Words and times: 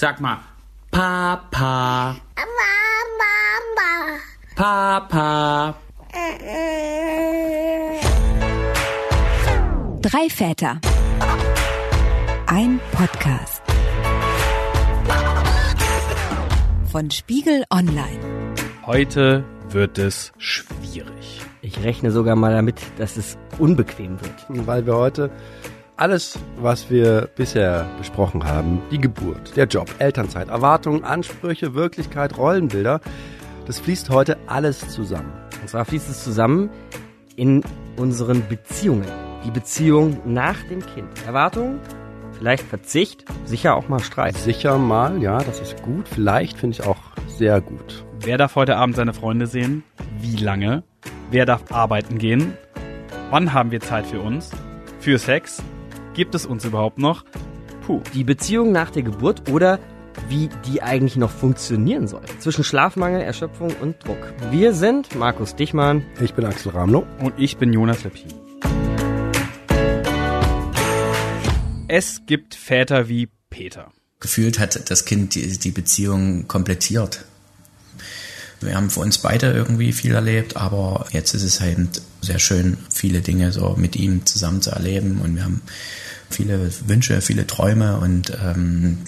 Sag 0.00 0.20
mal, 0.20 0.38
Papa, 0.92 2.14
Mama. 3.74 4.20
Papa. 4.54 5.74
Drei 10.00 10.28
Väter. 10.30 10.80
Ein 12.46 12.78
Podcast. 12.92 13.60
Von 16.92 17.10
Spiegel 17.10 17.64
Online. 17.68 18.54
Heute 18.86 19.42
wird 19.70 19.98
es 19.98 20.32
schwierig. 20.38 21.42
Ich 21.60 21.82
rechne 21.82 22.12
sogar 22.12 22.36
mal 22.36 22.52
damit, 22.52 22.80
dass 22.98 23.16
es 23.16 23.36
unbequem 23.58 24.20
wird. 24.20 24.46
weil 24.64 24.86
wir 24.86 24.94
heute 24.94 25.32
alles, 25.98 26.38
was 26.56 26.90
wir 26.90 27.28
bisher 27.34 27.86
besprochen 27.98 28.44
haben, 28.44 28.80
die 28.90 28.98
Geburt, 28.98 29.56
der 29.56 29.66
Job, 29.66 29.92
Elternzeit, 29.98 30.48
Erwartungen, 30.48 31.04
Ansprüche, 31.04 31.74
Wirklichkeit, 31.74 32.38
Rollenbilder, 32.38 33.00
das 33.66 33.80
fließt 33.80 34.08
heute 34.10 34.38
alles 34.46 34.88
zusammen. 34.88 35.32
Und 35.60 35.68
zwar 35.68 35.84
fließt 35.84 36.08
es 36.08 36.22
zusammen 36.22 36.70
in 37.36 37.62
unseren 37.96 38.46
Beziehungen. 38.48 39.06
Die 39.44 39.50
Beziehung 39.50 40.18
nach 40.24 40.62
dem 40.64 40.86
Kind. 40.86 41.08
Erwartungen, 41.26 41.80
vielleicht 42.32 42.64
Verzicht, 42.64 43.24
sicher 43.44 43.74
auch 43.74 43.88
mal 43.88 44.00
Streit. 44.00 44.36
Sicher 44.36 44.78
mal, 44.78 45.20
ja, 45.20 45.38
das 45.38 45.60
ist 45.60 45.82
gut. 45.82 46.08
Vielleicht 46.08 46.58
finde 46.58 46.76
ich 46.78 46.86
auch 46.86 46.98
sehr 47.26 47.60
gut. 47.60 48.04
Wer 48.20 48.38
darf 48.38 48.54
heute 48.54 48.76
Abend 48.76 48.94
seine 48.94 49.14
Freunde 49.14 49.48
sehen? 49.48 49.82
Wie 50.20 50.36
lange? 50.36 50.84
Wer 51.30 51.44
darf 51.44 51.72
arbeiten 51.72 52.18
gehen? 52.18 52.56
Wann 53.30 53.52
haben 53.52 53.72
wir 53.72 53.80
Zeit 53.80 54.06
für 54.06 54.20
uns? 54.20 54.50
Für 55.00 55.18
Sex? 55.18 55.62
Gibt 56.18 56.34
es 56.34 56.46
uns 56.46 56.64
überhaupt 56.64 56.98
noch? 56.98 57.24
Puh. 57.86 58.02
Die 58.12 58.24
Beziehung 58.24 58.72
nach 58.72 58.90
der 58.90 59.04
Geburt 59.04 59.48
oder 59.52 59.78
wie 60.28 60.48
die 60.66 60.82
eigentlich 60.82 61.14
noch 61.14 61.30
funktionieren 61.30 62.08
soll. 62.08 62.22
Zwischen 62.40 62.64
Schlafmangel, 62.64 63.20
Erschöpfung 63.20 63.70
und 63.80 64.04
Druck. 64.04 64.34
Wir 64.50 64.74
sind 64.74 65.14
Markus 65.14 65.54
Dichmann. 65.54 66.04
Ich 66.20 66.34
bin 66.34 66.44
Axel 66.44 66.72
Ramlow. 66.72 67.06
Und 67.20 67.34
ich 67.38 67.56
bin 67.56 67.72
Jonas 67.72 68.02
Lepin. 68.02 68.34
Es 71.86 72.22
gibt 72.26 72.56
Väter 72.56 73.08
wie 73.08 73.28
Peter. 73.48 73.92
Gefühlt 74.18 74.58
hat 74.58 74.90
das 74.90 75.04
Kind 75.04 75.36
die, 75.36 75.56
die 75.56 75.70
Beziehung 75.70 76.48
komplettiert. 76.48 77.26
Wir 78.60 78.74
haben 78.74 78.90
für 78.90 79.00
uns 79.00 79.18
beide 79.18 79.52
irgendwie 79.52 79.92
viel 79.92 80.14
erlebt, 80.14 80.56
aber 80.56 81.06
jetzt 81.10 81.34
ist 81.34 81.44
es 81.44 81.60
halt 81.60 82.02
sehr 82.20 82.38
schön, 82.38 82.76
viele 82.92 83.20
Dinge 83.20 83.52
so 83.52 83.76
mit 83.76 83.94
ihm 83.96 84.26
zusammen 84.26 84.62
zu 84.62 84.70
erleben 84.70 85.20
und 85.20 85.36
wir 85.36 85.44
haben 85.44 85.62
viele 86.30 86.70
Wünsche, 86.86 87.20
viele 87.20 87.46
Träume 87.46 87.98
und 87.98 88.36
ähm, 88.42 88.98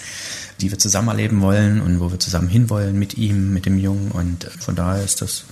die 0.60 0.70
wir 0.70 0.78
zusammen 0.78 1.08
erleben 1.08 1.40
wollen 1.40 1.80
und 1.80 2.00
wo 2.00 2.10
wir 2.10 2.18
zusammen 2.18 2.48
hinwollen 2.48 2.98
mit 2.98 3.18
ihm, 3.18 3.52
mit 3.52 3.66
dem 3.66 3.78
Jungen 3.78 4.10
und 4.12 4.44
von 4.44 4.76
daher 4.76 5.02
ist 5.02 5.20
das 5.22 5.44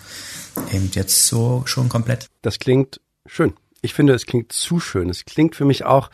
eben 0.72 0.90
jetzt 0.94 1.27
so 1.27 1.62
schon 1.66 1.88
komplett. 1.88 2.27
Das 2.42 2.58
klingt 2.58 3.00
schön. 3.27 3.55
Ich 3.80 3.94
finde, 3.94 4.14
es 4.14 4.27
klingt 4.27 4.52
zu 4.52 4.80
schön. 4.80 5.08
Es 5.08 5.24
klingt 5.24 5.55
für 5.55 5.64
mich 5.64 5.84
auch, 5.84 6.10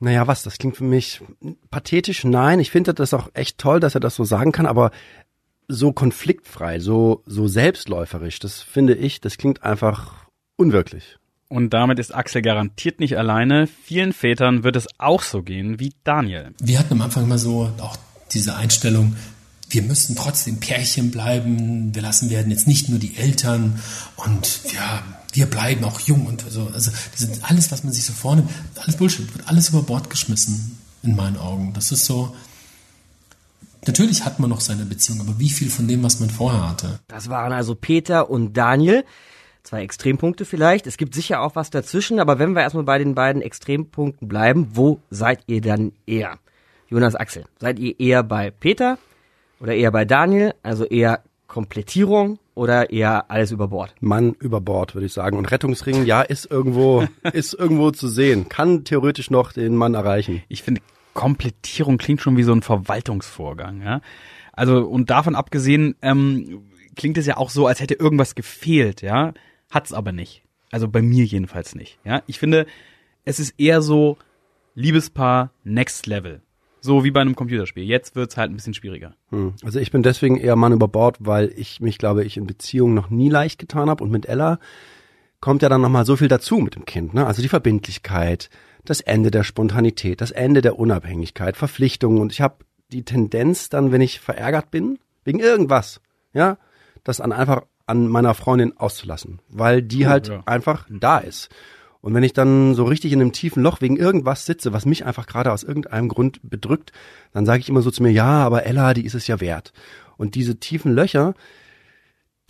naja, 0.00 0.26
was, 0.26 0.42
das 0.42 0.58
klingt 0.58 0.76
für 0.76 0.84
mich 0.84 1.22
pathetisch. 1.70 2.24
Nein, 2.24 2.60
ich 2.60 2.70
finde 2.70 2.94
das 2.94 3.14
auch 3.14 3.28
echt 3.34 3.58
toll, 3.58 3.80
dass 3.80 3.94
er 3.94 4.00
das 4.00 4.14
so 4.14 4.24
sagen 4.24 4.52
kann, 4.52 4.66
aber 4.66 4.90
so 5.68 5.92
konfliktfrei, 5.92 6.80
so, 6.80 7.22
so 7.26 7.48
selbstläuferisch, 7.48 8.38
das 8.38 8.62
finde 8.62 8.94
ich, 8.94 9.20
das 9.20 9.36
klingt 9.36 9.62
einfach 9.62 10.26
unwirklich. 10.56 11.18
Und 11.48 11.70
damit 11.70 11.98
ist 11.98 12.14
Axel 12.14 12.42
garantiert 12.42 12.98
nicht 12.98 13.16
alleine. 13.16 13.68
Vielen 13.84 14.12
Vätern 14.12 14.64
wird 14.64 14.74
es 14.74 14.88
auch 14.98 15.22
so 15.22 15.42
gehen 15.42 15.78
wie 15.78 15.92
Daniel. 16.02 16.52
Wir 16.60 16.78
hatten 16.78 16.94
am 16.94 17.02
Anfang 17.02 17.24
immer 17.24 17.38
so 17.38 17.70
auch 17.80 17.96
diese 18.32 18.56
Einstellung, 18.56 19.16
wir 19.68 19.82
müssen 19.82 20.14
trotzdem 20.16 20.60
Pärchen 20.60 21.10
bleiben, 21.10 21.94
wir 21.94 22.02
lassen 22.02 22.30
werden 22.30 22.50
jetzt 22.50 22.68
nicht 22.68 22.88
nur 22.88 22.98
die 22.98 23.16
Eltern 23.16 23.80
und 24.16 24.60
ja, 24.72 25.02
wir 25.32 25.46
bleiben 25.46 25.84
auch 25.84 26.00
jung 26.00 26.26
und 26.26 26.44
so. 26.48 26.68
Also 26.72 26.90
alles, 27.42 27.72
was 27.72 27.84
man 27.84 27.92
sich 27.92 28.04
so 28.04 28.12
vornimmt, 28.12 28.50
alles 28.76 28.96
Bullshit, 28.96 29.32
wird 29.34 29.48
alles 29.48 29.70
über 29.70 29.82
Bord 29.82 30.08
geschmissen 30.08 30.78
in 31.02 31.16
meinen 31.16 31.36
Augen. 31.36 31.72
Das 31.74 31.92
ist 31.92 32.04
so. 32.04 32.34
Natürlich 33.86 34.24
hat 34.24 34.38
man 34.38 34.50
noch 34.50 34.60
seine 34.60 34.84
Beziehung, 34.84 35.20
aber 35.20 35.38
wie 35.38 35.48
viel 35.48 35.70
von 35.70 35.88
dem, 35.88 36.02
was 36.02 36.20
man 36.20 36.30
vorher 36.30 36.68
hatte? 36.68 37.00
Das 37.08 37.28
waren 37.28 37.52
also 37.52 37.74
Peter 37.74 38.30
und 38.30 38.56
Daniel. 38.56 39.04
Zwei 39.62 39.82
Extrempunkte 39.82 40.44
vielleicht. 40.44 40.86
Es 40.86 40.96
gibt 40.96 41.14
sicher 41.14 41.40
auch 41.40 41.56
was 41.56 41.70
dazwischen, 41.70 42.20
aber 42.20 42.38
wenn 42.38 42.52
wir 42.52 42.62
erstmal 42.62 42.84
bei 42.84 42.98
den 42.98 43.14
beiden 43.16 43.42
Extrempunkten 43.42 44.28
bleiben, 44.28 44.68
wo 44.74 45.00
seid 45.10 45.40
ihr 45.46 45.60
dann 45.60 45.92
eher? 46.06 46.38
Jonas 46.88 47.16
Axel, 47.16 47.44
seid 47.58 47.80
ihr 47.80 47.98
eher 47.98 48.22
bei 48.22 48.52
Peter 48.52 48.98
oder 49.58 49.74
eher 49.74 49.90
bei 49.90 50.04
Daniel? 50.04 50.54
Also 50.62 50.84
eher 50.84 51.20
Komplettierung 51.48 52.38
oder 52.54 52.90
eher 52.90 53.30
alles 53.30 53.50
über 53.50 53.68
Bord? 53.68 53.94
Mann 54.00 54.34
über 54.38 54.60
Bord, 54.60 54.94
würde 54.94 55.06
ich 55.06 55.12
sagen. 55.12 55.36
Und 55.36 55.50
Rettungsring, 55.50 56.04
ja, 56.06 56.22
ist 56.22 56.50
irgendwo, 56.50 57.04
ist 57.32 57.54
irgendwo 57.54 57.90
zu 57.90 58.08
sehen. 58.08 58.48
Kann 58.48 58.84
theoretisch 58.84 59.30
noch 59.30 59.52
den 59.52 59.76
Mann 59.76 59.94
erreichen. 59.94 60.42
Ich 60.48 60.62
finde, 60.62 60.80
Komplettierung 61.16 61.98
klingt 61.98 62.20
schon 62.20 62.36
wie 62.36 62.44
so 62.44 62.52
ein 62.52 62.62
Verwaltungsvorgang. 62.62 63.82
Ja? 63.82 64.00
Also 64.52 64.86
und 64.86 65.10
davon 65.10 65.34
abgesehen 65.34 65.96
ähm, 66.02 66.62
klingt 66.94 67.18
es 67.18 67.26
ja 67.26 67.36
auch 67.36 67.50
so, 67.50 67.66
als 67.66 67.80
hätte 67.80 67.94
irgendwas 67.94 68.36
gefehlt. 68.36 69.02
Ja, 69.02 69.34
hat's 69.70 69.92
aber 69.92 70.12
nicht. 70.12 70.44
Also 70.70 70.86
bei 70.86 71.02
mir 71.02 71.24
jedenfalls 71.24 71.74
nicht. 71.74 71.98
Ja, 72.04 72.22
ich 72.26 72.38
finde, 72.38 72.66
es 73.24 73.40
ist 73.40 73.54
eher 73.58 73.82
so 73.82 74.18
Liebespaar 74.74 75.50
Next 75.64 76.06
Level. 76.06 76.42
So 76.80 77.02
wie 77.02 77.10
bei 77.10 77.20
einem 77.20 77.34
Computerspiel. 77.34 77.82
Jetzt 77.82 78.14
wird's 78.14 78.36
halt 78.36 78.50
ein 78.50 78.54
bisschen 78.54 78.74
schwieriger. 78.74 79.14
Hm. 79.30 79.54
Also 79.64 79.80
ich 79.80 79.90
bin 79.90 80.02
deswegen 80.02 80.36
eher 80.36 80.54
Mann 80.54 80.72
über 80.72 80.86
Bord, 80.86 81.16
weil 81.18 81.52
ich 81.56 81.80
mich, 81.80 81.98
glaube 81.98 82.22
ich, 82.24 82.36
in 82.36 82.46
Beziehungen 82.46 82.94
noch 82.94 83.10
nie 83.10 83.30
leicht 83.30 83.58
getan 83.58 83.88
habe. 83.90 84.04
Und 84.04 84.10
mit 84.10 84.26
Ella 84.26 84.60
kommt 85.40 85.62
ja 85.62 85.68
dann 85.68 85.80
nochmal 85.80 86.04
so 86.04 86.16
viel 86.16 86.28
dazu 86.28 86.58
mit 86.58 86.76
dem 86.76 86.84
Kind. 86.84 87.14
Ne? 87.14 87.26
Also 87.26 87.42
die 87.42 87.48
Verbindlichkeit, 87.48 88.50
das 88.90 89.00
Ende 89.00 89.30
der 89.30 89.44
Spontanität, 89.44 90.20
das 90.20 90.30
Ende 90.30 90.62
der 90.62 90.78
Unabhängigkeit, 90.78 91.56
Verpflichtungen. 91.56 92.20
Und 92.20 92.32
ich 92.32 92.40
habe 92.40 92.64
die 92.92 93.04
Tendenz 93.04 93.68
dann, 93.68 93.92
wenn 93.92 94.00
ich 94.00 94.20
verärgert 94.20 94.70
bin, 94.70 94.98
wegen 95.24 95.40
irgendwas, 95.40 96.00
ja, 96.32 96.58
das 97.04 97.18
dann 97.18 97.32
einfach 97.32 97.62
an 97.86 98.08
meiner 98.08 98.34
Freundin 98.34 98.76
auszulassen, 98.76 99.40
weil 99.48 99.82
die 99.82 100.06
halt 100.06 100.28
ja. 100.28 100.42
einfach 100.44 100.86
da 100.90 101.18
ist. 101.18 101.48
Und 102.00 102.14
wenn 102.14 102.22
ich 102.22 102.32
dann 102.32 102.74
so 102.74 102.84
richtig 102.84 103.12
in 103.12 103.20
einem 103.20 103.32
tiefen 103.32 103.62
Loch 103.62 103.80
wegen 103.80 103.96
irgendwas 103.96 104.46
sitze, 104.46 104.72
was 104.72 104.86
mich 104.86 105.04
einfach 105.04 105.26
gerade 105.26 105.52
aus 105.52 105.64
irgendeinem 105.64 106.08
Grund 106.08 106.38
bedrückt, 106.42 106.92
dann 107.32 107.46
sage 107.46 107.60
ich 107.60 107.68
immer 107.68 107.82
so 107.82 107.90
zu 107.90 108.02
mir, 108.02 108.12
ja, 108.12 108.44
aber 108.44 108.64
Ella, 108.64 108.94
die 108.94 109.04
ist 109.04 109.14
es 109.14 109.26
ja 109.26 109.40
wert. 109.40 109.72
Und 110.16 110.34
diese 110.34 110.58
tiefen 110.60 110.92
Löcher, 110.92 111.34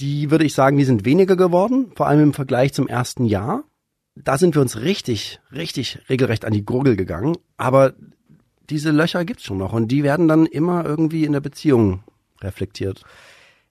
die 0.00 0.30
würde 0.30 0.44
ich 0.44 0.54
sagen, 0.54 0.76
die 0.76 0.84
sind 0.84 1.04
weniger 1.04 1.36
geworden, 1.36 1.90
vor 1.94 2.06
allem 2.06 2.22
im 2.22 2.34
Vergleich 2.34 2.74
zum 2.74 2.86
ersten 2.86 3.24
Jahr. 3.24 3.64
Da 4.16 4.38
sind 4.38 4.54
wir 4.54 4.62
uns 4.62 4.80
richtig, 4.80 5.40
richtig 5.52 6.00
regelrecht 6.08 6.44
an 6.44 6.52
die 6.52 6.64
Gurgel 6.64 6.96
gegangen. 6.96 7.36
Aber 7.56 7.92
diese 8.70 8.90
Löcher 8.90 9.24
gibt's 9.24 9.44
schon 9.44 9.58
noch 9.58 9.72
und 9.72 9.88
die 9.88 10.02
werden 10.02 10.26
dann 10.26 10.46
immer 10.46 10.84
irgendwie 10.84 11.24
in 11.24 11.32
der 11.32 11.40
Beziehung 11.40 12.02
reflektiert. 12.40 13.02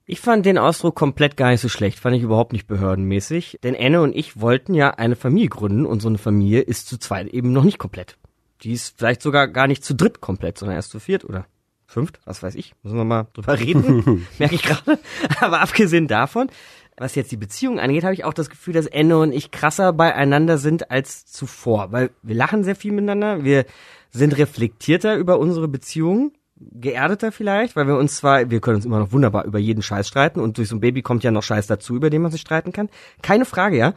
Ich 0.07 0.19
fand 0.21 0.45
den 0.45 0.59
Ausdruck 0.59 0.95
komplett 0.95 1.35
gar 1.35 1.49
nicht 1.49 1.61
so 1.61 1.69
schlecht, 1.69 1.99
fand 1.99 2.15
ich 2.15 2.21
überhaupt 2.21 2.53
nicht 2.53 2.67
behördenmäßig. 2.67 3.59
Denn 3.63 3.75
Anne 3.75 4.01
und 4.01 4.15
ich 4.15 4.39
wollten 4.39 4.75
ja 4.75 4.91
eine 4.91 5.15
Familie 5.15 5.49
gründen 5.49 5.85
und 5.85 5.99
so 5.99 6.07
eine 6.07 6.19
Familie 6.19 6.61
ist 6.61 6.87
zu 6.87 6.99
zweit 6.99 7.27
eben 7.27 7.51
noch 7.51 7.63
nicht 7.63 7.79
komplett. 7.79 8.17
Die 8.61 8.71
ist 8.71 8.97
vielleicht 8.97 9.23
sogar 9.23 9.47
gar 9.47 9.67
nicht 9.67 9.83
zu 9.83 9.95
dritt 9.95 10.21
komplett, 10.21 10.59
sondern 10.59 10.75
erst 10.75 10.91
zu 10.91 10.99
viert 10.99 11.25
oder 11.25 11.47
fünft, 11.87 12.19
was 12.25 12.43
weiß 12.43 12.55
ich. 12.55 12.73
Müssen 12.83 12.97
wir 12.97 13.03
mal 13.03 13.27
drüber 13.33 13.59
reden, 13.59 14.27
merke 14.39 14.55
ich 14.55 14.63
gerade. 14.63 14.99
Aber 15.39 15.61
abgesehen 15.61 16.07
davon, 16.07 16.49
was 16.97 17.15
jetzt 17.15 17.31
die 17.31 17.37
Beziehung 17.37 17.79
angeht, 17.79 18.03
habe 18.03 18.13
ich 18.13 18.23
auch 18.23 18.33
das 18.33 18.49
Gefühl, 18.49 18.73
dass 18.73 18.91
Anne 18.91 19.17
und 19.17 19.33
ich 19.33 19.51
krasser 19.51 19.93
beieinander 19.93 20.57
sind 20.57 20.91
als 20.91 21.25
zuvor. 21.25 21.91
Weil 21.91 22.11
wir 22.23 22.35
lachen 22.35 22.63
sehr 22.63 22.75
viel 22.75 22.91
miteinander, 22.91 23.43
wir 23.43 23.65
sind 24.11 24.37
reflektierter 24.37 25.17
über 25.17 25.39
unsere 25.39 25.67
Beziehung, 25.67 26.31
geerdeter 26.57 27.31
vielleicht, 27.33 27.75
weil 27.75 27.87
wir 27.87 27.97
uns 27.97 28.15
zwar, 28.15 28.49
wir 28.49 28.61
können 28.61 28.77
uns 28.77 28.85
immer 28.85 28.99
noch 28.99 29.11
wunderbar 29.11 29.43
über 29.45 29.59
jeden 29.59 29.81
Scheiß 29.81 30.07
streiten 30.07 30.39
und 30.39 30.57
durch 30.57 30.69
so 30.69 30.77
ein 30.77 30.79
Baby 30.79 31.01
kommt 31.01 31.23
ja 31.23 31.31
noch 31.31 31.43
Scheiß 31.43 31.67
dazu, 31.67 31.95
über 31.95 32.09
den 32.09 32.21
man 32.21 32.31
sich 32.31 32.41
streiten 32.41 32.71
kann. 32.71 32.89
Keine 33.21 33.45
Frage, 33.45 33.77
ja. 33.77 33.93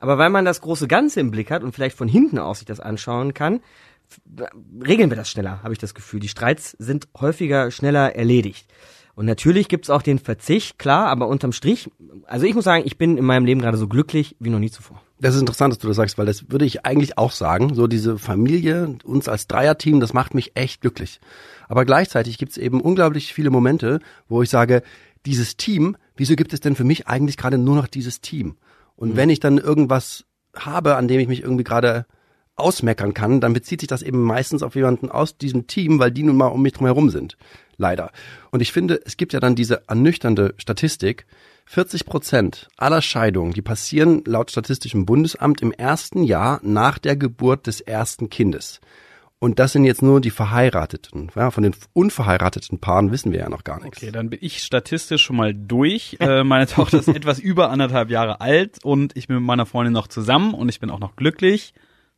Aber 0.00 0.18
weil 0.18 0.28
man 0.28 0.44
das 0.44 0.60
große 0.60 0.86
Ganze 0.86 1.20
im 1.20 1.30
Blick 1.30 1.50
hat 1.50 1.62
und 1.62 1.74
vielleicht 1.74 1.96
von 1.96 2.08
hinten 2.08 2.38
aus 2.38 2.58
sich 2.58 2.66
das 2.66 2.80
anschauen 2.80 3.32
kann, 3.32 3.60
regeln 4.86 5.10
wir 5.10 5.16
das 5.16 5.30
schneller, 5.30 5.62
habe 5.62 5.72
ich 5.72 5.78
das 5.78 5.94
Gefühl. 5.94 6.20
Die 6.20 6.28
Streits 6.28 6.72
sind 6.78 7.08
häufiger 7.18 7.70
schneller 7.70 8.14
erledigt. 8.14 8.66
Und 9.14 9.26
natürlich 9.26 9.68
gibt's 9.68 9.90
auch 9.90 10.02
den 10.02 10.18
Verzicht, 10.18 10.78
klar, 10.78 11.06
aber 11.06 11.28
unterm 11.28 11.52
Strich, 11.52 11.90
also 12.26 12.46
ich 12.46 12.54
muss 12.54 12.64
sagen, 12.64 12.82
ich 12.84 12.98
bin 12.98 13.16
in 13.16 13.24
meinem 13.24 13.44
Leben 13.44 13.60
gerade 13.60 13.78
so 13.78 13.86
glücklich 13.86 14.34
wie 14.40 14.50
noch 14.50 14.58
nie 14.58 14.70
zuvor. 14.70 15.00
Das 15.20 15.34
ist 15.34 15.40
interessant, 15.40 15.72
dass 15.72 15.78
du 15.78 15.86
das 15.86 15.96
sagst, 15.96 16.18
weil 16.18 16.26
das 16.26 16.50
würde 16.50 16.64
ich 16.64 16.84
eigentlich 16.84 17.16
auch 17.16 17.30
sagen. 17.30 17.74
So 17.74 17.86
diese 17.86 18.18
Familie, 18.18 18.96
uns 19.04 19.28
als 19.28 19.46
Dreierteam, 19.46 20.00
das 20.00 20.12
macht 20.12 20.34
mich 20.34 20.52
echt 20.56 20.80
glücklich. 20.80 21.20
Aber 21.68 21.84
gleichzeitig 21.84 22.38
gibt 22.38 22.52
es 22.52 22.58
eben 22.58 22.80
unglaublich 22.80 23.32
viele 23.32 23.50
Momente, 23.50 24.00
wo 24.28 24.42
ich 24.42 24.50
sage, 24.50 24.82
dieses 25.24 25.56
Team, 25.56 25.96
wieso 26.16 26.34
gibt 26.34 26.52
es 26.52 26.60
denn 26.60 26.74
für 26.74 26.84
mich 26.84 27.06
eigentlich 27.06 27.36
gerade 27.36 27.56
nur 27.56 27.76
noch 27.76 27.86
dieses 27.86 28.20
Team? 28.20 28.56
Und 28.96 29.16
wenn 29.16 29.30
ich 29.30 29.40
dann 29.40 29.58
irgendwas 29.58 30.24
habe, 30.54 30.96
an 30.96 31.08
dem 31.08 31.20
ich 31.20 31.28
mich 31.28 31.42
irgendwie 31.42 31.64
gerade 31.64 32.06
ausmeckern 32.56 33.14
kann, 33.14 33.40
dann 33.40 33.52
bezieht 33.52 33.80
sich 33.80 33.88
das 33.88 34.02
eben 34.02 34.22
meistens 34.22 34.62
auf 34.62 34.74
jemanden 34.74 35.10
aus 35.10 35.36
diesem 35.36 35.66
Team, 35.66 35.98
weil 35.98 36.10
die 36.10 36.22
nun 36.22 36.36
mal 36.36 36.46
um 36.46 36.62
mich 36.62 36.72
drum 36.72 36.86
herum 36.86 37.10
sind. 37.10 37.36
Leider. 37.76 38.12
Und 38.50 38.60
ich 38.60 38.72
finde, 38.72 39.00
es 39.04 39.16
gibt 39.16 39.32
ja 39.32 39.40
dann 39.40 39.56
diese 39.56 39.82
ernüchternde 39.88 40.54
Statistik. 40.58 41.26
40 41.66 42.04
Prozent 42.04 42.68
aller 42.76 43.00
Scheidungen, 43.00 43.54
die 43.54 43.62
passieren 43.62 44.22
laut 44.26 44.50
Statistischem 44.50 45.06
Bundesamt 45.06 45.62
im 45.62 45.72
ersten 45.72 46.22
Jahr 46.22 46.60
nach 46.62 46.98
der 46.98 47.16
Geburt 47.16 47.66
des 47.66 47.80
ersten 47.80 48.28
Kindes. 48.28 48.80
Und 49.38 49.58
das 49.58 49.72
sind 49.72 49.84
jetzt 49.84 50.00
nur 50.00 50.20
die 50.20 50.30
Verheirateten. 50.30 51.30
Ja, 51.34 51.50
von 51.50 51.62
den 51.62 51.74
unverheirateten 51.92 52.78
Paaren 52.78 53.12
wissen 53.12 53.32
wir 53.32 53.40
ja 53.40 53.48
noch 53.48 53.64
gar 53.64 53.82
nichts. 53.82 53.98
Okay, 53.98 54.10
dann 54.12 54.30
bin 54.30 54.38
ich 54.42 54.62
statistisch 54.62 55.22
schon 55.22 55.36
mal 55.36 55.54
durch. 55.54 56.16
äh, 56.20 56.44
meine 56.44 56.66
Tochter 56.66 56.98
ist 56.98 57.08
etwas 57.14 57.38
über 57.38 57.70
anderthalb 57.70 58.10
Jahre 58.10 58.40
alt 58.40 58.82
und 58.82 59.16
ich 59.16 59.26
bin 59.26 59.36
mit 59.36 59.44
meiner 59.44 59.66
Freundin 59.66 59.92
noch 59.92 60.06
zusammen 60.06 60.54
und 60.54 60.68
ich 60.68 60.80
bin 60.80 60.90
auch 60.90 61.00
noch 61.00 61.16
glücklich. 61.16 61.74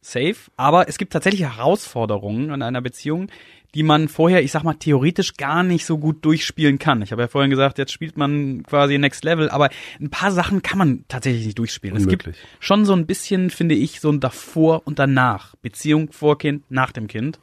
Safe. 0.06 0.36
Aber 0.56 0.88
es 0.88 0.98
gibt 0.98 1.12
tatsächlich 1.12 1.42
Herausforderungen 1.42 2.50
in 2.50 2.62
einer 2.62 2.80
Beziehung, 2.80 3.28
die 3.74 3.82
man 3.82 4.08
vorher, 4.08 4.42
ich 4.42 4.52
sag 4.52 4.62
mal, 4.62 4.74
theoretisch 4.74 5.34
gar 5.34 5.62
nicht 5.62 5.84
so 5.84 5.98
gut 5.98 6.24
durchspielen 6.24 6.78
kann. 6.78 7.02
Ich 7.02 7.12
habe 7.12 7.22
ja 7.22 7.28
vorhin 7.28 7.50
gesagt, 7.50 7.76
jetzt 7.76 7.92
spielt 7.92 8.16
man 8.16 8.62
quasi 8.62 8.96
Next 8.96 9.24
Level, 9.24 9.50
aber 9.50 9.68
ein 10.00 10.08
paar 10.08 10.32
Sachen 10.32 10.62
kann 10.62 10.78
man 10.78 11.04
tatsächlich 11.08 11.44
nicht 11.44 11.58
durchspielen. 11.58 11.96
Unmöglich. 11.96 12.36
Es 12.36 12.40
gibt 12.40 12.64
schon 12.64 12.84
so 12.84 12.94
ein 12.94 13.06
bisschen, 13.06 13.50
finde 13.50 13.74
ich, 13.74 14.00
so 14.00 14.10
ein 14.10 14.20
davor 14.20 14.82
und 14.86 14.98
danach. 14.98 15.56
Beziehung 15.56 16.10
vor 16.12 16.38
Kind, 16.38 16.70
nach 16.70 16.92
dem 16.92 17.06
Kind. 17.06 17.38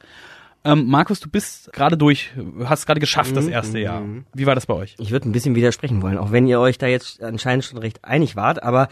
Ähm, 0.64 0.86
Markus, 0.86 1.20
du 1.20 1.28
bist 1.28 1.70
gerade 1.74 1.98
durch, 1.98 2.32
hast 2.64 2.86
gerade 2.86 2.98
geschafft 2.98 3.36
das 3.36 3.46
erste 3.46 3.78
Jahr. 3.78 4.02
Wie 4.32 4.46
war 4.46 4.54
das 4.54 4.64
bei 4.64 4.72
euch? 4.72 4.96
Ich 4.98 5.10
würde 5.10 5.28
ein 5.28 5.32
bisschen 5.32 5.54
widersprechen 5.54 6.00
wollen, 6.00 6.16
auch 6.16 6.32
wenn 6.32 6.46
ihr 6.46 6.58
euch 6.58 6.78
da 6.78 6.86
jetzt 6.86 7.22
anscheinend 7.22 7.66
schon 7.66 7.78
recht 7.78 8.02
einig 8.02 8.34
wart, 8.34 8.62
aber 8.62 8.88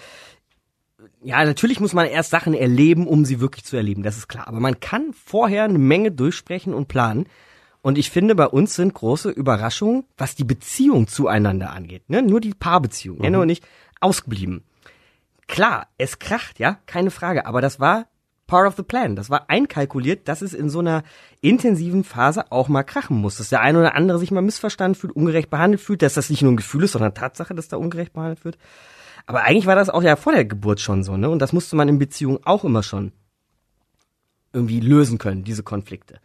ja, 1.24 1.44
natürlich 1.44 1.80
muss 1.80 1.92
man 1.92 2.06
erst 2.06 2.30
Sachen 2.30 2.54
erleben, 2.54 3.06
um 3.06 3.24
sie 3.24 3.40
wirklich 3.40 3.64
zu 3.64 3.76
erleben, 3.76 4.02
das 4.02 4.16
ist 4.16 4.28
klar. 4.28 4.48
Aber 4.48 4.60
man 4.60 4.80
kann 4.80 5.12
vorher 5.12 5.64
eine 5.64 5.78
Menge 5.78 6.10
durchsprechen 6.10 6.74
und 6.74 6.88
planen. 6.88 7.26
Und 7.80 7.98
ich 7.98 8.10
finde, 8.10 8.34
bei 8.34 8.46
uns 8.46 8.74
sind 8.74 8.94
große 8.94 9.30
Überraschungen, 9.30 10.04
was 10.16 10.34
die 10.34 10.44
Beziehung 10.44 11.08
zueinander 11.08 11.72
angeht. 11.72 12.08
Ne? 12.08 12.22
Nur 12.22 12.40
die 12.40 12.54
Paarbeziehung, 12.54 13.18
mhm. 13.18 13.34
und 13.34 13.48
ich, 13.48 13.60
ausgeblieben. 14.00 14.64
Klar, 15.48 15.88
es 15.98 16.18
kracht, 16.18 16.58
ja, 16.58 16.78
keine 16.86 17.10
Frage. 17.10 17.46
Aber 17.46 17.60
das 17.60 17.80
war 17.80 18.06
part 18.46 18.68
of 18.68 18.76
the 18.76 18.82
plan. 18.82 19.16
Das 19.16 19.30
war 19.30 19.48
einkalkuliert, 19.48 20.28
dass 20.28 20.42
es 20.42 20.54
in 20.54 20.70
so 20.70 20.78
einer 20.78 21.02
intensiven 21.40 22.04
Phase 22.04 22.52
auch 22.52 22.68
mal 22.68 22.84
krachen 22.84 23.16
muss. 23.16 23.36
Dass 23.36 23.48
der 23.48 23.60
eine 23.60 23.80
oder 23.80 23.94
andere 23.94 24.18
sich 24.18 24.30
mal 24.30 24.42
missverstanden 24.42 24.94
fühlt, 24.94 25.14
ungerecht 25.14 25.50
behandelt 25.50 25.80
fühlt, 25.80 26.02
dass 26.02 26.14
das 26.14 26.30
nicht 26.30 26.42
nur 26.42 26.52
ein 26.52 26.56
Gefühl 26.56 26.84
ist, 26.84 26.92
sondern 26.92 27.14
Tatsache, 27.14 27.54
dass 27.54 27.68
da 27.68 27.76
ungerecht 27.76 28.12
behandelt 28.12 28.44
wird. 28.44 28.58
Aber 29.26 29.44
eigentlich 29.44 29.66
war 29.66 29.76
das 29.76 29.90
auch 29.90 30.02
ja 30.02 30.16
vor 30.16 30.32
der 30.32 30.44
Geburt 30.44 30.80
schon 30.80 31.02
so, 31.02 31.16
ne? 31.16 31.30
Und 31.30 31.38
das 31.38 31.52
musste 31.52 31.76
man 31.76 31.88
in 31.88 31.98
Beziehungen 31.98 32.40
auch 32.44 32.64
immer 32.64 32.82
schon 32.82 33.12
irgendwie 34.52 34.80
lösen 34.80 35.18
können, 35.18 35.44
diese 35.44 35.62
Konflikte. 35.62 36.20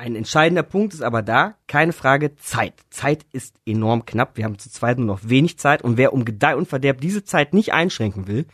Ein 0.00 0.14
entscheidender 0.14 0.62
Punkt 0.62 0.94
ist 0.94 1.02
aber 1.02 1.22
da, 1.22 1.56
keine 1.66 1.92
Frage, 1.92 2.36
Zeit. 2.36 2.74
Zeit 2.88 3.26
ist 3.32 3.56
enorm 3.66 4.06
knapp. 4.06 4.36
Wir 4.36 4.44
haben 4.44 4.58
zu 4.58 4.70
zweit 4.70 4.98
nur 4.98 5.08
noch 5.08 5.20
wenig 5.24 5.58
Zeit 5.58 5.82
und 5.82 5.96
wer 5.96 6.12
um 6.12 6.24
Gedeih 6.24 6.54
und 6.54 6.68
Verderb 6.68 7.00
diese 7.00 7.24
Zeit 7.24 7.52
nicht 7.52 7.72
einschränken 7.72 8.28
will, 8.28 8.46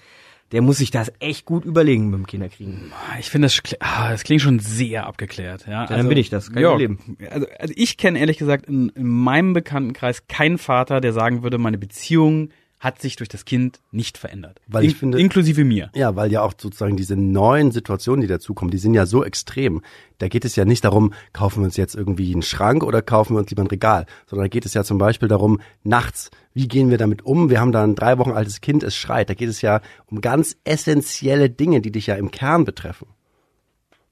der 0.53 0.63
muss 0.63 0.79
sich 0.79 0.91
das 0.91 1.13
echt 1.19 1.45
gut 1.45 1.65
überlegen 1.65 2.11
mit 2.11 2.19
dem 2.21 2.27
Kinderkriegen. 2.27 2.93
Ich 3.19 3.29
finde, 3.29 3.47
das, 3.47 3.61
ah, 3.81 4.11
das 4.11 4.25
klingt 4.25 4.41
schon 4.41 4.59
sehr 4.59 5.07
abgeklärt. 5.07 5.67
Ja, 5.67 5.73
ja 5.73 5.81
also, 5.83 5.95
dann 5.97 6.09
bin 6.09 6.17
ich 6.17 6.31
das. 6.31 6.51
Kann 6.51 6.63
ja, 6.63 6.75
leben. 6.77 7.17
Also, 7.31 7.47
also 7.59 7.75
ich 7.77 7.99
kenne 7.99 8.19
ehrlich 8.19 8.39
gesagt 8.39 8.67
in, 8.67 8.89
in 8.91 9.07
meinem 9.07 9.53
Bekanntenkreis 9.53 10.27
keinen 10.29 10.57
Vater, 10.57 11.01
der 11.01 11.13
sagen 11.13 11.43
würde, 11.43 11.59
meine 11.59 11.77
Beziehung 11.77 12.51
hat 12.85 13.01
sich 13.01 13.17
durch 13.17 13.31
das 13.31 13.45
Kind 13.47 13.81
nicht 13.91 14.19
verändert. 14.19 14.61
Weil 14.69 14.85
ich 14.85 14.93
In, 14.93 14.99
finde, 14.99 15.19
inklusive 15.19 15.65
mir. 15.65 15.91
Ja, 15.95 16.15
weil 16.15 16.31
ja 16.31 16.43
auch 16.43 16.53
sozusagen 16.57 16.97
diese 16.97 17.17
neuen 17.17 17.73
Situationen, 17.73 18.21
die 18.21 18.27
dazukommen, 18.27 18.71
die 18.71 18.79
sind 18.79 18.93
ja 18.93 19.07
so 19.07 19.25
extrem. 19.25 19.81
Da 20.19 20.29
geht 20.29 20.45
es 20.45 20.55
ja 20.55 20.65
nicht 20.65 20.85
darum, 20.85 21.15
kaufen 21.33 21.61
wir 21.61 21.65
uns 21.65 21.79
jetzt 21.79 21.95
irgendwie 21.95 22.33
einen 22.33 22.43
Schrank 22.43 22.85
oder 22.85 23.01
kaufen 23.01 23.35
wir 23.35 23.41
uns 23.41 23.51
lieber 23.51 23.63
ein 23.63 23.69
Regal, 23.69 24.07
sondern 24.27 24.45
da 24.45 24.49
geht 24.49 24.67
es 24.67 24.75
ja 24.75 24.85
zum 24.85 24.99
Beispiel 24.99 25.29
darum, 25.29 25.61
nachts, 25.83 26.31
wie 26.53 26.69
gehen 26.69 26.91
wir 26.91 26.99
damit 26.99 27.23
um? 27.23 27.49
Wir 27.49 27.59
haben 27.59 27.73
da 27.73 27.83
ein 27.83 27.95
drei 27.95 28.19
Wochen 28.19 28.33
altes 28.33 28.61
Kind, 28.61 28.83
es 28.83 28.95
schreit. 28.95 29.31
Da 29.31 29.35
geht 29.35 29.49
es 29.49 29.63
ja 29.63 29.81
um 30.07 30.21
ganz 30.21 30.57
essentielle 30.65 31.49
Dinge, 31.49 31.81
die 31.81 31.91
dich 31.91 32.07
ja 32.07 32.17
im 32.17 32.31
Kern 32.31 32.65
betreffen. 32.65 33.09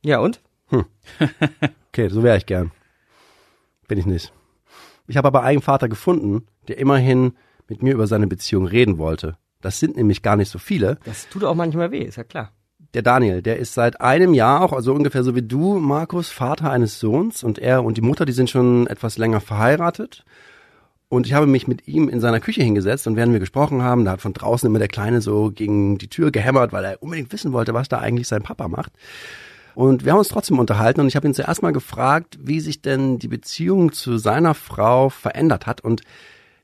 Ja, 0.02 0.18
und? 0.18 0.40
Hm. 0.68 0.86
Okay, 1.94 2.08
so 2.08 2.22
wäre 2.22 2.38
ich 2.38 2.46
gern. 2.46 2.70
Bin 3.86 3.98
ich 3.98 4.06
nicht. 4.06 4.32
Ich 5.06 5.18
habe 5.18 5.28
aber 5.28 5.42
einen 5.42 5.60
Vater 5.60 5.90
gefunden, 5.90 6.46
der 6.68 6.78
immerhin 6.78 7.34
mit 7.72 7.82
mir 7.82 7.94
über 7.94 8.06
seine 8.06 8.26
Beziehung 8.26 8.66
reden 8.66 8.98
wollte. 8.98 9.36
Das 9.62 9.80
sind 9.80 9.96
nämlich 9.96 10.20
gar 10.20 10.36
nicht 10.36 10.50
so 10.50 10.58
viele. 10.58 10.98
Das 11.04 11.28
tut 11.30 11.42
auch 11.42 11.54
manchmal 11.54 11.90
weh, 11.90 12.02
ist 12.02 12.16
ja 12.16 12.24
klar. 12.24 12.52
Der 12.92 13.00
Daniel, 13.00 13.40
der 13.40 13.58
ist 13.58 13.72
seit 13.72 14.02
einem 14.02 14.34
Jahr 14.34 14.60
auch, 14.60 14.74
also 14.74 14.92
ungefähr 14.92 15.24
so 15.24 15.34
wie 15.34 15.40
du, 15.40 15.78
Markus, 15.78 16.28
Vater 16.28 16.70
eines 16.70 17.00
Sohns 17.00 17.42
und 17.42 17.58
er 17.58 17.82
und 17.82 17.96
die 17.96 18.02
Mutter, 18.02 18.26
die 18.26 18.32
sind 18.32 18.50
schon 18.50 18.86
etwas 18.88 19.16
länger 19.16 19.40
verheiratet. 19.40 20.24
Und 21.08 21.26
ich 21.26 21.32
habe 21.32 21.46
mich 21.46 21.66
mit 21.66 21.88
ihm 21.88 22.10
in 22.10 22.20
seiner 22.20 22.40
Küche 22.40 22.62
hingesetzt 22.62 23.06
und 23.06 23.16
während 23.16 23.32
wir 23.32 23.40
gesprochen 23.40 23.82
haben, 23.82 24.04
da 24.04 24.12
hat 24.12 24.20
von 24.20 24.34
draußen 24.34 24.66
immer 24.66 24.78
der 24.78 24.88
Kleine 24.88 25.22
so 25.22 25.50
gegen 25.50 25.96
die 25.96 26.08
Tür 26.08 26.30
gehämmert, 26.30 26.72
weil 26.72 26.84
er 26.84 27.02
unbedingt 27.02 27.32
wissen 27.32 27.52
wollte, 27.52 27.72
was 27.72 27.88
da 27.88 27.98
eigentlich 27.98 28.28
sein 28.28 28.42
Papa 28.42 28.68
macht. 28.68 28.92
Und 29.74 30.04
wir 30.04 30.12
haben 30.12 30.18
uns 30.18 30.28
trotzdem 30.28 30.58
unterhalten 30.58 31.00
und 31.00 31.08
ich 31.08 31.16
habe 31.16 31.26
ihn 31.26 31.34
zuerst 31.34 31.62
mal 31.62 31.72
gefragt, 31.72 32.38
wie 32.42 32.60
sich 32.60 32.82
denn 32.82 33.18
die 33.18 33.28
Beziehung 33.28 33.92
zu 33.92 34.18
seiner 34.18 34.54
Frau 34.54 35.08
verändert 35.08 35.66
hat 35.66 35.80
und 35.80 36.02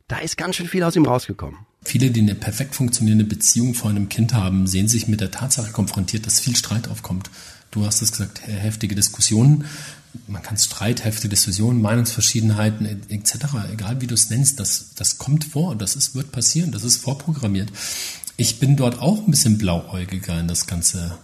da 0.09 0.19
ist 0.19 0.37
ganz 0.37 0.57
schön 0.57 0.67
viel 0.67 0.83
aus 0.83 0.97
ihm 0.97 1.07
rausgekommen. 1.07 1.61
Viele, 1.85 2.11
die 2.11 2.21
eine 2.21 2.35
perfekt 2.35 2.75
funktionierende 2.75 3.25
Beziehung 3.25 3.75
vor 3.75 3.91
einem 3.91 4.09
Kind 4.09 4.35
haben, 4.35 4.67
sehen 4.67 4.89
sich 4.89 5.07
mit 5.07 5.21
der 5.21 5.31
Tatsache 5.31 5.71
konfrontiert, 5.71 6.27
dass 6.27 6.41
viel 6.41 6.57
Streit 6.57 6.89
aufkommt. 6.89 7.31
Du 7.71 7.85
hast 7.85 8.03
es 8.03 8.13
gesagt, 8.13 8.43
heftige 8.47 8.95
Diskussionen. 8.95 9.67
Man 10.27 10.43
kann 10.43 10.57
Streit, 10.57 11.05
heftige 11.05 11.29
Diskussionen, 11.29 11.83
Meinungsverschiedenheiten 11.83 12.87
etc., 13.11 13.35
egal 13.73 14.01
wie 14.01 14.07
du 14.07 14.15
es 14.15 14.31
nennst, 14.31 14.59
das, 14.59 14.95
das 14.97 15.19
kommt 15.19 15.45
vor, 15.45 15.77
das 15.77 15.95
ist, 15.95 16.15
wird 16.15 16.33
passieren, 16.33 16.73
das 16.73 16.83
ist 16.83 16.97
vorprogrammiert. 16.97 17.71
Ich 18.37 18.59
bin 18.59 18.77
dort 18.77 19.01
auch 19.01 19.19
ein 19.19 19.31
bisschen 19.31 19.59
blauäugiger 19.59 20.41
in 20.41 20.49
das 20.49 20.67
ganze 20.67 21.19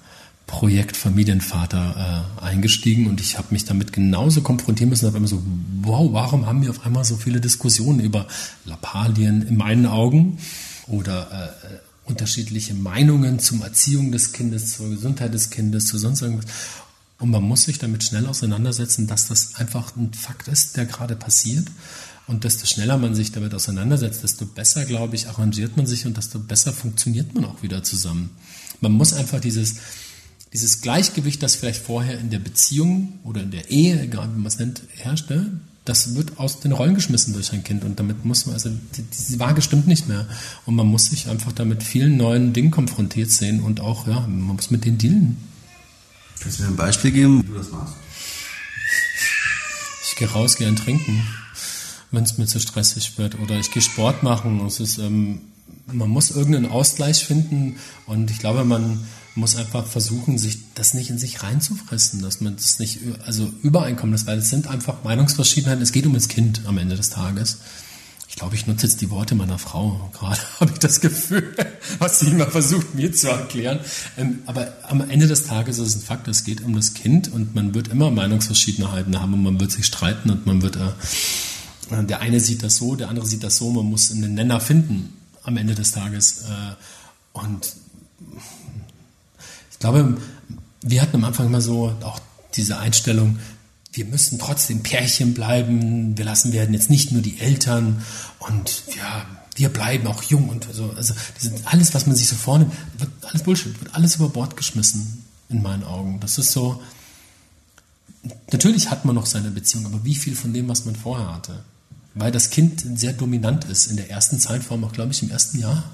Projekt 0.46 0.96
Familienvater 0.96 2.34
äh, 2.40 2.44
eingestiegen 2.44 3.06
und 3.06 3.20
ich 3.20 3.38
habe 3.38 3.48
mich 3.50 3.64
damit 3.64 3.92
genauso 3.92 4.42
konfrontieren 4.42 4.90
müssen. 4.90 5.08
Auf 5.08 5.14
einmal 5.14 5.28
so, 5.28 5.42
wow, 5.82 6.12
warum 6.12 6.46
haben 6.46 6.62
wir 6.62 6.70
auf 6.70 6.84
einmal 6.84 7.04
so 7.04 7.16
viele 7.16 7.40
Diskussionen 7.40 8.00
über 8.00 8.26
Lappalien 8.64 9.46
in 9.46 9.56
meinen 9.56 9.86
Augen 9.86 10.38
oder 10.86 11.30
äh, 11.30 11.74
äh, 11.74 11.78
unterschiedliche 12.04 12.74
Meinungen 12.74 13.38
zum 13.38 13.62
Erziehung 13.62 14.12
des 14.12 14.32
Kindes, 14.32 14.76
zur 14.76 14.90
Gesundheit 14.90 15.32
des 15.32 15.48
Kindes, 15.50 15.86
zu 15.86 15.96
sonst 15.96 16.20
irgendwas. 16.20 16.46
Und 17.18 17.30
man 17.30 17.42
muss 17.42 17.62
sich 17.62 17.78
damit 17.78 18.04
schnell 18.04 18.26
auseinandersetzen, 18.26 19.06
dass 19.06 19.28
das 19.28 19.54
einfach 19.54 19.96
ein 19.96 20.12
Fakt 20.12 20.48
ist, 20.48 20.76
der 20.76 20.84
gerade 20.84 21.16
passiert. 21.16 21.68
Und 22.26 22.44
desto 22.44 22.66
schneller 22.66 22.98
man 22.98 23.14
sich 23.14 23.32
damit 23.32 23.54
auseinandersetzt, 23.54 24.22
desto 24.22 24.46
besser, 24.46 24.84
glaube 24.84 25.14
ich, 25.14 25.28
arrangiert 25.28 25.76
man 25.76 25.86
sich 25.86 26.06
und 26.06 26.16
desto 26.16 26.38
besser 26.38 26.72
funktioniert 26.72 27.34
man 27.34 27.44
auch 27.44 27.62
wieder 27.62 27.82
zusammen. 27.82 28.30
Man 28.80 28.92
muss 28.92 29.12
einfach 29.12 29.40
dieses, 29.40 29.76
dieses 30.54 30.80
Gleichgewicht, 30.80 31.42
das 31.42 31.56
vielleicht 31.56 31.82
vorher 31.84 32.18
in 32.18 32.30
der 32.30 32.38
Beziehung 32.38 33.18
oder 33.24 33.42
in 33.42 33.50
der 33.50 33.70
Ehe, 33.70 34.00
egal 34.00 34.30
wie 34.32 34.38
man 34.38 34.46
es 34.46 34.58
nennt, 34.58 34.82
herrschte, 34.96 35.34
ne, 35.34 35.60
das 35.84 36.14
wird 36.14 36.38
aus 36.38 36.60
den 36.60 36.72
Rollen 36.72 36.94
geschmissen 36.94 37.34
durch 37.34 37.52
ein 37.52 37.62
Kind 37.62 37.84
und 37.84 37.98
damit 37.98 38.24
muss 38.24 38.46
man, 38.46 38.54
also 38.54 38.70
die, 38.70 39.02
die 39.02 39.38
Waage 39.38 39.60
stimmt 39.60 39.86
nicht 39.86 40.08
mehr 40.08 40.26
und 40.64 40.76
man 40.76 40.86
muss 40.86 41.06
sich 41.06 41.28
einfach 41.28 41.52
damit 41.52 41.82
vielen 41.82 42.16
neuen 42.16 42.54
Dingen 42.54 42.70
konfrontiert 42.70 43.30
sehen 43.30 43.60
und 43.60 43.80
auch, 43.80 44.06
ja, 44.06 44.20
man 44.20 44.40
muss 44.40 44.70
mit 44.70 44.84
denen 44.84 44.96
dealen. 44.96 45.36
Kannst 46.40 46.60
du 46.60 46.62
mir 46.62 46.68
ein 46.70 46.76
Beispiel 46.76 47.10
geben, 47.10 47.42
wie 47.42 47.48
du 47.48 47.54
das 47.58 47.70
machst? 47.70 47.94
Ich 50.08 50.16
gehe 50.16 50.30
raus, 50.30 50.56
gehe 50.56 50.68
ein 50.68 50.76
trinken, 50.76 51.26
wenn 52.12 52.22
es 52.22 52.38
mir 52.38 52.46
zu 52.46 52.60
stressig 52.60 53.18
wird 53.18 53.38
oder 53.40 53.58
ich 53.58 53.72
gehe 53.72 53.82
Sport 53.82 54.22
machen. 54.22 54.64
Es 54.64 54.78
ist, 54.78 54.98
ähm, 54.98 55.40
man 55.92 56.08
muss 56.08 56.30
irgendeinen 56.30 56.66
Ausgleich 56.66 57.26
finden 57.26 57.76
und 58.06 58.30
ich 58.30 58.38
glaube, 58.38 58.64
man 58.64 59.00
muss 59.34 59.56
einfach 59.56 59.86
versuchen, 59.86 60.38
sich 60.38 60.58
das 60.74 60.94
nicht 60.94 61.10
in 61.10 61.18
sich 61.18 61.42
reinzufressen, 61.42 62.22
dass 62.22 62.40
man 62.40 62.56
das 62.56 62.78
nicht 62.78 63.00
also 63.26 63.50
übereinkommen 63.62 64.12
lässt, 64.12 64.26
weil 64.26 64.38
es 64.38 64.50
sind 64.50 64.68
einfach 64.68 65.02
Meinungsverschiedenheiten. 65.02 65.82
Es 65.82 65.92
geht 65.92 66.06
um 66.06 66.14
das 66.14 66.28
Kind 66.28 66.62
am 66.66 66.78
Ende 66.78 66.96
des 66.96 67.10
Tages. 67.10 67.58
Ich 68.28 68.36
glaube, 68.36 68.56
ich 68.56 68.66
nutze 68.66 68.86
jetzt 68.86 69.00
die 69.00 69.10
Worte 69.10 69.34
meiner 69.34 69.58
Frau. 69.58 70.10
Gerade 70.12 70.40
habe 70.60 70.72
ich 70.72 70.78
das 70.78 71.00
Gefühl, 71.00 71.54
was 71.98 72.20
sie 72.20 72.30
immer 72.30 72.46
versucht, 72.46 72.94
mir 72.94 73.12
zu 73.12 73.28
erklären. 73.28 73.80
Ähm, 74.16 74.40
aber 74.46 74.72
am 74.82 75.08
Ende 75.08 75.26
des 75.26 75.44
Tages 75.44 75.78
ist 75.78 75.88
es 75.88 75.96
ein 75.96 76.02
Fakt, 76.02 76.28
es 76.28 76.44
geht 76.44 76.60
um 76.60 76.74
das 76.74 76.94
Kind 76.94 77.32
und 77.32 77.54
man 77.54 77.74
wird 77.74 77.88
immer 77.88 78.10
Meinungsverschiedenheiten 78.10 79.20
haben 79.20 79.34
und 79.34 79.42
man 79.42 79.60
wird 79.60 79.72
sich 79.72 79.86
streiten 79.86 80.30
und 80.30 80.46
man 80.46 80.62
wird, 80.62 80.76
äh, 80.76 82.04
der 82.04 82.20
eine 82.20 82.40
sieht 82.40 82.62
das 82.62 82.76
so, 82.76 82.96
der 82.96 83.08
andere 83.08 83.26
sieht 83.26 83.42
das 83.42 83.56
so, 83.56 83.70
man 83.70 83.86
muss 83.86 84.10
einen 84.10 84.34
Nenner 84.34 84.60
finden 84.60 85.12
am 85.42 85.56
Ende 85.56 85.74
des 85.74 85.92
Tages. 85.92 86.42
Äh, 86.42 87.38
und 87.38 87.72
glaube, 89.84 90.16
wir 90.80 91.02
hatten 91.02 91.16
am 91.16 91.24
Anfang 91.24 91.46
immer 91.46 91.60
so 91.60 91.94
auch 92.02 92.18
diese 92.54 92.78
Einstellung, 92.78 93.38
wir 93.92 94.06
müssen 94.06 94.38
trotzdem 94.38 94.82
Pärchen 94.82 95.34
bleiben, 95.34 96.16
wir 96.16 96.24
lassen 96.24 96.52
werden 96.54 96.72
jetzt 96.72 96.88
nicht 96.88 97.12
nur 97.12 97.20
die 97.20 97.38
Eltern 97.38 98.02
und 98.38 98.84
ja, 98.96 99.26
wir 99.56 99.68
bleiben 99.68 100.06
auch 100.06 100.22
jung 100.22 100.48
und 100.48 100.66
so. 100.72 100.94
Also 100.96 101.12
alles, 101.64 101.92
was 101.92 102.06
man 102.06 102.16
sich 102.16 102.28
so 102.28 102.34
vornimmt, 102.34 102.72
wird 102.98 103.10
alles 103.28 103.42
Bullshit, 103.42 103.78
wird 103.78 103.94
alles 103.94 104.16
über 104.16 104.30
Bord 104.30 104.56
geschmissen. 104.56 105.22
in 105.50 105.62
meinen 105.62 105.84
Augen. 105.84 106.18
Das 106.18 106.38
ist 106.38 106.52
so, 106.52 106.82
natürlich 108.50 108.90
hat 108.90 109.04
man 109.04 109.14
noch 109.14 109.26
seine 109.26 109.50
Beziehung, 109.50 109.84
aber 109.84 110.02
wie 110.02 110.14
viel 110.14 110.34
von 110.34 110.54
dem, 110.54 110.66
was 110.66 110.86
man 110.86 110.96
vorher 110.96 111.34
hatte? 111.34 111.62
Weil 112.14 112.32
das 112.32 112.48
Kind 112.48 112.82
sehr 112.98 113.12
dominant 113.12 113.66
ist 113.66 113.88
in 113.88 113.96
der 113.96 114.10
ersten 114.10 114.40
Zeitform, 114.40 114.82
auch 114.82 114.92
glaube 114.92 115.12
ich 115.12 115.22
im 115.22 115.30
ersten 115.30 115.58
Jahr. 115.58 115.84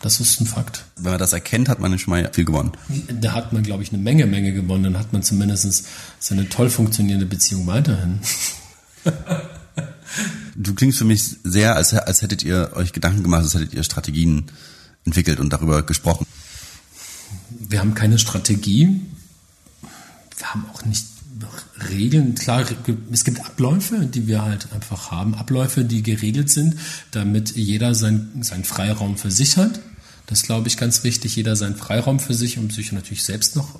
Das 0.00 0.20
ist 0.20 0.40
ein 0.40 0.46
Fakt. 0.46 0.84
Wenn 0.96 1.10
man 1.10 1.18
das 1.18 1.32
erkennt, 1.32 1.68
hat 1.68 1.80
man 1.80 1.98
schon 1.98 2.12
mal 2.12 2.30
viel 2.32 2.44
gewonnen. 2.44 2.72
Da 3.20 3.32
hat 3.32 3.52
man, 3.52 3.64
glaube 3.64 3.82
ich, 3.82 3.92
eine 3.92 4.00
Menge, 4.00 4.26
Menge 4.26 4.52
gewonnen. 4.52 4.84
Dann 4.84 4.98
hat 4.98 5.12
man 5.12 5.22
zumindest 5.22 5.86
seine 6.20 6.48
toll 6.48 6.70
funktionierende 6.70 7.26
Beziehung 7.26 7.66
weiterhin. 7.66 8.20
Du 10.60 10.74
klingst 10.74 10.98
für 10.98 11.04
mich 11.04 11.36
sehr, 11.44 11.76
als, 11.76 11.94
als 11.94 12.22
hättet 12.22 12.42
ihr 12.42 12.72
euch 12.74 12.92
Gedanken 12.92 13.22
gemacht, 13.22 13.42
als 13.44 13.54
hättet 13.54 13.74
ihr 13.74 13.84
Strategien 13.84 14.46
entwickelt 15.04 15.38
und 15.38 15.52
darüber 15.52 15.84
gesprochen. 15.84 16.26
Wir 17.50 17.78
haben 17.78 17.94
keine 17.94 18.18
Strategie. 18.18 19.00
Wir 20.36 20.46
haben 20.52 20.66
auch 20.72 20.84
nicht 20.84 21.04
Regeln. 21.90 22.34
Klar, 22.34 22.64
es 23.12 23.24
gibt 23.24 23.44
Abläufe, 23.44 24.06
die 24.06 24.26
wir 24.26 24.42
halt 24.42 24.72
einfach 24.72 25.10
haben. 25.10 25.34
Abläufe, 25.34 25.84
die 25.84 26.02
geregelt 26.02 26.50
sind, 26.50 26.76
damit 27.10 27.56
jeder 27.56 27.94
sein, 27.94 28.28
seinen 28.40 28.64
Freiraum 28.64 29.16
für 29.16 29.30
sich 29.30 29.56
hat. 29.56 29.80
Das 30.26 30.42
glaube 30.42 30.68
ich, 30.68 30.76
ganz 30.76 31.04
wichtig. 31.04 31.36
Jeder 31.36 31.56
seinen 31.56 31.76
Freiraum 31.76 32.20
für 32.20 32.34
sich, 32.34 32.58
um 32.58 32.70
sich 32.70 32.92
natürlich 32.92 33.24
selbst 33.24 33.56
noch 33.56 33.78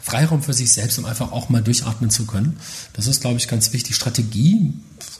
Freiraum 0.00 0.42
für 0.42 0.54
sich 0.54 0.72
selbst, 0.72 0.98
um 0.98 1.04
einfach 1.04 1.32
auch 1.32 1.48
mal 1.48 1.62
durchatmen 1.62 2.08
zu 2.08 2.24
können. 2.24 2.56
Das 2.94 3.06
ist, 3.06 3.20
glaube 3.20 3.38
ich, 3.38 3.46
ganz 3.46 3.72
wichtig. 3.72 3.94
Strategie 3.94 4.72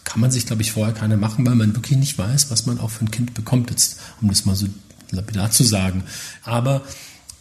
kann 0.04 0.20
man 0.20 0.30
sich, 0.30 0.47
glaube 0.47 0.62
ich, 0.62 0.73
vorher 0.73 0.94
keine 0.94 1.16
machen, 1.16 1.44
weil 1.44 1.56
man 1.56 1.75
wirklich 1.75 1.99
nicht 1.99 2.16
weiß, 2.16 2.50
was 2.50 2.64
man 2.64 2.80
auch 2.80 2.90
für 2.90 3.04
ein 3.04 3.11
Kind 3.11 3.35
bekommt, 3.35 3.70
jetzt, 3.70 4.00
um 4.23 4.28
das 4.28 4.47
mal 4.47 4.56
so 4.56 4.66
lapidar 5.11 5.50
zu 5.50 5.64
sagen. 5.64 6.04
Aber, 6.42 6.82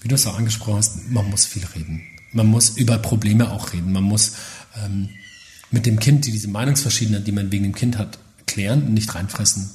wie 0.01 0.09
du 0.09 0.15
es 0.15 0.27
auch 0.27 0.37
angesprochen 0.37 0.77
hast, 0.77 1.09
man 1.09 1.29
muss 1.29 1.45
viel 1.45 1.65
reden. 1.73 2.01
Man 2.31 2.47
muss 2.47 2.69
über 2.71 2.97
Probleme 2.97 3.51
auch 3.51 3.73
reden. 3.73 3.91
Man 3.91 4.03
muss 4.03 4.33
ähm, 4.83 5.09
mit 5.71 5.85
dem 5.85 5.99
Kind 5.99 6.25
die, 6.25 6.31
diese 6.31 6.47
Meinungsverschiedenheit, 6.47 7.25
die 7.27 7.31
man 7.31 7.51
wegen 7.51 7.63
dem 7.63 7.75
Kind 7.75 7.97
hat, 7.97 8.17
klären 8.45 8.83
und 8.83 8.93
nicht 8.93 9.13
reinfressen. 9.13 9.69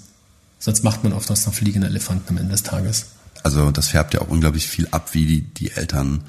Sonst 0.58 0.84
macht 0.84 1.02
man 1.04 1.12
oft 1.12 1.30
aus 1.30 1.44
einer 1.44 1.54
fliegenden 1.54 1.90
Elefanten 1.90 2.30
am 2.30 2.36
Ende 2.38 2.52
des 2.52 2.62
Tages. 2.62 3.06
Also 3.42 3.70
das 3.70 3.88
färbt 3.88 4.14
ja 4.14 4.20
auch 4.20 4.28
unglaublich 4.28 4.68
viel 4.68 4.86
ab, 4.90 5.14
wie 5.14 5.26
die, 5.26 5.40
die 5.40 5.72
Eltern 5.72 6.22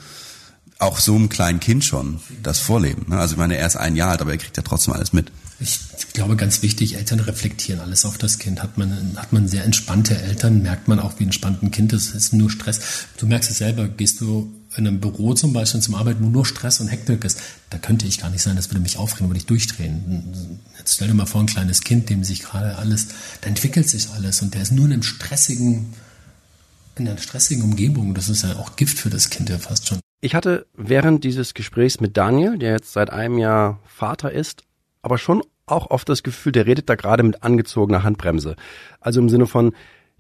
auch 0.80 1.00
so 1.00 1.16
einem 1.16 1.30
kleinen 1.30 1.60
Kind 1.60 1.86
schon 1.86 2.20
das 2.42 2.60
vorleben. 2.60 3.06
Ne? 3.10 3.20
Also 3.20 3.34
ich 3.34 3.38
meine, 3.38 3.58
er 3.58 3.68
ist 3.68 3.76
ein 3.76 3.96
Jahr 3.96 4.10
alt, 4.10 4.22
aber 4.22 4.32
er 4.32 4.38
kriegt 4.38 4.58
ja 4.58 4.64
trotzdem 4.64 4.94
alles 4.94 5.14
mit. 5.14 5.32
Ich 5.60 5.80
glaube, 6.14 6.36
ganz 6.36 6.62
wichtig, 6.62 6.96
Eltern 6.96 7.20
reflektieren 7.20 7.80
alles 7.80 8.06
auf 8.06 8.18
das 8.18 8.40
Kind. 8.40 8.62
Hat 8.62 8.78
man, 8.78 9.16
hat 9.16 9.32
man 9.32 9.48
sehr 9.48 9.64
entspannte 9.64 10.20
Eltern, 10.20 10.62
merkt 10.62 10.88
man 10.88 11.00
auch, 11.00 11.20
wie 11.20 11.24
entspannt 11.24 11.64
ein 11.64 11.72
Kind 11.72 11.94
ist. 11.94 12.10
Es 12.10 12.26
ist 12.26 12.34
nur 12.34 12.50
Stress. 12.50 12.82
Du 13.18 13.28
merkst 13.28 13.50
es 13.50 13.60
selber, 13.60 13.88
gehst 13.88 14.20
du 14.20 14.52
in 14.76 14.88
einem 14.88 15.00
Büro 15.00 15.34
zum 15.34 15.54
Beispiel 15.54 15.82
zum 15.82 15.96
Arbeiten, 15.96 16.24
wo 16.24 16.30
nur 16.30 16.46
Stress 16.46 16.80
und 16.80 16.88
Hektik 16.88 17.24
ist, 17.24 17.42
da 17.70 17.78
könnte 17.78 18.06
ich 18.06 18.20
gar 18.20 18.30
nicht 18.30 18.42
sein, 18.42 18.56
das 18.56 18.70
würde 18.70 18.80
mich 18.80 18.98
aufregen, 18.98 19.28
würde 19.28 19.38
ich 19.38 19.46
durchdrehen. 19.46 20.60
Jetzt 20.78 20.96
stell 20.96 21.08
dir 21.08 21.14
mal 21.14 21.26
vor, 21.26 21.42
ein 21.42 21.48
kleines 21.48 21.82
Kind, 21.82 22.10
dem 22.10 22.24
sich 22.24 22.42
gerade 22.42 22.78
alles, 22.78 23.10
da 23.42 23.50
entwickelt 23.50 23.90
sich 23.90 24.10
alles 24.10 24.42
und 24.42 24.54
der 24.54 24.62
ist 24.62 24.72
nur 24.72 24.86
in 24.86 24.94
einem 24.94 25.04
stressigen, 25.04 25.94
in 26.96 27.08
einer 27.08 27.18
stressigen 27.18 27.64
Umgebung. 27.64 28.14
Das 28.14 28.30
ist 28.30 28.44
ja 28.44 28.56
auch 28.56 28.76
Gift 28.76 29.00
für 29.00 29.10
das 29.10 29.30
Kind 29.30 29.50
ja 29.50 29.58
fast 29.58 29.88
schon. 29.88 30.00
Ich 30.22 30.36
hatte 30.36 30.66
während 30.74 31.24
dieses 31.24 31.54
Gesprächs 31.54 32.00
mit 32.00 32.18
Daniel, 32.18 32.58
der 32.58 32.72
jetzt 32.72 32.94
seit 32.94 33.10
einem 33.10 33.38
Jahr 33.38 33.80
Vater 33.86 34.32
ist, 34.32 34.64
aber 35.02 35.18
schon 35.18 35.44
auch 35.66 35.92
oft 35.92 36.08
das 36.10 36.24
Gefühl, 36.24 36.52
der 36.52 36.66
redet 36.66 36.90
da 36.90 36.96
gerade 36.96 37.24
mit 37.24 37.44
angezogener 37.44 38.04
Handbremse. 38.04 38.56
Also 39.00 39.20
im 39.20 39.30
Sinne 39.30 39.48
von, 39.48 39.74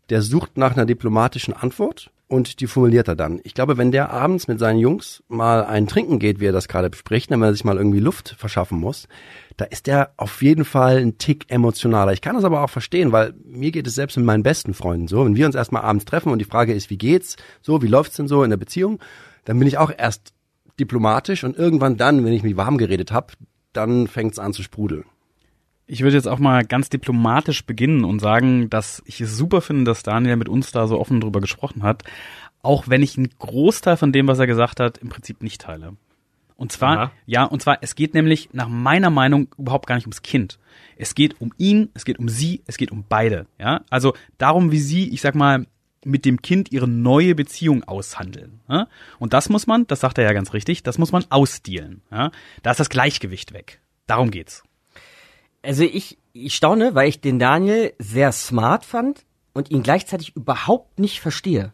der 0.10 0.22
sucht 0.22 0.58
nach 0.58 0.74
einer 0.74 0.86
diplomatischen 0.86 1.54
Antwort 1.54 2.12
und 2.34 2.62
die 2.62 2.68
formuliert 2.68 3.08
er 3.08 3.16
dann. 3.16 3.40
Ich 3.44 3.54
glaube, 3.54 3.78
wenn 3.78 3.92
der 3.92 4.10
abends 4.10 4.48
mit 4.48 4.58
seinen 4.58 4.80
Jungs 4.80 5.24
mal 5.28 5.64
ein 5.64 5.86
Trinken 5.86 6.18
geht, 6.18 6.40
wie 6.40 6.48
er 6.48 6.52
das 6.52 6.68
gerade 6.68 6.90
bespricht, 6.90 7.30
wenn 7.30 7.44
er 7.44 7.54
sich 7.54 7.64
mal 7.64 7.78
irgendwie 7.78 8.00
Luft 8.00 8.36
verschaffen 8.40 8.80
muss, 8.80 9.08
da 9.56 9.66
ist 9.66 9.86
der 9.86 10.14
auf 10.18 10.42
jeden 10.42 10.66
Fall 10.66 10.98
ein 10.98 11.20
Tick 11.20 11.46
emotionaler. 11.50 12.12
Ich 12.12 12.22
kann 12.22 12.36
das 12.36 12.44
aber 12.44 12.64
auch 12.64 12.72
verstehen, 12.72 13.12
weil 13.12 13.36
mir 13.46 13.70
geht 13.72 13.86
es 13.86 13.94
selbst 13.94 14.18
mit 14.18 14.26
meinen 14.26 14.42
besten 14.42 14.74
Freunden 14.74 15.08
so. 15.08 15.24
Wenn 15.24 15.36
wir 15.36 15.46
uns 15.46 15.54
erstmal 15.54 15.84
abends 15.84 16.06
treffen 16.06 16.32
und 16.32 16.40
die 16.40 16.46
Frage 16.46 16.74
ist, 16.74 16.90
wie 16.90 16.98
geht's, 16.98 17.36
so, 17.62 17.84
wie 17.84 17.88
läuft's 17.88 18.18
denn 18.18 18.28
so 18.28 18.44
in 18.44 18.50
der 18.50 18.58
Beziehung, 18.58 19.00
dann 19.46 19.60
bin 19.60 19.68
ich 19.68 19.78
auch 19.78 19.92
erst 19.96 20.34
diplomatisch 20.80 21.44
und 21.44 21.56
irgendwann 21.56 21.98
dann, 21.98 22.26
wenn 22.26 22.34
ich 22.34 22.42
mich 22.42 22.58
warm 22.58 22.80
geredet 22.80 23.12
habe, 23.12 23.34
dann 23.74 24.08
fängt's 24.08 24.40
an 24.40 24.54
zu 24.54 24.64
sprudeln. 24.64 25.06
Ich 25.86 26.02
würde 26.02 26.16
jetzt 26.16 26.28
auch 26.28 26.40
mal 26.40 26.64
ganz 26.64 26.90
diplomatisch 26.90 27.66
beginnen 27.66 28.06
und 28.06 28.20
sagen, 28.20 28.70
dass 28.70 29.04
ich 29.06 29.20
es 29.22 29.38
super 29.38 29.62
finde, 29.62 29.84
dass 29.86 30.04
Daniel 30.04 30.38
mit 30.38 30.50
uns 30.50 30.72
da 30.72 30.88
so 30.88 31.00
offen 31.00 31.20
drüber 31.20 31.42
gesprochen 31.42 31.84
hat, 31.84 32.04
auch 32.62 32.88
wenn 32.88 33.04
ich 33.04 33.18
einen 33.18 33.30
Großteil 33.38 33.98
von 33.98 34.14
dem, 34.14 34.28
was 34.28 34.40
er 34.40 34.48
gesagt 34.48 34.80
hat, 34.80 34.98
im 34.98 35.10
Prinzip 35.10 35.44
nicht 35.44 35.62
teile. 35.62 35.98
Und 36.56 36.72
zwar, 36.72 36.98
Aha. 36.98 37.12
ja, 37.26 37.44
und 37.44 37.62
zwar, 37.62 37.80
es 37.82 37.96
geht 37.96 38.14
nämlich 38.14 38.50
nach 38.54 38.70
meiner 38.70 39.10
Meinung 39.10 39.50
überhaupt 39.58 39.88
gar 39.88 39.96
nicht 39.96 40.06
ums 40.06 40.22
Kind. 40.22 40.60
Es 40.96 41.16
geht 41.16 41.42
um 41.42 41.52
ihn, 41.58 41.90
es 41.94 42.06
geht 42.06 42.20
um 42.20 42.30
sie, 42.30 42.62
es 42.68 42.78
geht 42.78 42.92
um 42.92 43.04
beide, 43.10 43.48
ja. 43.60 43.82
Also 43.90 44.14
darum, 44.38 44.72
wie 44.72 44.80
sie, 44.80 45.10
ich 45.10 45.20
sag 45.20 45.36
mal, 45.36 45.66
mit 46.06 46.26
dem 46.26 46.42
Kind 46.42 46.72
ihre 46.72 46.88
neue 46.88 47.36
Beziehung 47.36 47.84
aushandeln. 47.84 48.62
Ja? 48.70 48.88
Und 49.20 49.34
das 49.34 49.50
muss 49.50 49.68
man, 49.68 49.88
das 49.88 50.02
sagt 50.02 50.18
er 50.18 50.24
ja 50.24 50.34
ganz 50.34 50.54
richtig, 50.54 50.84
das 50.84 50.98
muss 50.98 51.12
man 51.12 51.26
ausdealen. 51.30 52.02
Ja? 52.12 52.32
Da 52.62 52.72
ist 52.72 52.80
das 52.80 52.90
Gleichgewicht 52.90 53.54
weg. 53.54 53.82
Darum 54.08 54.32
geht's. 54.32 54.64
Also 55.64 55.84
ich, 55.84 56.20
ich 56.34 56.54
staune, 56.54 56.94
weil 56.94 57.10
ich 57.10 57.22
den 57.22 57.40
Daniel 57.40 57.94
sehr 57.98 58.32
smart 58.32 58.86
fand 58.86 59.26
und 59.54 59.72
ihn 59.72 59.82
gleichzeitig 59.82 60.36
überhaupt 60.36 61.00
nicht 61.00 61.20
verstehe. 61.20 61.74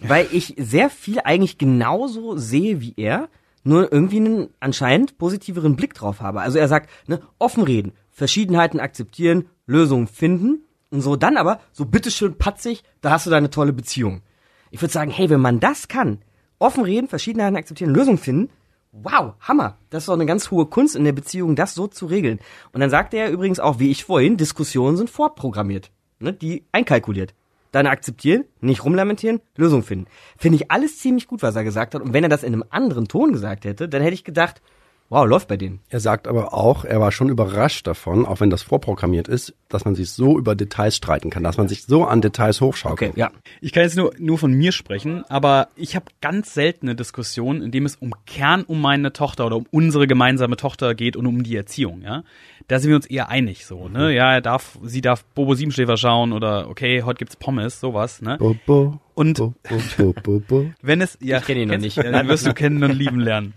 Weil 0.00 0.26
ich 0.32 0.54
sehr 0.58 0.90
viel 0.90 1.20
eigentlich 1.22 1.58
genauso 1.58 2.36
sehe 2.36 2.80
wie 2.80 2.94
er, 2.96 3.28
nur 3.62 3.92
irgendwie 3.92 4.16
einen 4.16 4.48
anscheinend 4.58 5.18
positiveren 5.18 5.76
Blick 5.76 5.94
drauf 5.94 6.20
habe. 6.20 6.40
Also 6.40 6.58
er 6.58 6.66
sagt, 6.66 6.88
ne, 7.06 7.20
offen 7.38 7.62
reden, 7.62 7.92
Verschiedenheiten 8.10 8.80
akzeptieren, 8.80 9.48
Lösungen 9.66 10.06
finden 10.06 10.64
und 10.90 11.02
so 11.02 11.14
dann 11.14 11.36
aber 11.36 11.60
so 11.72 11.84
bitteschön 11.84 12.36
patzig, 12.36 12.82
da 13.00 13.10
hast 13.10 13.26
du 13.26 13.30
deine 13.30 13.50
tolle 13.50 13.72
Beziehung. 13.72 14.22
Ich 14.70 14.80
würde 14.80 14.92
sagen, 14.92 15.10
hey, 15.10 15.28
wenn 15.30 15.40
man 15.40 15.60
das 15.60 15.88
kann, 15.88 16.18
offen 16.58 16.84
reden, 16.84 17.08
Verschiedenheiten 17.08 17.56
akzeptieren, 17.56 17.94
Lösungen 17.94 18.18
finden, 18.18 18.50
wow, 18.92 19.34
Hammer. 19.40 19.76
Das 19.90 20.02
ist 20.02 20.08
doch 20.08 20.14
eine 20.14 20.26
ganz 20.26 20.50
hohe 20.50 20.66
Kunst 20.66 20.96
in 20.96 21.04
der 21.04 21.12
Beziehung, 21.12 21.56
das 21.56 21.74
so 21.74 21.86
zu 21.86 22.06
regeln. 22.06 22.40
Und 22.72 22.80
dann 22.80 22.90
sagte 22.90 23.16
er 23.16 23.30
übrigens 23.30 23.60
auch, 23.60 23.78
wie 23.78 23.90
ich 23.90 24.04
vorhin, 24.04 24.36
Diskussionen 24.36 24.96
sind 24.96 25.10
vorprogrammiert, 25.10 25.90
ne, 26.18 26.32
die 26.32 26.64
einkalkuliert. 26.72 27.34
Dann 27.72 27.86
akzeptieren, 27.86 28.44
nicht 28.60 28.84
rumlamentieren, 28.84 29.40
Lösung 29.56 29.84
finden. 29.84 30.06
Finde 30.36 30.56
ich 30.56 30.72
alles 30.72 30.98
ziemlich 30.98 31.28
gut, 31.28 31.42
was 31.42 31.54
er 31.54 31.62
gesagt 31.62 31.94
hat. 31.94 32.02
Und 32.02 32.12
wenn 32.12 32.24
er 32.24 32.28
das 32.28 32.42
in 32.42 32.52
einem 32.52 32.64
anderen 32.68 33.06
Ton 33.06 33.32
gesagt 33.32 33.64
hätte, 33.64 33.88
dann 33.88 34.02
hätte 34.02 34.14
ich 34.14 34.24
gedacht, 34.24 34.60
wow, 35.10 35.26
läuft 35.26 35.48
bei 35.48 35.56
denen. 35.56 35.80
Er 35.90 36.00
sagt 36.00 36.26
aber 36.28 36.54
auch, 36.54 36.84
er 36.84 37.00
war 37.00 37.10
schon 37.12 37.28
überrascht 37.28 37.86
davon, 37.86 38.24
auch 38.24 38.40
wenn 38.40 38.48
das 38.48 38.62
vorprogrammiert 38.62 39.28
ist, 39.28 39.54
dass 39.68 39.84
man 39.84 39.94
sich 39.96 40.10
so 40.12 40.38
über 40.38 40.54
Details 40.54 40.96
streiten 40.96 41.28
kann, 41.30 41.42
dass 41.42 41.58
man 41.58 41.68
sich 41.68 41.82
so 41.82 42.04
an 42.04 42.20
Details 42.22 42.60
hochschaukelt. 42.60 43.10
Okay, 43.12 43.20
ja. 43.20 43.30
Ich 43.60 43.72
kann 43.72 43.82
jetzt 43.82 43.96
nur, 43.96 44.12
nur 44.18 44.38
von 44.38 44.52
mir 44.52 44.72
sprechen, 44.72 45.24
aber 45.28 45.68
ich 45.76 45.96
habe 45.96 46.06
ganz 46.20 46.54
seltene 46.54 46.94
Diskussionen, 46.94 47.60
in 47.60 47.72
dem 47.72 47.84
es 47.86 47.96
um 47.96 48.14
Kern 48.24 48.62
um 48.62 48.80
meine 48.80 49.12
Tochter 49.12 49.46
oder 49.46 49.56
um 49.56 49.66
unsere 49.70 50.06
gemeinsame 50.06 50.56
Tochter 50.56 50.94
geht 50.94 51.16
und 51.16 51.26
um 51.26 51.42
die 51.42 51.56
Erziehung, 51.56 52.02
ja. 52.02 52.22
Da 52.68 52.78
sind 52.78 52.90
wir 52.90 52.96
uns 52.96 53.06
eher 53.06 53.28
einig, 53.28 53.66
so, 53.66 53.88
ne? 53.88 54.14
Ja, 54.14 54.32
er 54.34 54.40
darf, 54.40 54.78
sie 54.84 55.00
darf 55.00 55.24
Bobo 55.24 55.54
Siebenschläfer 55.54 55.96
schauen 55.96 56.32
oder 56.32 56.68
okay, 56.68 57.02
heute 57.02 57.18
gibt's 57.18 57.34
Pommes, 57.34 57.80
sowas, 57.80 58.22
ne? 58.22 58.36
Bo, 58.38 58.54
bo, 58.64 59.00
Und- 59.14 59.38
bo, 59.38 59.54
bo, 59.68 59.76
bo, 59.96 60.12
bo, 60.22 60.40
bo. 60.46 60.70
Wenn 60.82 61.00
es, 61.00 61.18
ja, 61.20 61.38
Ich 61.38 61.46
kenn 61.46 61.58
ihn 61.58 61.68
noch 61.68 61.78
nicht. 61.78 61.96
Ja, 61.96 62.04
den 62.12 62.28
wirst 62.28 62.46
du 62.46 62.54
kennen 62.54 62.80
und 62.84 62.92
lieben 62.92 63.18
lernen. 63.18 63.54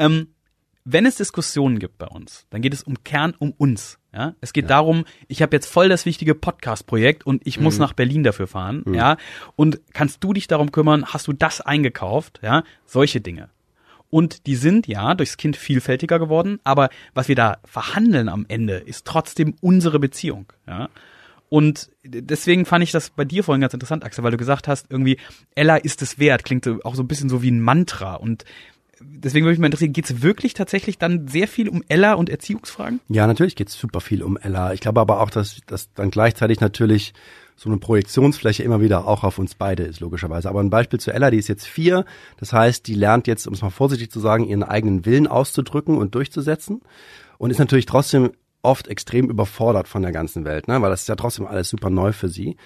Ähm, 0.00 0.26
wenn 0.84 1.06
es 1.06 1.16
Diskussionen 1.16 1.78
gibt 1.78 1.98
bei 1.98 2.06
uns, 2.08 2.46
dann 2.50 2.60
geht 2.62 2.74
es 2.74 2.82
um 2.82 3.02
Kern 3.04 3.34
um 3.38 3.52
uns. 3.56 3.98
Ja, 4.14 4.34
es 4.42 4.52
geht 4.52 4.68
darum, 4.68 5.04
ich 5.28 5.40
habe 5.40 5.56
jetzt 5.56 5.66
voll 5.66 5.88
das 5.88 6.04
wichtige 6.04 6.34
Podcast-Projekt 6.34 7.24
und 7.24 7.46
ich 7.46 7.56
Mhm. 7.58 7.64
muss 7.64 7.78
nach 7.78 7.94
Berlin 7.94 8.22
dafür 8.24 8.46
fahren. 8.46 8.84
Ja, 8.92 9.16
und 9.56 9.80
kannst 9.94 10.22
du 10.22 10.32
dich 10.34 10.48
darum 10.48 10.70
kümmern? 10.70 11.06
Hast 11.06 11.28
du 11.28 11.32
das 11.32 11.60
eingekauft? 11.62 12.40
Ja, 12.42 12.62
solche 12.84 13.20
Dinge. 13.22 13.48
Und 14.10 14.46
die 14.46 14.56
sind 14.56 14.86
ja 14.86 15.14
durchs 15.14 15.38
Kind 15.38 15.56
vielfältiger 15.56 16.18
geworden, 16.18 16.60
aber 16.64 16.90
was 17.14 17.28
wir 17.28 17.36
da 17.36 17.56
verhandeln 17.64 18.28
am 18.28 18.44
Ende, 18.48 18.74
ist 18.74 19.06
trotzdem 19.06 19.54
unsere 19.62 19.98
Beziehung. 19.98 20.52
Ja. 20.66 20.90
Und 21.48 21.90
deswegen 22.04 22.66
fand 22.66 22.84
ich 22.84 22.92
das 22.92 23.08
bei 23.10 23.24
dir 23.24 23.44
vorhin 23.44 23.62
ganz 23.62 23.72
interessant, 23.72 24.04
Axel, 24.04 24.24
weil 24.24 24.30
du 24.30 24.36
gesagt 24.36 24.68
hast, 24.68 24.90
irgendwie, 24.90 25.18
Ella 25.54 25.76
ist 25.76 26.02
es 26.02 26.18
wert, 26.18 26.44
klingt 26.44 26.66
auch 26.84 26.94
so 26.94 27.02
ein 27.02 27.08
bisschen 27.08 27.30
so 27.30 27.42
wie 27.42 27.50
ein 27.50 27.60
Mantra. 27.62 28.14
Und 28.16 28.44
deswegen 29.04 29.44
würde 29.44 29.52
mich 29.52 29.60
mal 29.60 29.66
interessieren, 29.66 29.92
geht 29.92 30.10
es 30.10 30.22
wirklich 30.22 30.54
tatsächlich 30.54 30.98
dann 30.98 31.28
sehr 31.28 31.48
viel 31.48 31.68
um 31.68 31.82
Ella 31.88 32.14
und 32.14 32.30
Erziehungsfragen? 32.30 33.00
Ja, 33.08 33.26
natürlich 33.26 33.56
geht's 33.56 33.78
super 33.78 34.00
viel 34.00 34.22
um 34.22 34.36
Ella. 34.36 34.72
Ich 34.72 34.80
glaube 34.80 35.00
aber 35.00 35.20
auch, 35.20 35.30
dass, 35.30 35.60
dass 35.66 35.92
dann 35.94 36.10
gleichzeitig 36.10 36.60
natürlich 36.60 37.14
so 37.56 37.68
eine 37.68 37.78
Projektionsfläche 37.78 38.62
immer 38.62 38.80
wieder 38.80 39.06
auch 39.06 39.24
auf 39.24 39.38
uns 39.38 39.54
beide 39.54 39.84
ist, 39.84 40.00
logischerweise. 40.00 40.48
Aber 40.48 40.60
ein 40.60 40.70
Beispiel 40.70 40.98
zu 40.98 41.12
Ella, 41.12 41.30
die 41.30 41.38
ist 41.38 41.48
jetzt 41.48 41.66
vier. 41.66 42.04
Das 42.38 42.52
heißt, 42.52 42.86
die 42.86 42.94
lernt 42.94 43.26
jetzt, 43.26 43.46
um 43.46 43.54
es 43.54 43.62
mal 43.62 43.70
vorsichtig 43.70 44.10
zu 44.10 44.20
sagen, 44.20 44.44
ihren 44.44 44.62
eigenen 44.62 45.04
Willen 45.06 45.26
auszudrücken 45.26 45.96
und 45.96 46.14
durchzusetzen. 46.14 46.80
Und 47.38 47.50
ist 47.50 47.58
natürlich 47.58 47.86
trotzdem 47.86 48.32
oft 48.62 48.88
extrem 48.88 49.28
überfordert 49.28 49.88
von 49.88 50.02
der 50.02 50.12
ganzen 50.12 50.44
Welt, 50.44 50.68
ne? 50.68 50.80
weil 50.80 50.90
das 50.90 51.02
ist 51.02 51.08
ja 51.08 51.16
trotzdem 51.16 51.46
alles 51.46 51.68
super 51.68 51.90
neu 51.90 52.12
für 52.12 52.28
sie. 52.28 52.56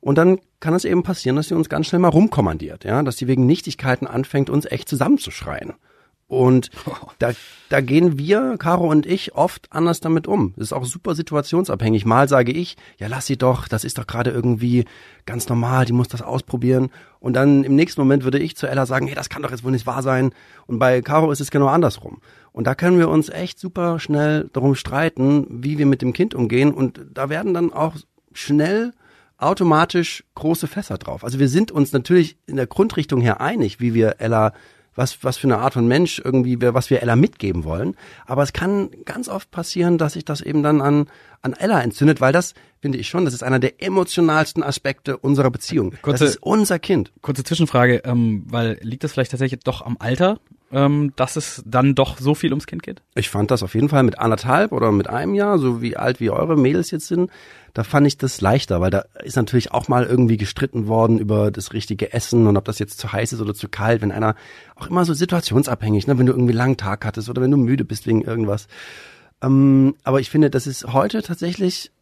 Und 0.00 0.16
dann 0.18 0.38
kann 0.64 0.72
es 0.72 0.86
eben 0.86 1.02
passieren, 1.02 1.36
dass 1.36 1.48
sie 1.48 1.54
uns 1.54 1.68
ganz 1.68 1.88
schnell 1.88 1.98
mal 1.98 2.08
rumkommandiert, 2.08 2.84
ja, 2.84 3.02
dass 3.02 3.18
sie 3.18 3.26
wegen 3.26 3.44
Nichtigkeiten 3.44 4.06
anfängt, 4.06 4.48
uns 4.48 4.64
echt 4.64 4.88
zusammenzuschreien. 4.88 5.74
Und 6.26 6.70
da, 7.18 7.32
da 7.68 7.82
gehen 7.82 8.18
wir, 8.18 8.56
Caro 8.58 8.88
und 8.90 9.04
ich, 9.04 9.34
oft 9.34 9.70
anders 9.70 10.00
damit 10.00 10.26
um. 10.26 10.54
Das 10.56 10.68
ist 10.68 10.72
auch 10.72 10.86
super 10.86 11.14
situationsabhängig. 11.14 12.06
Mal 12.06 12.30
sage 12.30 12.50
ich, 12.50 12.78
ja, 12.98 13.08
lass 13.08 13.26
sie 13.26 13.36
doch, 13.36 13.68
das 13.68 13.84
ist 13.84 13.98
doch 13.98 14.06
gerade 14.06 14.30
irgendwie 14.30 14.86
ganz 15.26 15.50
normal, 15.50 15.84
die 15.84 15.92
muss 15.92 16.08
das 16.08 16.22
ausprobieren. 16.22 16.88
Und 17.20 17.34
dann 17.34 17.62
im 17.62 17.76
nächsten 17.76 18.00
Moment 18.00 18.24
würde 18.24 18.38
ich 18.38 18.56
zu 18.56 18.66
Ella 18.66 18.86
sagen, 18.86 19.06
hey, 19.06 19.14
das 19.14 19.28
kann 19.28 19.42
doch 19.42 19.50
jetzt 19.50 19.64
wohl 19.64 19.72
nicht 19.72 19.86
wahr 19.86 20.02
sein. 20.02 20.32
Und 20.66 20.78
bei 20.78 21.02
Caro 21.02 21.30
ist 21.30 21.42
es 21.42 21.50
genau 21.50 21.66
andersrum. 21.66 22.22
Und 22.52 22.66
da 22.66 22.74
können 22.74 22.98
wir 22.98 23.10
uns 23.10 23.28
echt 23.28 23.58
super 23.58 23.98
schnell 23.98 24.48
darum 24.54 24.76
streiten, 24.76 25.46
wie 25.50 25.76
wir 25.76 25.84
mit 25.84 26.00
dem 26.00 26.14
Kind 26.14 26.34
umgehen. 26.34 26.72
Und 26.72 27.02
da 27.12 27.28
werden 27.28 27.52
dann 27.52 27.70
auch 27.70 27.96
schnell 28.32 28.94
automatisch 29.46 30.24
große 30.34 30.66
Fässer 30.66 30.98
drauf. 30.98 31.24
Also 31.24 31.38
wir 31.38 31.48
sind 31.48 31.70
uns 31.70 31.92
natürlich 31.92 32.36
in 32.46 32.56
der 32.56 32.66
Grundrichtung 32.66 33.20
her 33.20 33.40
einig, 33.40 33.80
wie 33.80 33.94
wir 33.94 34.16
Ella 34.18 34.52
was, 34.96 35.24
was 35.24 35.36
für 35.36 35.48
eine 35.48 35.58
Art 35.58 35.74
von 35.74 35.88
Mensch 35.88 36.20
irgendwie, 36.24 36.56
was 36.60 36.88
wir 36.88 37.02
Ella 37.02 37.16
mitgeben 37.16 37.64
wollen. 37.64 37.96
Aber 38.26 38.44
es 38.44 38.52
kann 38.52 38.90
ganz 39.04 39.28
oft 39.28 39.50
passieren, 39.50 39.98
dass 39.98 40.12
sich 40.12 40.24
das 40.24 40.40
eben 40.40 40.62
dann 40.62 40.80
an, 40.80 41.08
an 41.42 41.52
Ella 41.52 41.82
entzündet, 41.82 42.20
weil 42.20 42.32
das, 42.32 42.54
finde 42.80 42.98
ich 42.98 43.08
schon, 43.08 43.24
das 43.24 43.34
ist 43.34 43.42
einer 43.42 43.58
der 43.58 43.82
emotionalsten 43.82 44.62
Aspekte 44.62 45.16
unserer 45.16 45.50
Beziehung. 45.50 45.94
Kurze- 46.02 46.24
das 46.26 46.34
ist 46.36 46.42
unser 46.42 46.78
Kind. 46.78 47.12
Kurze 47.22 47.42
Zwischenfrage, 47.42 48.02
ähm, 48.04 48.44
weil 48.46 48.78
liegt 48.82 49.02
das 49.02 49.12
vielleicht 49.12 49.32
tatsächlich 49.32 49.60
doch 49.64 49.82
am 49.82 49.96
Alter, 49.98 50.38
ähm, 50.74 51.12
dass 51.14 51.36
es 51.36 51.62
dann 51.64 51.94
doch 51.94 52.18
so 52.18 52.34
viel 52.34 52.50
ums 52.50 52.66
Kind 52.66 52.82
geht? 52.82 53.00
Ich 53.14 53.30
fand 53.30 53.50
das 53.50 53.62
auf 53.62 53.74
jeden 53.74 53.88
Fall 53.88 54.02
mit 54.02 54.18
anderthalb 54.18 54.72
oder 54.72 54.90
mit 54.90 55.08
einem 55.08 55.34
Jahr, 55.34 55.58
so 55.58 55.80
wie 55.80 55.96
alt 55.96 56.18
wie 56.18 56.30
eure 56.30 56.56
Mädels 56.56 56.90
jetzt 56.90 57.06
sind, 57.06 57.30
da 57.74 57.84
fand 57.84 58.06
ich 58.06 58.18
das 58.18 58.40
leichter, 58.40 58.80
weil 58.80 58.90
da 58.90 59.04
ist 59.22 59.36
natürlich 59.36 59.70
auch 59.70 59.86
mal 59.86 60.04
irgendwie 60.04 60.36
gestritten 60.36 60.88
worden 60.88 61.18
über 61.18 61.52
das 61.52 61.72
richtige 61.72 62.12
Essen 62.12 62.48
und 62.48 62.56
ob 62.56 62.64
das 62.64 62.80
jetzt 62.80 62.98
zu 62.98 63.12
heiß 63.12 63.32
ist 63.32 63.40
oder 63.40 63.54
zu 63.54 63.68
kalt, 63.68 64.02
wenn 64.02 64.10
einer 64.10 64.34
auch 64.74 64.88
immer 64.88 65.04
so 65.04 65.14
situationsabhängig, 65.14 66.08
ne, 66.08 66.18
wenn 66.18 66.26
du 66.26 66.32
irgendwie 66.32 66.52
einen 66.52 66.58
langen 66.58 66.76
Tag 66.76 67.04
hattest 67.04 67.28
oder 67.28 67.40
wenn 67.40 67.52
du 67.52 67.56
müde 67.56 67.84
bist 67.84 68.06
wegen 68.08 68.22
irgendwas. 68.22 68.66
Ähm, 69.42 69.94
aber 70.02 70.20
ich 70.20 70.28
finde, 70.28 70.50
das 70.50 70.66
ist 70.66 70.92
heute 70.92 71.22
tatsächlich 71.22 71.92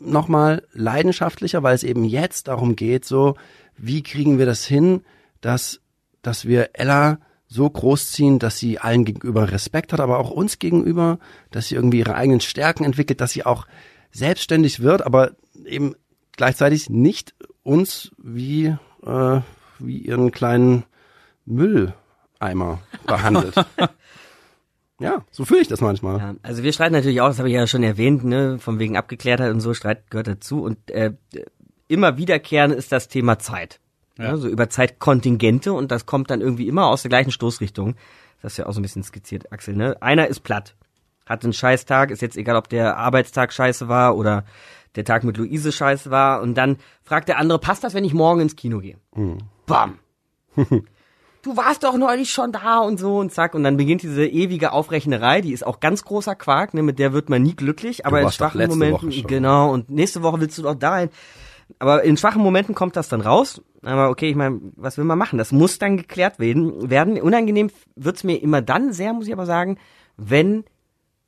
nochmal 0.00 0.62
leidenschaftlicher, 0.72 1.62
weil 1.62 1.76
es 1.76 1.84
eben 1.84 2.04
jetzt 2.04 2.48
darum 2.48 2.74
geht, 2.74 3.04
so, 3.04 3.36
wie 3.76 4.02
kriegen 4.02 4.38
wir 4.38 4.46
das 4.46 4.64
hin, 4.64 5.02
dass, 5.40 5.80
dass 6.22 6.44
wir 6.44 6.70
Ella 6.72 7.18
so 7.48 7.68
großziehen, 7.68 8.38
dass 8.38 8.58
sie 8.58 8.78
allen 8.78 9.04
gegenüber 9.04 9.52
Respekt 9.52 9.92
hat, 9.92 10.00
aber 10.00 10.18
auch 10.18 10.30
uns 10.30 10.58
gegenüber, 10.58 11.18
dass 11.50 11.68
sie 11.68 11.76
irgendwie 11.76 11.98
ihre 11.98 12.14
eigenen 12.14 12.40
Stärken 12.40 12.84
entwickelt, 12.84 13.20
dass 13.20 13.32
sie 13.32 13.46
auch 13.46 13.66
selbstständig 14.10 14.80
wird, 14.80 15.04
aber 15.04 15.32
eben 15.64 15.94
gleichzeitig 16.36 16.90
nicht 16.90 17.34
uns 17.62 18.12
wie, 18.18 18.76
äh, 19.04 19.40
wie 19.78 19.98
ihren 19.98 20.32
kleinen 20.32 20.84
Mülleimer 21.44 22.80
behandelt. 23.06 23.54
ja, 24.98 25.24
so 25.30 25.44
fühle 25.44 25.60
ich 25.60 25.68
das 25.68 25.80
manchmal. 25.80 26.18
Ja, 26.18 26.34
also 26.42 26.62
wir 26.62 26.72
streiten 26.72 26.94
natürlich 26.94 27.20
auch, 27.20 27.28
das 27.28 27.38
habe 27.38 27.48
ich 27.48 27.54
ja 27.54 27.66
schon 27.66 27.82
erwähnt, 27.82 28.24
ne, 28.24 28.58
von 28.58 28.78
wegen 28.78 28.96
Abgeklärtheit 28.96 29.52
und 29.52 29.60
so, 29.60 29.74
Streit 29.74 30.10
gehört 30.10 30.28
dazu. 30.28 30.62
Und 30.62 30.90
äh, 30.90 31.12
immer 31.88 32.16
wiederkehrend 32.16 32.74
ist 32.74 32.90
das 32.90 33.08
Thema 33.08 33.38
Zeit. 33.38 33.80
Ja. 34.18 34.36
so 34.36 34.48
über 34.48 34.70
Zeitkontingente 34.70 35.72
und 35.72 35.90
das 35.90 36.06
kommt 36.06 36.30
dann 36.30 36.40
irgendwie 36.40 36.68
immer 36.68 36.86
aus 36.86 37.02
der 37.02 37.10
gleichen 37.10 37.30
Stoßrichtung. 37.30 37.96
Das 38.42 38.52
ist 38.52 38.58
ja 38.58 38.66
auch 38.66 38.72
so 38.72 38.80
ein 38.80 38.82
bisschen 38.82 39.02
skizziert, 39.02 39.52
Axel. 39.52 39.74
Ne? 39.74 39.96
Einer 40.00 40.26
ist 40.28 40.40
platt, 40.40 40.74
hat 41.26 41.44
einen 41.44 41.52
Scheißtag, 41.52 42.10
ist 42.10 42.22
jetzt 42.22 42.36
egal, 42.36 42.56
ob 42.56 42.68
der 42.68 42.96
Arbeitstag 42.96 43.52
scheiße 43.52 43.88
war 43.88 44.16
oder 44.16 44.44
der 44.94 45.04
Tag 45.04 45.24
mit 45.24 45.36
Luise 45.36 45.72
scheiße 45.72 46.10
war. 46.10 46.40
Und 46.40 46.54
dann 46.54 46.78
fragt 47.02 47.28
der 47.28 47.38
andere, 47.38 47.58
passt 47.58 47.84
das, 47.84 47.94
wenn 47.94 48.04
ich 48.04 48.14
morgen 48.14 48.40
ins 48.40 48.56
Kino 48.56 48.80
gehe? 48.80 48.96
Bam. 49.66 49.98
du 50.56 51.56
warst 51.56 51.84
doch 51.84 51.96
neulich 51.96 52.32
schon 52.32 52.52
da 52.52 52.78
und 52.78 52.98
so 52.98 53.18
und 53.18 53.32
zack. 53.32 53.54
Und 53.54 53.64
dann 53.64 53.76
beginnt 53.76 54.02
diese 54.02 54.26
ewige 54.26 54.72
Aufrechnerei, 54.72 55.40
die 55.40 55.52
ist 55.52 55.66
auch 55.66 55.80
ganz 55.80 56.04
großer 56.04 56.34
Quark, 56.34 56.74
ne, 56.74 56.82
mit 56.82 56.98
der 56.98 57.12
wird 57.12 57.28
man 57.28 57.42
nie 57.42 57.54
glücklich, 57.54 58.06
aber 58.06 58.20
in 58.20 58.30
schwachen 58.30 58.66
Momenten, 58.66 59.10
genau, 59.26 59.72
und 59.72 59.90
nächste 59.90 60.22
Woche 60.22 60.40
willst 60.40 60.58
du 60.58 60.62
doch 60.62 60.74
dahin. 60.74 61.10
Aber 61.78 62.04
in 62.04 62.16
schwachen 62.16 62.42
Momenten 62.42 62.74
kommt 62.74 62.96
das 62.96 63.08
dann 63.08 63.20
raus. 63.20 63.60
Aber 63.82 64.08
okay, 64.10 64.30
ich 64.30 64.36
meine, 64.36 64.60
was 64.76 64.98
will 64.98 65.04
man 65.04 65.18
machen? 65.18 65.38
Das 65.38 65.52
muss 65.52 65.78
dann 65.78 65.96
geklärt 65.96 66.38
werden. 66.38 66.90
werden. 66.90 67.20
Unangenehm 67.20 67.70
wird's 67.96 68.24
mir 68.24 68.36
immer 68.42 68.62
dann 68.62 68.92
sehr, 68.92 69.12
muss 69.12 69.26
ich 69.26 69.32
aber 69.32 69.46
sagen, 69.46 69.78
wenn 70.16 70.64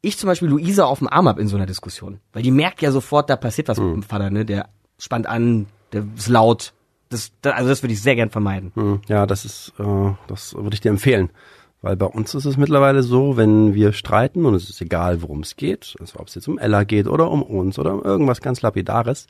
ich 0.01 0.17
zum 0.17 0.29
Beispiel 0.29 0.49
Luisa 0.49 0.85
auf 0.85 0.99
dem 1.01 1.09
Arm 1.09 1.29
hab 1.29 1.39
in 1.39 1.49
so 1.49 1.57
einer 1.57 1.67
Diskussion. 1.67 2.21
Weil 2.33 2.43
die 2.43 2.51
merkt 2.53 2.81
ja 2.83 2.93
sofort, 2.93 3.29
da 3.31 3.37
passiert 3.37 3.69
was 3.69 3.79
mit 3.79 3.93
dem 3.93 4.03
Vater, 4.03 4.31
ne? 4.31 4.45
Der 4.45 4.69
spannt 4.99 5.27
an, 5.27 5.67
der 5.93 6.05
ist 6.17 6.29
laut. 6.29 6.73
Das, 7.11 7.33
da- 7.43 7.51
also 7.53 7.69
das 7.69 7.83
würde 7.83 7.93
ich 7.95 8.03
sehr 8.03 8.15
gern 8.15 8.31
vermeiden. 8.31 8.71
Hm, 8.75 9.01
Ja, 9.09 9.27
das 9.27 9.45
ist, 9.45 9.73
äh, 9.79 10.13
das 10.29 10.55
würde 10.55 10.75
ich 10.75 10.81
dir 10.81 10.91
empfehlen. 10.91 11.31
Weil 11.83 11.97
bei 11.97 12.07
uns 12.07 12.35
ist 12.35 12.45
es 12.45 12.57
mittlerweile 12.57 13.03
so, 13.03 13.37
wenn 13.37 13.73
wir 13.75 13.93
streiten 13.93 14.45
und 14.47 14.55
es 14.55 14.69
ist 14.69 14.81
egal, 14.81 15.23
worum 15.23 15.41
es 15.41 15.55
geht, 15.57 15.95
also 16.01 16.19
ob 16.19 16.27
es 16.29 16.35
jetzt 16.35 16.49
um 16.49 16.59
Ella 16.59 16.83
geht 16.85 17.07
oder 17.07 17.31
um 17.31 17.43
uns 17.43 17.79
oder 17.79 17.95
um 17.95 18.03
irgendwas 18.03 18.41
ganz 18.41 18.63
Lapidares, 18.63 19.27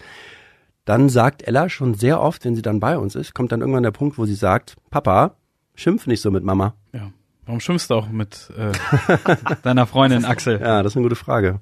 dann 0.89 1.11
sagt 1.11 1.43
Ella 1.47 1.69
schon 1.69 1.93
sehr 1.93 2.19
oft, 2.19 2.47
wenn 2.47 2.57
sie 2.57 2.63
dann 2.63 2.81
bei 2.81 2.97
uns 2.97 3.15
ist, 3.15 3.35
kommt 3.35 3.53
dann 3.53 3.61
irgendwann 3.61 3.83
der 3.83 3.91
Punkt, 3.91 4.17
wo 4.17 4.25
sie 4.25 4.35
sagt, 4.35 4.77
Papa, 4.89 5.35
schimpf 5.75 6.07
nicht 6.07 6.23
so 6.23 6.31
mit 6.31 6.45
Mama. 6.45 6.75
Ja. 6.95 7.13
Warum 7.45 7.61
schimpfst 7.61 7.89
du 7.91 7.95
auch 7.95 8.09
mit 8.09 8.51
äh, 8.57 8.73
deiner 9.63 9.87
Freundin 9.87 10.25
Axel? 10.25 10.59
Ja, 10.59 10.83
das 10.83 10.93
ist 10.93 10.97
eine 10.97 11.03
gute 11.03 11.15
Frage. 11.17 11.61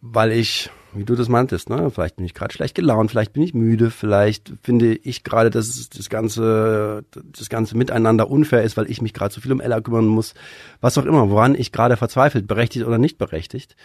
Weil 0.00 0.32
ich, 0.32 0.68
wie 0.92 1.04
du 1.04 1.14
das 1.14 1.28
meintest, 1.28 1.70
ne, 1.70 1.92
vielleicht 1.92 2.16
bin 2.16 2.24
ich 2.24 2.34
gerade 2.34 2.52
schlecht 2.52 2.74
gelaunt, 2.74 3.12
vielleicht 3.12 3.34
bin 3.34 3.44
ich 3.44 3.54
müde, 3.54 3.92
vielleicht 3.92 4.52
finde 4.64 4.94
ich 4.94 5.22
gerade, 5.22 5.50
dass 5.50 5.88
das 5.88 6.08
ganze, 6.10 7.04
das 7.12 7.48
ganze 7.48 7.76
Miteinander 7.76 8.28
unfair 8.28 8.64
ist, 8.64 8.76
weil 8.76 8.90
ich 8.90 9.00
mich 9.00 9.14
gerade 9.14 9.32
so 9.32 9.40
viel 9.40 9.52
um 9.52 9.60
Ella 9.60 9.80
kümmern 9.80 10.06
muss, 10.06 10.34
was 10.80 10.98
auch 10.98 11.04
immer, 11.04 11.30
woran 11.30 11.54
ich 11.54 11.70
gerade 11.70 11.96
verzweifelt, 11.96 12.48
berechtigt 12.48 12.84
oder 12.84 12.98
nicht 12.98 13.16
berechtigt. 13.16 13.76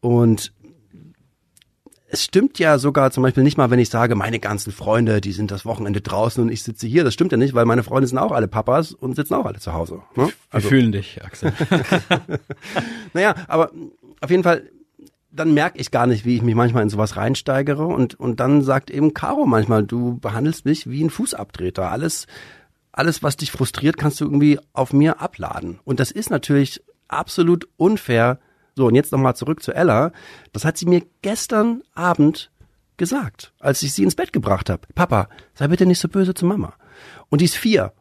Und 0.00 0.52
es 2.12 2.24
stimmt 2.24 2.58
ja 2.58 2.78
sogar 2.78 3.10
zum 3.10 3.22
Beispiel 3.22 3.42
nicht 3.42 3.56
mal, 3.56 3.70
wenn 3.70 3.78
ich 3.78 3.88
sage, 3.88 4.14
meine 4.14 4.40
ganzen 4.40 4.72
Freunde, 4.72 5.20
die 5.20 5.32
sind 5.32 5.50
das 5.50 5.64
Wochenende 5.64 6.00
draußen 6.00 6.42
und 6.42 6.50
ich 6.50 6.62
sitze 6.62 6.86
hier. 6.86 7.04
Das 7.04 7.14
stimmt 7.14 7.32
ja 7.32 7.38
nicht, 7.38 7.54
weil 7.54 7.66
meine 7.66 7.82
Freunde 7.82 8.08
sind 8.08 8.18
auch 8.18 8.32
alle 8.32 8.48
Papas 8.48 8.92
und 8.92 9.14
sitzen 9.14 9.34
auch 9.34 9.46
alle 9.46 9.60
zu 9.60 9.72
Hause. 9.72 10.02
Ne? 10.16 10.30
Wir 10.50 10.60
fühlen 10.60 10.92
dich, 10.92 11.22
Axel. 11.24 11.52
Naja, 13.12 13.34
aber 13.48 13.70
auf 14.20 14.30
jeden 14.30 14.42
Fall, 14.42 14.70
dann 15.30 15.54
merke 15.54 15.78
ich 15.78 15.90
gar 15.90 16.06
nicht, 16.06 16.24
wie 16.24 16.36
ich 16.36 16.42
mich 16.42 16.54
manchmal 16.54 16.82
in 16.82 16.88
sowas 16.88 17.16
reinsteigere 17.16 17.86
und, 17.86 18.18
und 18.18 18.40
dann 18.40 18.62
sagt 18.62 18.90
eben 18.90 19.14
Caro 19.14 19.46
manchmal, 19.46 19.84
du 19.84 20.18
behandelst 20.18 20.64
mich 20.64 20.88
wie 20.90 21.02
ein 21.02 21.10
Fußabtreter. 21.10 21.90
Alles, 21.90 22.26
alles, 22.92 23.22
was 23.22 23.36
dich 23.36 23.52
frustriert, 23.52 23.96
kannst 23.96 24.20
du 24.20 24.24
irgendwie 24.24 24.58
auf 24.72 24.92
mir 24.92 25.20
abladen. 25.20 25.78
Und 25.84 26.00
das 26.00 26.10
ist 26.10 26.30
natürlich 26.30 26.82
absolut 27.08 27.68
unfair. 27.76 28.40
So, 28.80 28.86
und 28.86 28.94
jetzt 28.94 29.12
nochmal 29.12 29.36
zurück 29.36 29.62
zu 29.62 29.74
Ella. 29.74 30.10
Das 30.54 30.64
hat 30.64 30.78
sie 30.78 30.86
mir 30.86 31.02
gestern 31.20 31.82
Abend 31.94 32.50
gesagt, 32.96 33.52
als 33.60 33.82
ich 33.82 33.92
sie 33.92 34.04
ins 34.04 34.14
Bett 34.14 34.32
gebracht 34.32 34.70
habe. 34.70 34.88
Papa, 34.94 35.28
sei 35.52 35.68
bitte 35.68 35.84
nicht 35.84 35.98
so 35.98 36.08
böse 36.08 36.32
zu 36.32 36.46
Mama. 36.46 36.72
Und 37.28 37.42
die 37.42 37.44
ist 37.44 37.56
vier. 37.56 37.92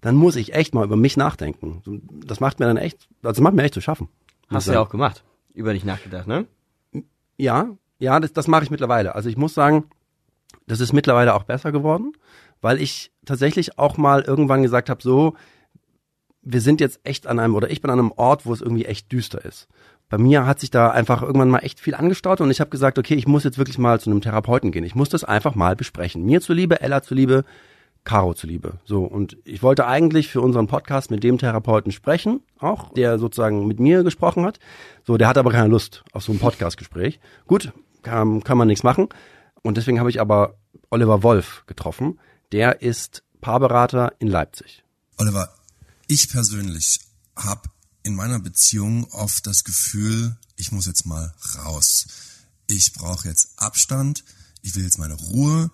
Dann 0.00 0.14
muss 0.14 0.36
ich 0.36 0.54
echt 0.54 0.74
mal 0.74 0.86
über 0.86 0.96
mich 0.96 1.18
nachdenken. 1.18 1.82
Das 2.26 2.40
macht 2.40 2.60
mir 2.60 2.64
dann 2.64 2.78
echt, 2.78 3.08
also 3.22 3.34
das 3.34 3.40
macht 3.40 3.52
mir 3.52 3.62
echt 3.62 3.74
zu 3.74 3.82
schaffen. 3.82 4.08
Hast 4.48 4.68
du 4.68 4.72
ja 4.72 4.80
auch 4.80 4.88
gemacht. 4.88 5.22
Über 5.52 5.74
dich 5.74 5.84
nachgedacht, 5.84 6.26
ne? 6.26 6.46
Ja, 7.36 7.68
ja, 7.98 8.18
das, 8.18 8.32
das 8.32 8.48
mache 8.48 8.64
ich 8.64 8.70
mittlerweile. 8.70 9.14
Also 9.14 9.28
ich 9.28 9.36
muss 9.36 9.52
sagen, 9.52 9.84
das 10.66 10.80
ist 10.80 10.94
mittlerweile 10.94 11.34
auch 11.34 11.42
besser 11.42 11.72
geworden, 11.72 12.14
weil 12.62 12.80
ich 12.80 13.12
tatsächlich 13.26 13.78
auch 13.78 13.98
mal 13.98 14.22
irgendwann 14.22 14.62
gesagt 14.62 14.88
habe, 14.88 15.02
so, 15.02 15.34
wir 16.46 16.60
sind 16.60 16.80
jetzt 16.80 17.00
echt 17.02 17.26
an 17.26 17.38
einem, 17.38 17.54
oder 17.54 17.70
ich 17.70 17.82
bin 17.82 17.90
an 17.90 17.98
einem 17.98 18.12
Ort, 18.12 18.46
wo 18.46 18.52
es 18.54 18.62
irgendwie 18.62 18.86
echt 18.86 19.12
düster 19.12 19.44
ist. 19.44 19.66
Bei 20.08 20.18
mir 20.18 20.46
hat 20.46 20.60
sich 20.60 20.70
da 20.70 20.90
einfach 20.90 21.22
irgendwann 21.22 21.50
mal 21.50 21.58
echt 21.60 21.80
viel 21.80 21.94
angestaut 21.94 22.40
und 22.40 22.50
ich 22.50 22.60
habe 22.60 22.70
gesagt, 22.70 22.98
okay, 22.98 23.14
ich 23.14 23.26
muss 23.26 23.42
jetzt 23.42 23.58
wirklich 23.58 23.78
mal 23.78 23.98
zu 23.98 24.10
einem 24.10 24.20
Therapeuten 24.20 24.70
gehen. 24.70 24.84
Ich 24.84 24.94
muss 24.94 25.08
das 25.08 25.24
einfach 25.24 25.54
mal 25.54 25.74
besprechen. 25.74 26.24
Mir 26.24 26.40
zuliebe, 26.40 26.80
Ella 26.80 27.02
zuliebe, 27.02 27.44
Caro 28.04 28.34
zuliebe. 28.34 28.78
So, 28.84 29.04
und 29.04 29.36
ich 29.44 29.62
wollte 29.62 29.86
eigentlich 29.86 30.28
für 30.28 30.40
unseren 30.40 30.68
Podcast 30.68 31.10
mit 31.10 31.24
dem 31.24 31.38
Therapeuten 31.38 31.90
sprechen, 31.90 32.40
auch, 32.60 32.92
der 32.92 33.18
sozusagen 33.18 33.66
mit 33.66 33.80
mir 33.80 34.04
gesprochen 34.04 34.46
hat. 34.46 34.60
So, 35.04 35.16
der 35.16 35.26
hat 35.26 35.38
aber 35.38 35.50
keine 35.50 35.68
Lust 35.68 36.04
auf 36.12 36.22
so 36.22 36.32
ein 36.32 36.38
Podcastgespräch. 36.38 37.18
Gut, 37.48 37.72
kann, 38.02 38.44
kann 38.44 38.56
man 38.56 38.68
nichts 38.68 38.84
machen. 38.84 39.08
Und 39.62 39.76
deswegen 39.76 39.98
habe 39.98 40.10
ich 40.10 40.20
aber 40.20 40.54
Oliver 40.90 41.24
Wolf 41.24 41.64
getroffen. 41.66 42.20
Der 42.52 42.80
ist 42.80 43.24
Paarberater 43.40 44.12
in 44.20 44.28
Leipzig. 44.28 44.84
Oliver, 45.18 45.48
ich 46.06 46.30
persönlich 46.30 47.00
habe 47.36 47.62
in 48.06 48.14
meiner 48.14 48.38
Beziehung 48.38 49.04
oft 49.10 49.48
das 49.48 49.64
Gefühl, 49.64 50.36
ich 50.54 50.70
muss 50.70 50.86
jetzt 50.86 51.06
mal 51.06 51.34
raus. 51.56 52.06
Ich 52.68 52.92
brauche 52.92 53.28
jetzt 53.28 53.48
Abstand, 53.56 54.24
ich 54.62 54.76
will 54.76 54.84
jetzt 54.84 54.98
meine 54.98 55.14
Ruhe 55.14 55.72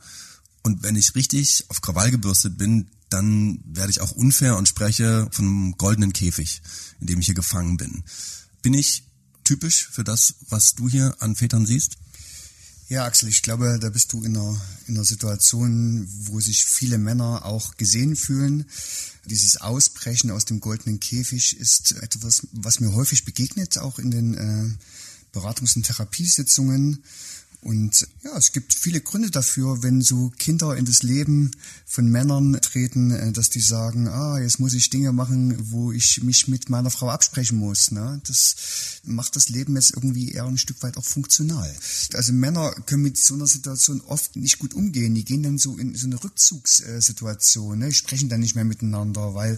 und 0.62 0.82
wenn 0.82 0.96
ich 0.96 1.14
richtig 1.14 1.66
auf 1.68 1.82
Krawall 1.82 2.10
gebürstet 2.10 2.56
bin, 2.56 2.90
dann 3.10 3.60
werde 3.66 3.90
ich 3.90 4.00
auch 4.00 4.12
unfair 4.12 4.56
und 4.56 4.66
spreche 4.66 5.28
einem 5.36 5.76
goldenen 5.76 6.14
Käfig, 6.14 6.62
in 7.00 7.08
dem 7.08 7.20
ich 7.20 7.26
hier 7.26 7.34
gefangen 7.34 7.76
bin. 7.76 8.02
Bin 8.62 8.72
ich 8.72 9.04
typisch 9.44 9.88
für 9.88 10.02
das, 10.02 10.36
was 10.48 10.74
du 10.74 10.88
hier 10.88 11.14
an 11.18 11.36
Vätern 11.36 11.66
siehst? 11.66 11.98
Ja, 12.92 13.06
Axel, 13.06 13.30
ich 13.30 13.40
glaube, 13.40 13.78
da 13.80 13.88
bist 13.88 14.12
du 14.12 14.22
in 14.22 14.36
einer, 14.36 14.60
in 14.86 14.96
einer 14.96 15.06
Situation, 15.06 16.06
wo 16.26 16.40
sich 16.40 16.66
viele 16.66 16.98
Männer 16.98 17.46
auch 17.46 17.78
gesehen 17.78 18.16
fühlen. 18.16 18.66
Dieses 19.24 19.56
Ausbrechen 19.56 20.30
aus 20.30 20.44
dem 20.44 20.60
goldenen 20.60 21.00
Käfig 21.00 21.58
ist 21.58 21.92
etwas, 22.02 22.46
was 22.52 22.80
mir 22.80 22.92
häufig 22.92 23.24
begegnet, 23.24 23.78
auch 23.78 23.98
in 23.98 24.10
den 24.10 24.34
äh, 24.34 25.34
Beratungs- 25.34 25.74
und 25.74 25.86
Therapiesitzungen. 25.86 27.02
Und 27.62 28.08
ja, 28.24 28.36
es 28.36 28.50
gibt 28.50 28.74
viele 28.74 29.00
Gründe 29.00 29.30
dafür, 29.30 29.84
wenn 29.84 30.02
so 30.02 30.32
Kinder 30.36 30.76
in 30.76 30.84
das 30.84 31.04
Leben 31.04 31.52
von 31.86 32.08
Männern 32.08 32.58
treten, 32.60 33.12
äh, 33.12 33.30
dass 33.30 33.50
die 33.50 33.60
sagen, 33.60 34.08
ah, 34.08 34.40
jetzt 34.40 34.58
muss 34.58 34.74
ich 34.74 34.90
Dinge 34.90 35.12
machen, 35.12 35.70
wo 35.70 35.92
ich 35.92 36.24
mich 36.24 36.48
mit 36.48 36.70
meiner 36.70 36.90
Frau 36.90 37.08
absprechen 37.08 37.58
muss. 37.58 37.92
Ne? 37.92 38.20
Das 38.26 38.56
macht 39.04 39.36
das 39.36 39.48
Leben 39.48 39.76
jetzt 39.76 39.94
irgendwie 39.94 40.32
eher 40.32 40.46
ein 40.46 40.58
Stück 40.58 40.82
weit 40.82 40.96
auch 40.96 41.04
funktional. 41.04 41.72
Also 42.14 42.32
Männer 42.32 42.72
können 42.86 43.04
mit 43.04 43.16
so 43.16 43.34
einer 43.34 43.46
Situation 43.46 44.00
oft 44.08 44.34
nicht 44.34 44.58
gut 44.58 44.74
umgehen. 44.74 45.14
Die 45.14 45.24
gehen 45.24 45.44
dann 45.44 45.58
so 45.58 45.78
in 45.78 45.94
so 45.94 46.08
eine 46.08 46.22
Rückzugssituation, 46.22 47.78
ne? 47.78 47.92
sprechen 47.92 48.28
dann 48.28 48.40
nicht 48.40 48.56
mehr 48.56 48.64
miteinander, 48.64 49.34
weil 49.34 49.56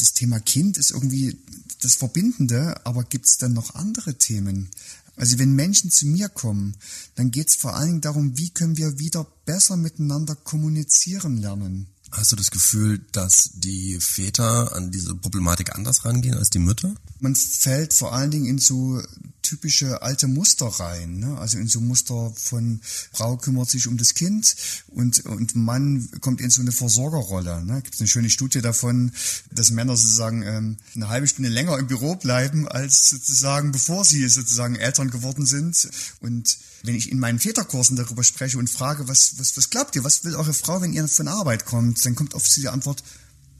das 0.00 0.14
Thema 0.14 0.40
Kind 0.40 0.78
ist 0.78 0.90
irgendwie 0.90 1.38
das 1.80 1.94
Verbindende, 1.94 2.84
aber 2.84 3.04
gibt 3.04 3.26
es 3.26 3.38
dann 3.38 3.52
noch 3.52 3.74
andere 3.74 4.14
Themen? 4.14 4.68
Also 5.16 5.38
wenn 5.38 5.52
Menschen 5.54 5.90
zu 5.90 6.06
mir 6.06 6.28
kommen, 6.28 6.76
dann 7.14 7.30
geht 7.30 7.48
es 7.48 7.56
vor 7.56 7.74
allen 7.74 7.88
Dingen 7.88 8.00
darum, 8.00 8.38
wie 8.38 8.50
können 8.50 8.76
wir 8.76 8.98
wieder 8.98 9.26
besser 9.44 9.76
miteinander 9.76 10.34
kommunizieren 10.34 11.36
lernen. 11.36 11.88
Hast 12.12 12.32
du 12.32 12.36
das 12.36 12.50
Gefühl, 12.50 13.00
dass 13.12 13.50
die 13.54 13.98
Väter 14.00 14.74
an 14.74 14.90
diese 14.90 15.14
Problematik 15.14 15.74
anders 15.74 16.04
rangehen 16.04 16.34
als 16.34 16.50
die 16.50 16.58
Mütter? 16.58 16.94
Man 17.20 17.36
fällt 17.36 17.94
vor 17.94 18.12
allen 18.12 18.30
Dingen 18.30 18.46
in 18.46 18.58
so 18.58 19.00
typische 19.42 20.02
alte 20.02 20.28
Muster 20.28 20.66
rein. 20.66 21.18
Ne? 21.18 21.38
Also 21.38 21.58
in 21.58 21.66
so 21.66 21.80
Muster 21.80 22.32
von 22.36 22.80
Frau 23.12 23.36
kümmert 23.36 23.70
sich 23.70 23.86
um 23.86 23.96
das 23.96 24.14
Kind 24.14 24.54
und, 24.88 25.24
und 25.26 25.56
Mann 25.56 26.08
kommt 26.20 26.40
in 26.40 26.50
so 26.50 26.60
eine 26.60 26.72
Versorgerrolle. 26.72 27.64
Ne? 27.64 27.82
Gibt 27.82 27.98
eine 27.98 28.08
schöne 28.08 28.30
Studie 28.30 28.60
davon, 28.60 29.12
dass 29.52 29.70
Männer 29.70 29.96
sozusagen 29.96 30.42
ähm, 30.42 30.76
eine 30.94 31.08
halbe 31.08 31.26
Stunde 31.26 31.50
länger 31.50 31.78
im 31.78 31.86
Büro 31.86 32.16
bleiben, 32.16 32.68
als 32.68 33.10
sozusagen 33.10 33.72
bevor 33.72 34.04
sie 34.04 34.28
sozusagen 34.28 34.76
Eltern 34.76 35.10
geworden 35.10 35.46
sind. 35.46 35.88
Und 36.20 36.58
wenn 36.82 36.94
ich 36.94 37.10
in 37.10 37.18
meinen 37.18 37.38
Väterkursen 37.38 37.96
darüber 37.96 38.24
spreche 38.24 38.58
und 38.58 38.70
frage, 38.70 39.08
was, 39.08 39.38
was, 39.38 39.56
was 39.56 39.70
glaubt 39.70 39.96
ihr, 39.96 40.04
was 40.04 40.24
will 40.24 40.34
eure 40.34 40.54
Frau, 40.54 40.80
wenn 40.80 40.92
ihr 40.92 41.06
von 41.08 41.28
Arbeit 41.28 41.66
kommt, 41.66 42.04
dann 42.04 42.14
kommt 42.14 42.34
oft 42.34 42.54
die 42.56 42.68
Antwort, 42.68 43.02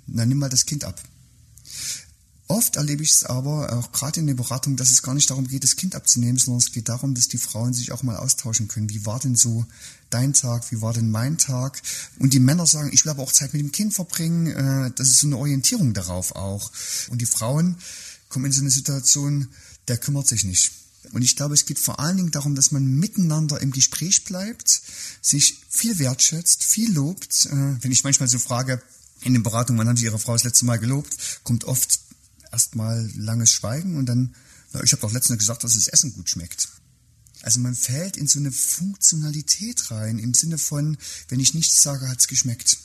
na 0.07 0.27
nimm 0.27 0.39
mal 0.39 0.49
das 0.49 0.67
Kind 0.67 0.85
ab. 0.85 1.01
Oft 2.51 2.75
erlebe 2.75 3.05
ich 3.05 3.11
es 3.11 3.25
aber, 3.25 3.73
auch 3.73 3.93
gerade 3.93 4.19
in 4.19 4.27
der 4.27 4.35
Beratung, 4.35 4.75
dass 4.75 4.91
es 4.91 5.03
gar 5.03 5.15
nicht 5.15 5.31
darum 5.31 5.47
geht, 5.47 5.63
das 5.63 5.77
Kind 5.77 5.95
abzunehmen, 5.95 6.37
sondern 6.37 6.59
es 6.59 6.73
geht 6.73 6.89
darum, 6.89 7.15
dass 7.15 7.29
die 7.29 7.39
Frauen 7.39 7.73
sich 7.73 7.93
auch 7.93 8.03
mal 8.03 8.17
austauschen 8.17 8.67
können. 8.67 8.91
Wie 8.91 9.07
war 9.07 9.21
denn 9.21 9.37
so 9.37 9.67
dein 10.11 10.33
Tag? 10.33 10.69
Wie 10.73 10.83
war 10.83 10.93
denn 10.93 11.13
mein 11.13 11.39
Tag? 11.39 11.81
Und 12.19 12.33
die 12.33 12.41
Männer 12.41 12.67
sagen, 12.67 12.91
ich 12.93 13.05
will 13.05 13.13
aber 13.13 13.23
auch 13.23 13.31
Zeit 13.31 13.53
mit 13.53 13.63
dem 13.63 13.71
Kind 13.71 13.95
verbringen. 13.95 14.49
Äh, 14.49 14.91
das 14.97 15.11
ist 15.11 15.21
so 15.21 15.29
eine 15.29 15.37
Orientierung 15.37 15.95
darauf 15.95 16.35
auch. 16.35 16.73
Und 17.11 17.21
die 17.21 17.27
Frauen 17.27 17.77
kommen 18.29 18.47
in 18.47 18.53
so 18.53 18.63
eine 18.63 18.71
Situation, 18.71 19.47
der 19.87 19.99
kümmert 19.99 20.27
sich 20.27 20.43
nicht. 20.43 20.73
Und 21.12 21.23
ich 21.23 21.37
glaube, 21.37 21.55
es 21.55 21.66
geht 21.66 21.79
vor 21.79 21.99
allen 21.99 22.16
Dingen 22.16 22.31
darum, 22.31 22.55
dass 22.55 22.70
man 22.70 22.85
miteinander 22.85 23.61
im 23.61 23.73
Gespräch 23.73 24.25
bleibt, 24.25 24.81
sich 25.20 25.61
viel 25.68 25.99
wertschätzt, 25.99 26.64
viel 26.64 26.92
lobt. 26.92 27.46
Äh, 27.46 27.83
wenn 27.83 27.92
ich 27.92 28.05
manchmal 28.05 28.29
so 28.29 28.38
frage, 28.38 28.81
in 29.23 29.35
den 29.35 29.42
Beratungen, 29.42 29.79
wann 29.79 29.88
haben 29.88 29.96
Sie 29.96 30.05
Ihre 30.05 30.18
Frau 30.18 30.33
das 30.33 30.44
letzte 30.44 30.64
Mal 30.64 30.79
gelobt, 30.79 31.42
kommt 31.42 31.64
oft 31.64 32.01
erstmal 32.53 33.11
langes 33.16 33.51
Schweigen 33.51 33.96
und 33.96 34.07
dann, 34.07 34.35
na, 34.73 34.83
ich 34.83 34.92
habe 34.92 35.03
doch 35.03 35.12
letztens 35.12 35.38
gesagt, 35.38 35.64
dass 35.64 35.75
das 35.75 35.88
Essen 35.88 36.14
gut 36.14 36.31
schmeckt. 36.31 36.68
Also 37.42 37.61
man 37.61 37.75
fällt 37.75 38.16
in 38.16 38.27
so 38.27 38.38
eine 38.38 38.53
Funktionalität 38.53 39.90
rein, 39.90 40.18
im 40.18 40.35
Sinne 40.35 40.59
von, 40.59 40.99
wenn 41.29 41.40
ich 41.40 41.55
nichts 41.55 41.81
sage, 41.81 42.09
hat's 42.09 42.29
geschmeckt. 42.29 42.79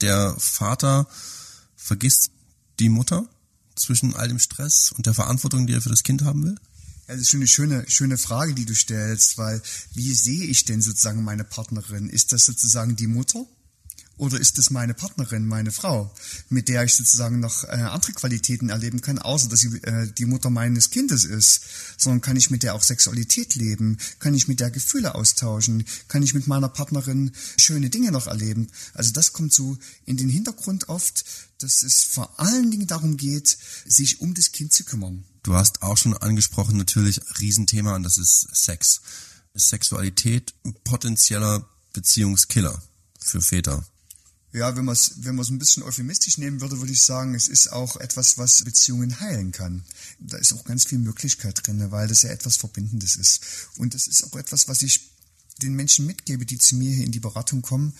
Der 0.00 0.36
Vater 0.38 1.08
vergisst 1.76 2.30
die 2.78 2.88
Mutter 2.88 3.28
zwischen 3.74 4.14
all 4.14 4.28
dem 4.28 4.38
Stress 4.38 4.92
und 4.92 5.06
der 5.06 5.14
Verantwortung, 5.14 5.66
die 5.66 5.72
er 5.72 5.82
für 5.82 5.88
das 5.88 6.02
Kind 6.02 6.22
haben 6.22 6.44
will? 6.44 6.56
Ja, 7.08 7.14
das 7.14 7.22
ist 7.22 7.30
schon 7.30 7.40
eine 7.40 7.48
schöne, 7.48 7.84
schöne 7.88 8.18
Frage, 8.18 8.54
die 8.54 8.64
du 8.64 8.74
stellst, 8.74 9.38
weil 9.38 9.60
wie 9.94 10.14
sehe 10.14 10.44
ich 10.44 10.64
denn 10.64 10.82
sozusagen 10.82 11.24
meine 11.24 11.44
Partnerin? 11.44 12.08
Ist 12.08 12.32
das 12.32 12.44
sozusagen 12.44 12.96
die 12.96 13.08
Mutter? 13.08 13.46
Oder 14.22 14.38
ist 14.38 14.56
es 14.60 14.70
meine 14.70 14.94
Partnerin, 14.94 15.48
meine 15.48 15.72
Frau, 15.72 16.14
mit 16.48 16.68
der 16.68 16.84
ich 16.84 16.94
sozusagen 16.94 17.40
noch 17.40 17.64
äh, 17.64 17.72
andere 17.72 18.12
Qualitäten 18.12 18.68
erleben 18.68 19.00
kann, 19.00 19.18
außer 19.18 19.48
dass 19.48 19.58
sie 19.58 19.76
äh, 19.78 20.12
die 20.12 20.26
Mutter 20.26 20.48
meines 20.48 20.90
Kindes 20.90 21.24
ist, 21.24 21.62
sondern 21.98 22.20
kann 22.20 22.36
ich 22.36 22.48
mit 22.48 22.62
der 22.62 22.76
auch 22.76 22.84
Sexualität 22.84 23.56
leben, 23.56 23.98
kann 24.20 24.32
ich 24.34 24.46
mit 24.46 24.60
der 24.60 24.70
Gefühle 24.70 25.16
austauschen, 25.16 25.84
kann 26.06 26.22
ich 26.22 26.34
mit 26.34 26.46
meiner 26.46 26.68
Partnerin 26.68 27.32
schöne 27.56 27.90
Dinge 27.90 28.12
noch 28.12 28.28
erleben. 28.28 28.68
Also 28.94 29.10
das 29.10 29.32
kommt 29.32 29.52
so 29.52 29.76
in 30.04 30.18
den 30.18 30.28
Hintergrund 30.28 30.88
oft, 30.88 31.24
dass 31.58 31.82
es 31.82 32.04
vor 32.04 32.38
allen 32.38 32.70
Dingen 32.70 32.86
darum 32.86 33.16
geht, 33.16 33.58
sich 33.86 34.20
um 34.20 34.34
das 34.34 34.52
Kind 34.52 34.72
zu 34.72 34.84
kümmern. 34.84 35.24
Du 35.42 35.54
hast 35.54 35.82
auch 35.82 35.96
schon 35.96 36.16
angesprochen, 36.16 36.76
natürlich 36.76 37.20
Riesenthema 37.40 37.96
und 37.96 38.04
das 38.04 38.18
ist 38.18 38.46
Sex. 38.52 39.00
Sexualität 39.52 40.54
potenzieller 40.84 41.68
Beziehungskiller 41.92 42.80
für 43.18 43.40
Väter. 43.40 43.84
Ja, 44.52 44.76
wenn 44.76 44.84
man 44.84 44.92
es 44.92 45.24
wenn 45.24 45.34
man 45.34 45.44
es 45.44 45.50
ein 45.50 45.58
bisschen 45.58 45.82
euphemistisch 45.82 46.36
nehmen 46.36 46.60
würde, 46.60 46.78
würde 46.78 46.92
ich 46.92 47.02
sagen, 47.02 47.34
es 47.34 47.48
ist 47.48 47.72
auch 47.72 47.96
etwas, 47.96 48.36
was 48.36 48.62
Beziehungen 48.64 49.20
heilen 49.20 49.50
kann. 49.50 49.82
Da 50.20 50.36
ist 50.36 50.52
auch 50.52 50.64
ganz 50.64 50.84
viel 50.84 50.98
Möglichkeit 50.98 51.66
drin, 51.66 51.90
weil 51.90 52.06
das 52.06 52.22
ja 52.22 52.30
etwas 52.30 52.58
Verbindendes 52.58 53.16
ist. 53.16 53.40
Und 53.78 53.94
das 53.94 54.06
ist 54.06 54.24
auch 54.24 54.36
etwas, 54.36 54.68
was 54.68 54.82
ich 54.82 55.12
den 55.62 55.74
Menschen 55.74 56.06
mitgebe, 56.06 56.44
die 56.44 56.58
zu 56.58 56.76
mir 56.76 56.94
hier 56.94 57.06
in 57.06 57.12
die 57.12 57.20
Beratung 57.20 57.62
kommen, 57.62 57.94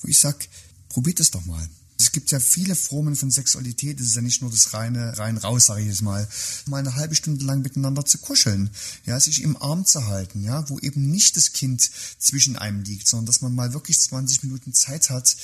wo 0.00 0.08
ich 0.08 0.18
sage, 0.18 0.46
probiert 0.88 1.20
es 1.20 1.30
doch 1.30 1.44
mal. 1.44 1.68
Es 2.02 2.10
gibt 2.10 2.32
ja 2.32 2.40
viele 2.40 2.74
Formen 2.74 3.14
von 3.14 3.30
Sexualität. 3.30 4.00
Es 4.00 4.08
ist 4.08 4.16
ja 4.16 4.22
nicht 4.22 4.42
nur 4.42 4.50
das 4.50 4.74
reine 4.74 5.16
rein 5.18 5.38
raus, 5.38 5.66
sage 5.66 5.82
ich 5.82 5.86
jetzt 5.86 6.02
mal. 6.02 6.28
Mal 6.66 6.78
eine 6.78 6.96
halbe 6.96 7.14
Stunde 7.14 7.44
lang 7.44 7.62
miteinander 7.62 8.04
zu 8.04 8.18
kuscheln, 8.18 8.70
ja, 9.06 9.20
sich 9.20 9.40
im 9.42 9.56
Arm 9.56 9.86
zu 9.86 10.06
halten, 10.06 10.42
ja, 10.42 10.68
wo 10.68 10.80
eben 10.80 11.12
nicht 11.12 11.36
das 11.36 11.52
Kind 11.52 11.88
zwischen 12.18 12.56
einem 12.56 12.82
liegt, 12.82 13.06
sondern 13.06 13.26
dass 13.26 13.40
man 13.40 13.54
mal 13.54 13.72
wirklich 13.72 14.00
20 14.00 14.42
Minuten 14.42 14.74
Zeit 14.74 15.10
hat, 15.10 15.36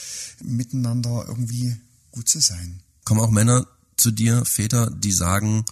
miteinander 0.42 1.27
irgendwie 1.29 1.77
gut 2.11 2.29
zu 2.29 2.40
sein. 2.40 2.81
Kommen 3.05 3.21
auch 3.21 3.31
Männer 3.31 3.68
zu 3.97 4.11
dir, 4.11 4.44
Väter, 4.44 4.90
die 4.90 5.12
sagen, 5.12 5.64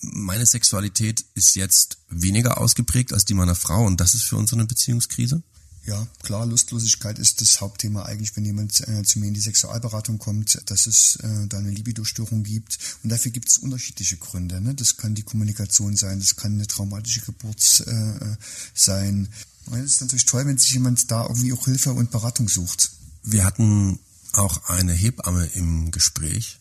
meine 0.00 0.46
Sexualität 0.46 1.24
ist 1.34 1.54
jetzt 1.54 1.98
weniger 2.08 2.58
ausgeprägt 2.58 3.12
als 3.12 3.24
die 3.24 3.34
meiner 3.34 3.54
Frau 3.54 3.86
und 3.86 4.00
das 4.00 4.14
ist 4.14 4.24
für 4.24 4.36
uns 4.36 4.52
eine 4.52 4.66
Beziehungskrise? 4.66 5.44
Ja, 5.86 6.04
klar, 6.24 6.46
Lustlosigkeit 6.46 7.16
ist 7.20 7.40
das 7.40 7.60
Hauptthema 7.60 8.04
eigentlich, 8.04 8.36
wenn 8.36 8.44
jemand 8.44 8.80
äh, 8.88 9.04
zu 9.04 9.20
mir 9.20 9.28
in 9.28 9.34
die 9.34 9.40
Sexualberatung 9.40 10.18
kommt, 10.18 10.60
dass 10.66 10.88
es 10.88 11.16
äh, 11.22 11.46
da 11.46 11.58
eine 11.58 11.70
Libido-Störung 11.70 12.42
gibt. 12.42 12.78
Und 13.04 13.10
dafür 13.10 13.30
gibt 13.30 13.48
es 13.48 13.58
unterschiedliche 13.58 14.16
Gründe. 14.16 14.60
Ne? 14.60 14.74
Das 14.74 14.96
kann 14.96 15.14
die 15.14 15.22
Kommunikation 15.22 15.96
sein, 15.96 16.18
das 16.18 16.34
kann 16.34 16.54
eine 16.54 16.66
traumatische 16.66 17.20
Geburt 17.20 17.84
äh, 17.86 18.36
sein. 18.74 19.28
Und 19.66 19.78
es 19.78 19.92
ist 19.92 20.00
natürlich 20.00 20.26
toll, 20.26 20.44
wenn 20.46 20.58
sich 20.58 20.72
jemand 20.72 21.08
da 21.08 21.22
irgendwie 21.22 21.52
auch 21.52 21.64
Hilfe 21.66 21.92
und 21.92 22.10
Beratung 22.10 22.48
sucht. 22.48 22.90
Wir 23.22 23.44
hatten 23.44 24.00
auch 24.36 24.68
eine 24.68 24.92
Hebamme 24.92 25.46
im 25.54 25.90
Gespräch 25.90 26.58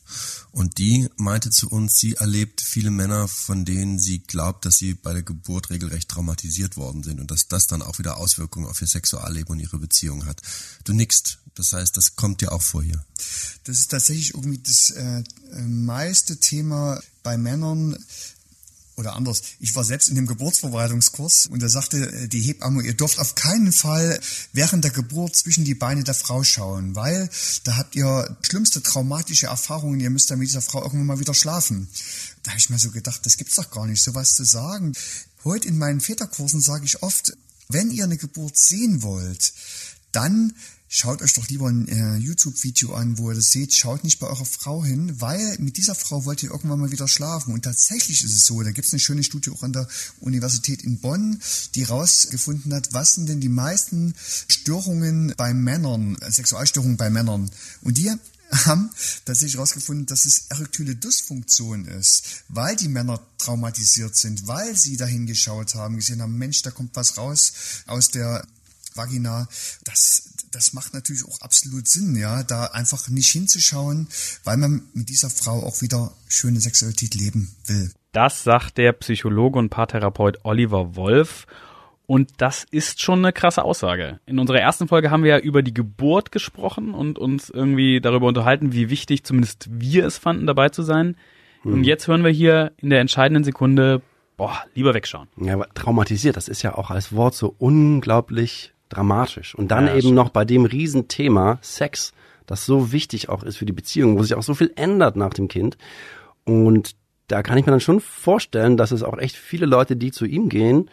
und 0.55 0.77
die 0.77 1.09
meinte 1.17 1.49
zu 1.49 1.69
uns, 1.69 1.97
sie 1.99 2.13
erlebt 2.15 2.61
viele 2.61 2.89
Männer, 2.89 3.27
von 3.27 3.65
denen 3.65 3.99
sie 3.99 4.19
glaubt, 4.19 4.65
dass 4.65 4.77
sie 4.77 4.93
bei 4.93 5.11
der 5.11 5.21
Geburt 5.21 5.69
regelrecht 5.69 6.07
traumatisiert 6.07 6.77
worden 6.77 7.03
sind 7.03 7.19
und 7.19 7.29
dass 7.29 7.49
das 7.49 7.67
dann 7.67 7.81
auch 7.81 7.99
wieder 7.99 8.17
Auswirkungen 8.17 8.65
auf 8.65 8.81
ihr 8.81 8.87
Sexualleben 8.87 9.51
und 9.51 9.59
ihre 9.59 9.79
Beziehung 9.79 10.25
hat. 10.25 10.41
Du 10.85 10.93
nickst, 10.93 11.39
das 11.55 11.73
heißt, 11.73 11.97
das 11.97 12.15
kommt 12.15 12.39
dir 12.39 12.53
auch 12.53 12.61
vor 12.61 12.81
hier. 12.81 13.03
Das 13.65 13.79
ist 13.79 13.91
tatsächlich 13.91 14.33
irgendwie 14.33 14.59
das 14.59 14.91
äh, 14.91 15.23
meiste 15.67 16.37
Thema 16.37 17.01
bei 17.21 17.37
Männern, 17.37 17.97
oder 18.95 19.15
anders, 19.15 19.41
ich 19.59 19.75
war 19.75 19.83
selbst 19.83 20.07
in 20.07 20.15
dem 20.15 20.27
Geburtsvorbereitungskurs 20.27 21.47
und 21.47 21.61
da 21.61 21.69
sagte 21.69 21.97
äh, 21.97 22.27
die 22.27 22.41
Hebamme, 22.41 22.83
ihr 22.83 22.93
dürft 22.93 23.19
auf 23.19 23.35
keinen 23.35 23.71
Fall 23.71 24.19
während 24.53 24.83
der 24.83 24.91
Geburt 24.91 25.35
zwischen 25.35 25.65
die 25.65 25.75
Beine 25.75 26.03
der 26.03 26.13
Frau 26.13 26.43
schauen, 26.43 26.95
weil 26.95 27.29
da 27.63 27.77
habt 27.77 27.95
ihr 27.95 28.37
schlimmste 28.41 28.81
traumatische 28.81 29.47
Erfahrungen, 29.47 29.99
ihr 29.99 30.09
müsst 30.09 30.31
dann 30.31 30.39
mit 30.39 30.47
dieser 30.47 30.61
Frau 30.61 30.81
irgendwann 30.81 31.07
mal 31.07 31.19
wieder 31.19 31.33
schlafen. 31.33 31.87
Da 32.43 32.51
habe 32.51 32.59
ich 32.59 32.69
mir 32.69 32.79
so 32.79 32.91
gedacht, 32.91 33.25
das 33.25 33.37
gibt's 33.37 33.55
doch 33.55 33.69
gar 33.71 33.85
nicht, 33.85 34.03
sowas 34.03 34.35
zu 34.35 34.45
sagen. 34.45 34.93
Heute 35.43 35.67
in 35.67 35.77
meinen 35.77 35.99
Väterkursen 35.99 36.61
sage 36.61 36.85
ich 36.85 37.03
oft, 37.03 37.37
wenn 37.69 37.91
ihr 37.91 38.03
eine 38.03 38.17
Geburt 38.17 38.57
sehen 38.57 39.01
wollt, 39.03 39.53
dann 40.11 40.53
Schaut 40.87 41.21
euch 41.23 41.33
doch 41.33 41.47
lieber 41.49 41.67
ein 41.67 41.87
äh, 41.87 42.17
YouTube-Video 42.17 42.93
an, 42.93 43.17
wo 43.17 43.31
ihr 43.31 43.35
das 43.35 43.49
seht. 43.51 43.73
Schaut 43.73 44.03
nicht 44.03 44.19
bei 44.19 44.27
eurer 44.27 44.45
Frau 44.45 44.83
hin, 44.85 45.19
weil 45.19 45.57
mit 45.59 45.77
dieser 45.77 45.95
Frau 45.95 46.25
wollt 46.25 46.43
ihr 46.43 46.51
irgendwann 46.51 46.79
mal 46.79 46.91
wieder 46.91 47.07
schlafen. 47.07 47.53
Und 47.53 47.63
tatsächlich 47.63 48.23
ist 48.23 48.33
es 48.33 48.45
so, 48.45 48.61
da 48.61 48.71
gibt 48.71 48.87
es 48.87 48.93
eine 48.93 48.99
schöne 48.99 49.23
Studie 49.23 49.49
auch 49.49 49.63
an 49.63 49.73
der 49.73 49.87
Universität 50.19 50.83
in 50.83 50.99
Bonn, 50.99 51.41
die 51.73 51.83
rausgefunden 51.83 52.73
hat, 52.73 52.93
was 52.93 53.15
sind 53.15 53.27
denn 53.27 53.41
die 53.41 53.49
meisten 53.49 54.13
Störungen 54.47 55.33
bei 55.35 55.53
Männern, 55.53 56.17
Sexualstörungen 56.21 56.97
bei 56.97 57.09
Männern. 57.09 57.49
Und 57.81 57.97
die 57.97 58.11
haben 58.51 58.89
tatsächlich 59.25 59.55
herausgefunden, 59.55 60.05
dass 60.05 60.25
es 60.25 60.45
erektile 60.49 60.95
Dysfunktion 60.95 61.85
ist, 61.85 62.43
weil 62.47 62.75
die 62.75 62.87
Männer 62.87 63.25
traumatisiert 63.39 64.15
sind, 64.15 64.47
weil 64.47 64.77
sie 64.77 64.97
dahin 64.97 65.25
geschaut 65.25 65.75
haben, 65.75 65.95
gesehen 65.95 66.21
haben, 66.21 66.37
Mensch, 66.37 66.61
da 66.61 66.71
kommt 66.71 66.95
was 66.95 67.17
raus 67.17 67.53
aus 67.87 68.09
der 68.09 68.45
Vagina. 68.95 69.47
Das, 69.83 70.33
das 70.51 70.73
macht 70.73 70.93
natürlich 70.93 71.25
auch 71.25 71.41
absolut 71.41 71.87
Sinn, 71.87 72.15
ja, 72.15 72.43
da 72.43 72.65
einfach 72.65 73.09
nicht 73.09 73.31
hinzuschauen, 73.31 74.07
weil 74.43 74.57
man 74.57 74.83
mit 74.93 75.09
dieser 75.09 75.29
Frau 75.29 75.63
auch 75.63 75.81
wieder 75.81 76.11
schöne 76.27 76.59
Sexualität 76.59 77.15
leben 77.15 77.55
will. 77.65 77.91
Das 78.11 78.43
sagt 78.43 78.77
der 78.77 78.93
Psychologe 78.93 79.59
und 79.59 79.69
Paartherapeut 79.69 80.39
Oliver 80.43 80.95
Wolf. 80.95 81.45
Und 82.07 82.29
das 82.37 82.65
ist 82.69 83.01
schon 83.01 83.19
eine 83.19 83.33
krasse 83.33 83.63
Aussage. 83.63 84.19
In 84.27 84.37
unserer 84.37 84.59
ersten 84.59 84.87
Folge 84.87 85.09
haben 85.09 85.23
wir 85.23 85.31
ja 85.31 85.39
über 85.39 85.63
die 85.63 85.73
Geburt 85.73 86.31
gesprochen 86.31 86.93
und 86.93 87.17
uns 87.17 87.49
irgendwie 87.49 87.99
darüber 87.99 88.27
unterhalten, 88.27 88.73
wie 88.73 88.91
wichtig 88.91 89.23
zumindest 89.23 89.67
wir 89.71 90.05
es 90.05 90.19
fanden, 90.19 90.45
dabei 90.45 90.69
zu 90.69 90.83
sein. 90.83 91.17
Und 91.63 91.83
jetzt 91.83 92.07
hören 92.07 92.23
wir 92.23 92.29
hier 92.29 92.73
in 92.77 92.91
der 92.91 92.99
entscheidenden 92.99 93.43
Sekunde, 93.43 94.03
boah, 94.37 94.63
lieber 94.75 94.93
wegschauen. 94.93 95.27
Ja, 95.41 95.53
aber 95.53 95.67
traumatisiert, 95.73 96.37
das 96.37 96.47
ist 96.47 96.61
ja 96.61 96.75
auch 96.75 96.91
als 96.91 97.11
Wort 97.11 97.33
so 97.33 97.55
unglaublich 97.57 98.74
dramatisch. 98.95 99.55
Und 99.55 99.69
dann 99.69 99.85
Ja, 99.87 99.91
eben 99.93 100.01
stimmt. 100.01 100.15
noch 100.15 100.29
bei 100.29 100.45
dem 100.45 100.65
Riesenthema 100.65 101.57
Sex, 101.61 102.13
das 102.45 102.65
so 102.65 102.91
wichtig 102.91 103.29
auch 103.29 103.43
ist 103.43 103.57
für 103.57 103.65
die 103.65 103.73
Beziehung, 103.73 104.17
wo 104.17 104.23
sich 104.23 104.35
auch 104.35 104.43
so 104.43 104.53
viel 104.53 104.71
ändert 104.75 105.15
nach 105.15 105.33
dem 105.33 105.47
Kind. 105.47 105.77
Und 106.43 106.95
da 107.27 107.41
kann 107.41 107.57
ich 107.57 107.65
mir 107.65 107.71
dann 107.71 107.79
schon 107.79 107.99
vorstellen, 108.01 108.77
dass 108.77 108.91
es 108.91 109.01
auch 109.03 109.17
echt 109.17 109.35
viele 109.35 109.65
Leute, 109.65 109.95
die 109.95 110.11
zu 110.11 110.25
ihm 110.25 110.47
gehen, 110.49 110.89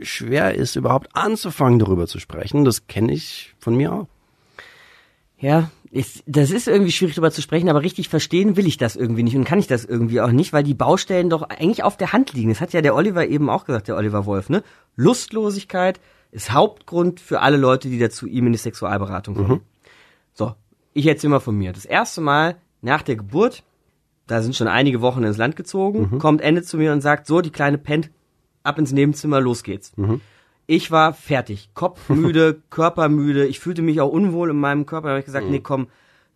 schwer 0.00 0.54
ist, 0.54 0.76
überhaupt 0.76 1.08
anzufangen, 1.14 1.78
darüber 1.78 2.06
zu 2.06 2.18
sprechen. 2.20 2.64
Das 2.64 2.86
kenne 2.86 3.12
ich 3.12 3.54
von 3.58 3.76
mir 3.76 3.92
auch. 3.92 4.06
Ja, 5.38 5.70
ist, 5.90 6.22
das 6.26 6.50
ist 6.50 6.66
irgendwie 6.68 6.90
schwierig 6.92 7.14
darüber 7.14 7.30
zu 7.30 7.42
sprechen, 7.42 7.68
aber 7.68 7.82
richtig 7.82 8.08
verstehen 8.08 8.56
will 8.56 8.66
ich 8.66 8.76
das 8.78 8.96
irgendwie 8.96 9.22
nicht 9.22 9.36
und 9.36 9.44
kann 9.44 9.58
ich 9.58 9.66
das 9.66 9.84
irgendwie 9.84 10.20
auch 10.20 10.30
nicht, 10.32 10.52
weil 10.52 10.64
die 10.64 10.74
Baustellen 10.74 11.30
doch 11.30 11.42
eigentlich 11.42 11.82
auf 11.84 11.96
der 11.96 12.12
Hand 12.12 12.32
liegen. 12.32 12.48
Das 12.48 12.60
hat 12.60 12.72
ja 12.72 12.82
der 12.82 12.94
Oliver 12.94 13.26
eben 13.26 13.50
auch 13.50 13.64
gesagt, 13.64 13.88
der 13.88 13.96
Oliver 13.96 14.26
Wolf, 14.26 14.48
ne? 14.48 14.62
Lustlosigkeit 14.96 16.00
ist 16.34 16.52
Hauptgrund 16.52 17.20
für 17.20 17.40
alle 17.40 17.56
Leute, 17.56 17.88
die 17.88 17.98
da 17.98 18.10
zu 18.10 18.26
ihm 18.26 18.46
in 18.46 18.52
die 18.52 18.58
Sexualberatung 18.58 19.36
kommen. 19.36 19.60
So, 20.32 20.52
ich 20.92 21.06
erzähle 21.06 21.30
mal 21.30 21.40
von 21.40 21.56
mir. 21.56 21.72
Das 21.72 21.84
erste 21.84 22.20
Mal 22.20 22.56
nach 22.82 23.02
der 23.02 23.14
Geburt, 23.14 23.62
da 24.26 24.42
sind 24.42 24.56
schon 24.56 24.66
einige 24.66 25.00
Wochen 25.00 25.22
ins 25.22 25.36
Land 25.36 25.54
gezogen, 25.54 26.10
kommt 26.18 26.40
Ende 26.40 26.64
zu 26.64 26.76
mir 26.76 26.92
und 26.92 27.02
sagt, 27.02 27.28
so, 27.28 27.40
die 27.40 27.50
kleine 27.50 27.78
pennt, 27.78 28.10
ab 28.64 28.80
ins 28.80 28.90
Nebenzimmer, 28.90 29.40
los 29.40 29.62
geht's. 29.62 29.92
Ich 30.66 30.90
war 30.90 31.12
fertig, 31.14 31.70
kopfmüde, 31.74 32.60
körpermüde, 32.70 33.46
ich 33.46 33.60
fühlte 33.60 33.82
mich 33.82 34.00
auch 34.00 34.10
unwohl 34.10 34.50
in 34.50 34.56
meinem 34.56 34.86
Körper, 34.86 35.08
da 35.08 35.10
habe 35.12 35.20
ich 35.20 35.26
gesagt, 35.26 35.46
nee, 35.48 35.60
komm, 35.60 35.86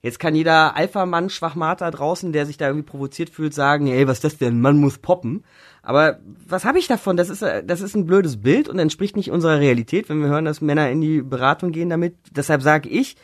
jetzt 0.02 0.18
kann 0.18 0.34
jeder 0.34 0.76
Alpha-Mann, 0.76 1.30
Schwachmater 1.30 1.90
draußen, 1.90 2.32
der 2.32 2.46
sich 2.46 2.56
da 2.56 2.66
irgendwie 2.66 2.87
provoziert 2.87 3.30
fühlt, 3.30 3.54
sagen, 3.54 3.87
ey, 3.87 4.06
was 4.06 4.18
ist 4.18 4.24
das 4.24 4.38
denn, 4.38 4.61
man 4.61 4.78
muss 4.78 4.98
poppen. 4.98 5.44
Aber 5.82 6.18
was 6.46 6.64
habe 6.64 6.78
ich 6.78 6.87
davon? 6.87 7.16
Das 7.16 7.30
ist, 7.30 7.42
das 7.42 7.80
ist 7.80 7.94
ein 7.94 8.06
blödes 8.06 8.40
Bild 8.42 8.68
und 8.68 8.78
entspricht 8.78 9.16
nicht 9.16 9.30
unserer 9.30 9.61
Realität, 9.61 10.08
wenn 10.08 10.20
wir 10.20 10.28
hören, 10.28 10.44
dass 10.44 10.61
Männer 10.61 10.90
in 10.90 11.00
die 11.00 11.22
Beratung 11.22 11.72
gehen 11.72 11.88
damit. 11.88 12.16
Deshalb 12.30 12.62
sage 12.62 12.88
ich, 12.88 13.16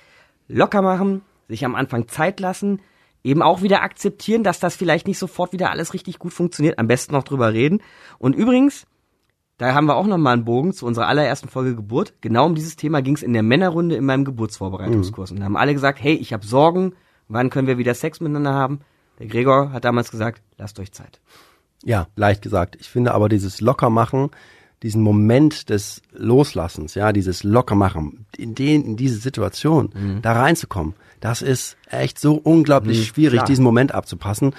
locker 0.49 0.83
machen, 0.83 1.23
sich 1.49 1.65
am 1.65 1.75
Anfang 1.75 2.09
Zeit 2.09 2.41
lassen, 2.41 2.81
eben 3.23 3.43
auch 3.43 3.63
wieder 3.63 3.83
akzeptieren, 3.83 4.45
dass 4.45 4.61
das 4.61 4.77
vielleicht 4.77 5.07
nicht 5.07 5.19
sofort 5.19 5.53
wieder 5.53 5.71
alles 5.71 5.95
richtig 5.95 6.19
gut 6.19 6.33
funktioniert, 6.33 6.79
am 6.79 6.87
besten 6.87 7.13
noch 7.13 7.25
drüber 7.25 7.53
reden. 7.53 7.81
Und 8.19 8.35
übrigens, 8.35 8.87
da 9.59 9.75
haben 9.75 9.87
wir 9.87 9.97
auch 9.97 10.07
noch 10.07 10.19
mal 10.19 10.33
einen 10.33 10.45
Bogen 10.45 10.73
zu 10.73 10.85
unserer 10.85 11.07
allerersten 11.07 11.49
Folge 11.49 11.77
Geburt. 11.77 12.15
Genau 12.21 12.47
um 12.47 12.55
dieses 12.55 12.77
Thema 12.77 13.03
ging 13.03 13.15
es 13.15 13.23
in 13.23 13.33
der 13.33 13.43
Männerrunde 13.43 13.95
in 13.95 14.05
meinem 14.05 14.25
Geburtsvorbereitungskurs. 14.25 15.31
Und 15.31 15.39
da 15.39 15.45
haben 15.45 15.57
alle 15.57 15.75
gesagt, 15.75 16.03
hey, 16.03 16.15
ich 16.15 16.33
habe 16.33 16.45
Sorgen, 16.45 16.95
wann 17.29 17.51
können 17.51 17.69
wir 17.69 17.79
wieder 17.79 17.95
Sex 17.95 18.21
miteinander 18.21 18.53
haben? 18.53 18.81
Der 19.21 19.27
Gregor 19.27 19.73
hat 19.73 19.85
damals 19.85 20.11
gesagt, 20.11 20.43
lasst 20.59 20.81
euch 20.81 20.93
Zeit. 20.93 21.21
Ja, 21.85 22.09
leicht 22.17 22.43
gesagt. 22.43 22.77
Ich 22.81 22.89
finde 22.89 23.15
aber 23.15 23.29
dieses 23.29 23.61
Lockermachen, 23.61 24.31
diesen 24.83 25.03
Moment 25.03 25.71
des 25.71 26.03
Loslassens, 26.13 26.95
ja, 26.95 27.13
dieses 27.13 27.45
Lockermachen, 27.45 28.27
in 28.37 28.55
den, 28.55 28.85
in 28.85 28.97
diese 28.97 29.19
Situation, 29.19 30.21
da 30.21 30.33
reinzukommen, 30.33 30.95
das 31.21 31.43
ist 31.43 31.77
echt 31.89 32.19
so 32.19 32.35
unglaublich 32.35 33.07
schwierig, 33.07 33.39
klar. 33.39 33.47
diesen 33.47 33.65
Moment 33.65 33.95
abzupassen. 33.95 34.55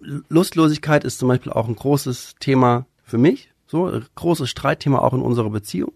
Lustlosigkeit 0.00 1.04
ist 1.04 1.18
zum 1.18 1.28
Beispiel 1.28 1.52
auch 1.52 1.68
ein 1.68 1.76
großes 1.76 2.34
Thema 2.40 2.86
für 3.04 3.18
mich, 3.18 3.50
so, 3.66 3.86
ein 3.86 4.04
großes 4.14 4.48
Streitthema 4.48 4.98
auch 4.98 5.12
in 5.12 5.22
unserer 5.22 5.50
Beziehung. 5.50 5.92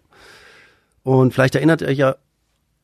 Und 1.02 1.32
vielleicht 1.32 1.54
erinnert 1.54 1.82
ihr 1.82 1.88
euch 1.88 1.98
ja, 1.98 2.16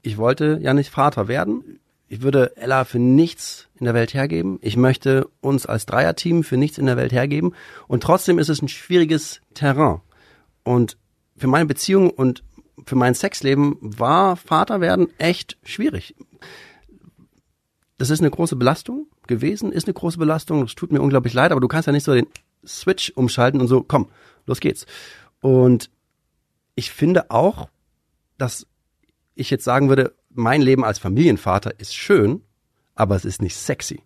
ich 0.02 0.18
wollte 0.18 0.58
ja 0.62 0.72
nicht 0.72 0.90
Vater 0.90 1.28
werden. 1.28 1.80
Ich 2.08 2.22
würde 2.22 2.56
Ella 2.56 2.84
für 2.84 3.00
nichts 3.00 3.68
in 3.78 3.84
der 3.84 3.94
Welt 3.94 4.14
hergeben. 4.14 4.58
Ich 4.62 4.76
möchte 4.76 5.28
uns 5.40 5.66
als 5.66 5.86
Dreierteam 5.86 6.44
für 6.44 6.56
nichts 6.56 6.78
in 6.78 6.86
der 6.86 6.96
Welt 6.96 7.12
hergeben. 7.12 7.54
Und 7.88 8.02
trotzdem 8.02 8.38
ist 8.38 8.48
es 8.48 8.62
ein 8.62 8.68
schwieriges 8.68 9.40
Terrain. 9.54 10.00
Und 10.62 10.96
für 11.36 11.48
meine 11.48 11.66
Beziehung 11.66 12.10
und 12.10 12.44
für 12.86 12.96
mein 12.96 13.14
Sexleben 13.14 13.76
war 13.80 14.36
Vater 14.36 14.80
werden 14.80 15.08
echt 15.18 15.58
schwierig. 15.64 16.14
Das 17.98 18.10
ist 18.10 18.20
eine 18.20 18.30
große 18.30 18.56
Belastung 18.56 19.06
gewesen, 19.26 19.72
ist 19.72 19.86
eine 19.86 19.94
große 19.94 20.18
Belastung. 20.18 20.62
Es 20.62 20.74
tut 20.74 20.92
mir 20.92 21.00
unglaublich 21.00 21.34
leid, 21.34 21.50
aber 21.50 21.60
du 21.60 21.68
kannst 21.68 21.86
ja 21.86 21.92
nicht 21.92 22.04
so 22.04 22.14
den 22.14 22.26
Switch 22.66 23.12
umschalten 23.14 23.60
und 23.60 23.68
so, 23.68 23.82
komm, 23.82 24.08
los 24.46 24.60
geht's. 24.60 24.86
Und 25.40 25.90
ich 26.74 26.90
finde 26.90 27.30
auch, 27.30 27.68
dass 28.38 28.66
ich 29.34 29.50
jetzt 29.50 29.64
sagen 29.64 29.88
würde, 29.88 30.14
mein 30.30 30.62
Leben 30.62 30.84
als 30.84 30.98
Familienvater 30.98 31.78
ist 31.78 31.94
schön, 31.94 32.42
aber 32.94 33.16
es 33.16 33.24
ist 33.24 33.42
nicht 33.42 33.56
sexy. 33.56 34.02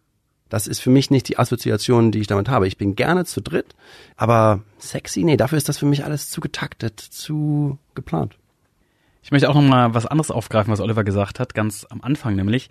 Das 0.49 0.67
ist 0.67 0.81
für 0.81 0.91
mich 0.91 1.11
nicht 1.11 1.29
die 1.29 1.39
Assoziation, 1.39 2.11
die 2.11 2.19
ich 2.19 2.27
damit 2.27 2.49
habe. 2.49 2.67
Ich 2.67 2.77
bin 2.77 2.97
gerne 2.97 3.25
zu 3.25 3.41
dritt, 3.41 3.75
aber 4.17 4.63
sexy, 4.79 5.23
nee, 5.23 5.37
dafür 5.37 5.59
ist 5.59 5.69
das 5.69 5.79
für 5.79 5.87
mich 5.87 6.05
alles 6.05 6.29
zu 6.29 6.41
getaktet, 6.41 6.99
zu 6.99 7.79
geplant. 7.95 8.37
Ich 9.23 9.31
möchte 9.31 9.49
auch 9.49 9.55
noch 9.55 9.63
mal 9.63 9.95
was 9.95 10.07
anderes 10.07 10.31
aufgreifen, 10.31 10.73
was 10.73 10.81
Oliver 10.81 11.05
gesagt 11.05 11.39
hat, 11.39 11.55
ganz 11.55 11.87
am 11.89 12.01
Anfang 12.01 12.35
nämlich, 12.35 12.69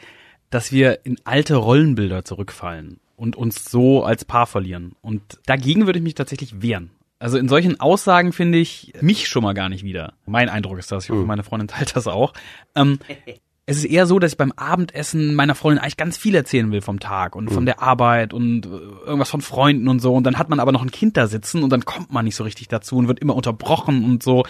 dass 0.50 0.72
wir 0.72 1.06
in 1.06 1.18
alte 1.24 1.56
Rollenbilder 1.56 2.26
zurückfallen 2.26 3.00
und 3.16 3.36
uns 3.36 3.66
so 3.66 4.04
als 4.04 4.26
Paar 4.26 4.48
verlieren. 4.48 4.94
Und 5.02 5.22
dagegen 5.46 5.86
würde 5.86 6.00
ich 6.00 6.04
mich 6.04 6.16
tatsächlich 6.16 6.62
wehren. 6.62 6.92
Also 7.20 7.38
in 7.38 7.50
solchen 7.50 7.80
Aussagen 7.80 8.32
finde 8.32 8.58
ich 8.58 8.94
mich 9.02 9.28
schon 9.28 9.44
mal 9.44 9.54
gar 9.54 9.70
nicht 9.70 9.84
wieder. 9.84 10.14
Mein 10.26 10.50
Eindruck 10.50 10.80
ist 10.80 10.92
das, 10.92 11.04
ich 11.04 11.10
hoffe, 11.10 11.26
meine 11.26 11.44
Freundin 11.44 11.68
teilt 11.68 11.96
das 11.96 12.08
auch. 12.08 12.34
Ähm, 12.76 13.00
es 13.66 13.78
ist 13.78 13.86
eher 13.86 14.08
so, 14.08 14.20
dass 14.20 14.32
ich 14.32 14.38
beim 14.38 14.54
Abendessen 14.54 15.36
meiner 15.36 15.54
Freundin 15.54 15.84
eigentlich 15.84 15.98
ganz 15.98 16.18
viel 16.18 16.34
erzählen 16.34 16.72
will 16.72 16.82
vom 16.82 17.00
Tag 17.00 17.36
und 17.36 17.52
von 17.52 17.66
der 17.66 17.82
Arbeit 17.82 18.34
und 18.34 18.66
äh, 18.66 18.70
irgendwas 18.70 19.30
von 19.30 19.42
Freunden 19.42 19.90
und 19.90 20.00
so. 20.00 20.16
Und 20.16 20.24
dann 20.24 20.40
hat 20.40 20.50
man 20.50 20.60
aber 20.60 20.72
noch 20.72 20.82
ein 20.82 20.92
Kind 20.92 21.18
da 21.18 21.28
sitzen 21.28 21.62
und 21.62 21.70
dann 21.72 21.86
kommt 21.86 22.12
man 22.12 22.26
nicht 22.26 22.36
so 22.36 22.46
richtig 22.46 22.70
dazu 22.70 22.98
und 22.98 23.08
wird 23.08 23.20
immer 23.20 23.36
unterbrochen 23.36 24.06
und 24.06 24.24
so 24.24 24.46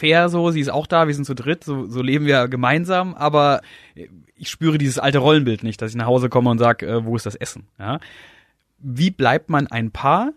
fair 0.00 0.30
so, 0.30 0.50
sie 0.50 0.60
ist 0.60 0.70
auch 0.70 0.86
da, 0.86 1.06
wir 1.06 1.14
sind 1.14 1.26
zu 1.26 1.34
dritt, 1.34 1.62
so, 1.62 1.86
so 1.86 2.00
leben 2.00 2.24
wir 2.24 2.48
gemeinsam, 2.48 3.14
aber 3.14 3.60
ich 4.34 4.48
spüre 4.48 4.78
dieses 4.78 4.98
alte 4.98 5.18
Rollenbild 5.18 5.62
nicht, 5.62 5.80
dass 5.82 5.90
ich 5.90 5.96
nach 5.96 6.06
Hause 6.06 6.30
komme 6.30 6.48
und 6.48 6.58
sage, 6.58 6.86
äh, 6.86 7.04
wo 7.04 7.16
ist 7.16 7.26
das 7.26 7.34
Essen? 7.34 7.68
Ja? 7.78 8.00
Wie 8.78 9.10
bleibt 9.10 9.50
man 9.50 9.66
ein 9.66 9.90
Paar? 9.90 10.32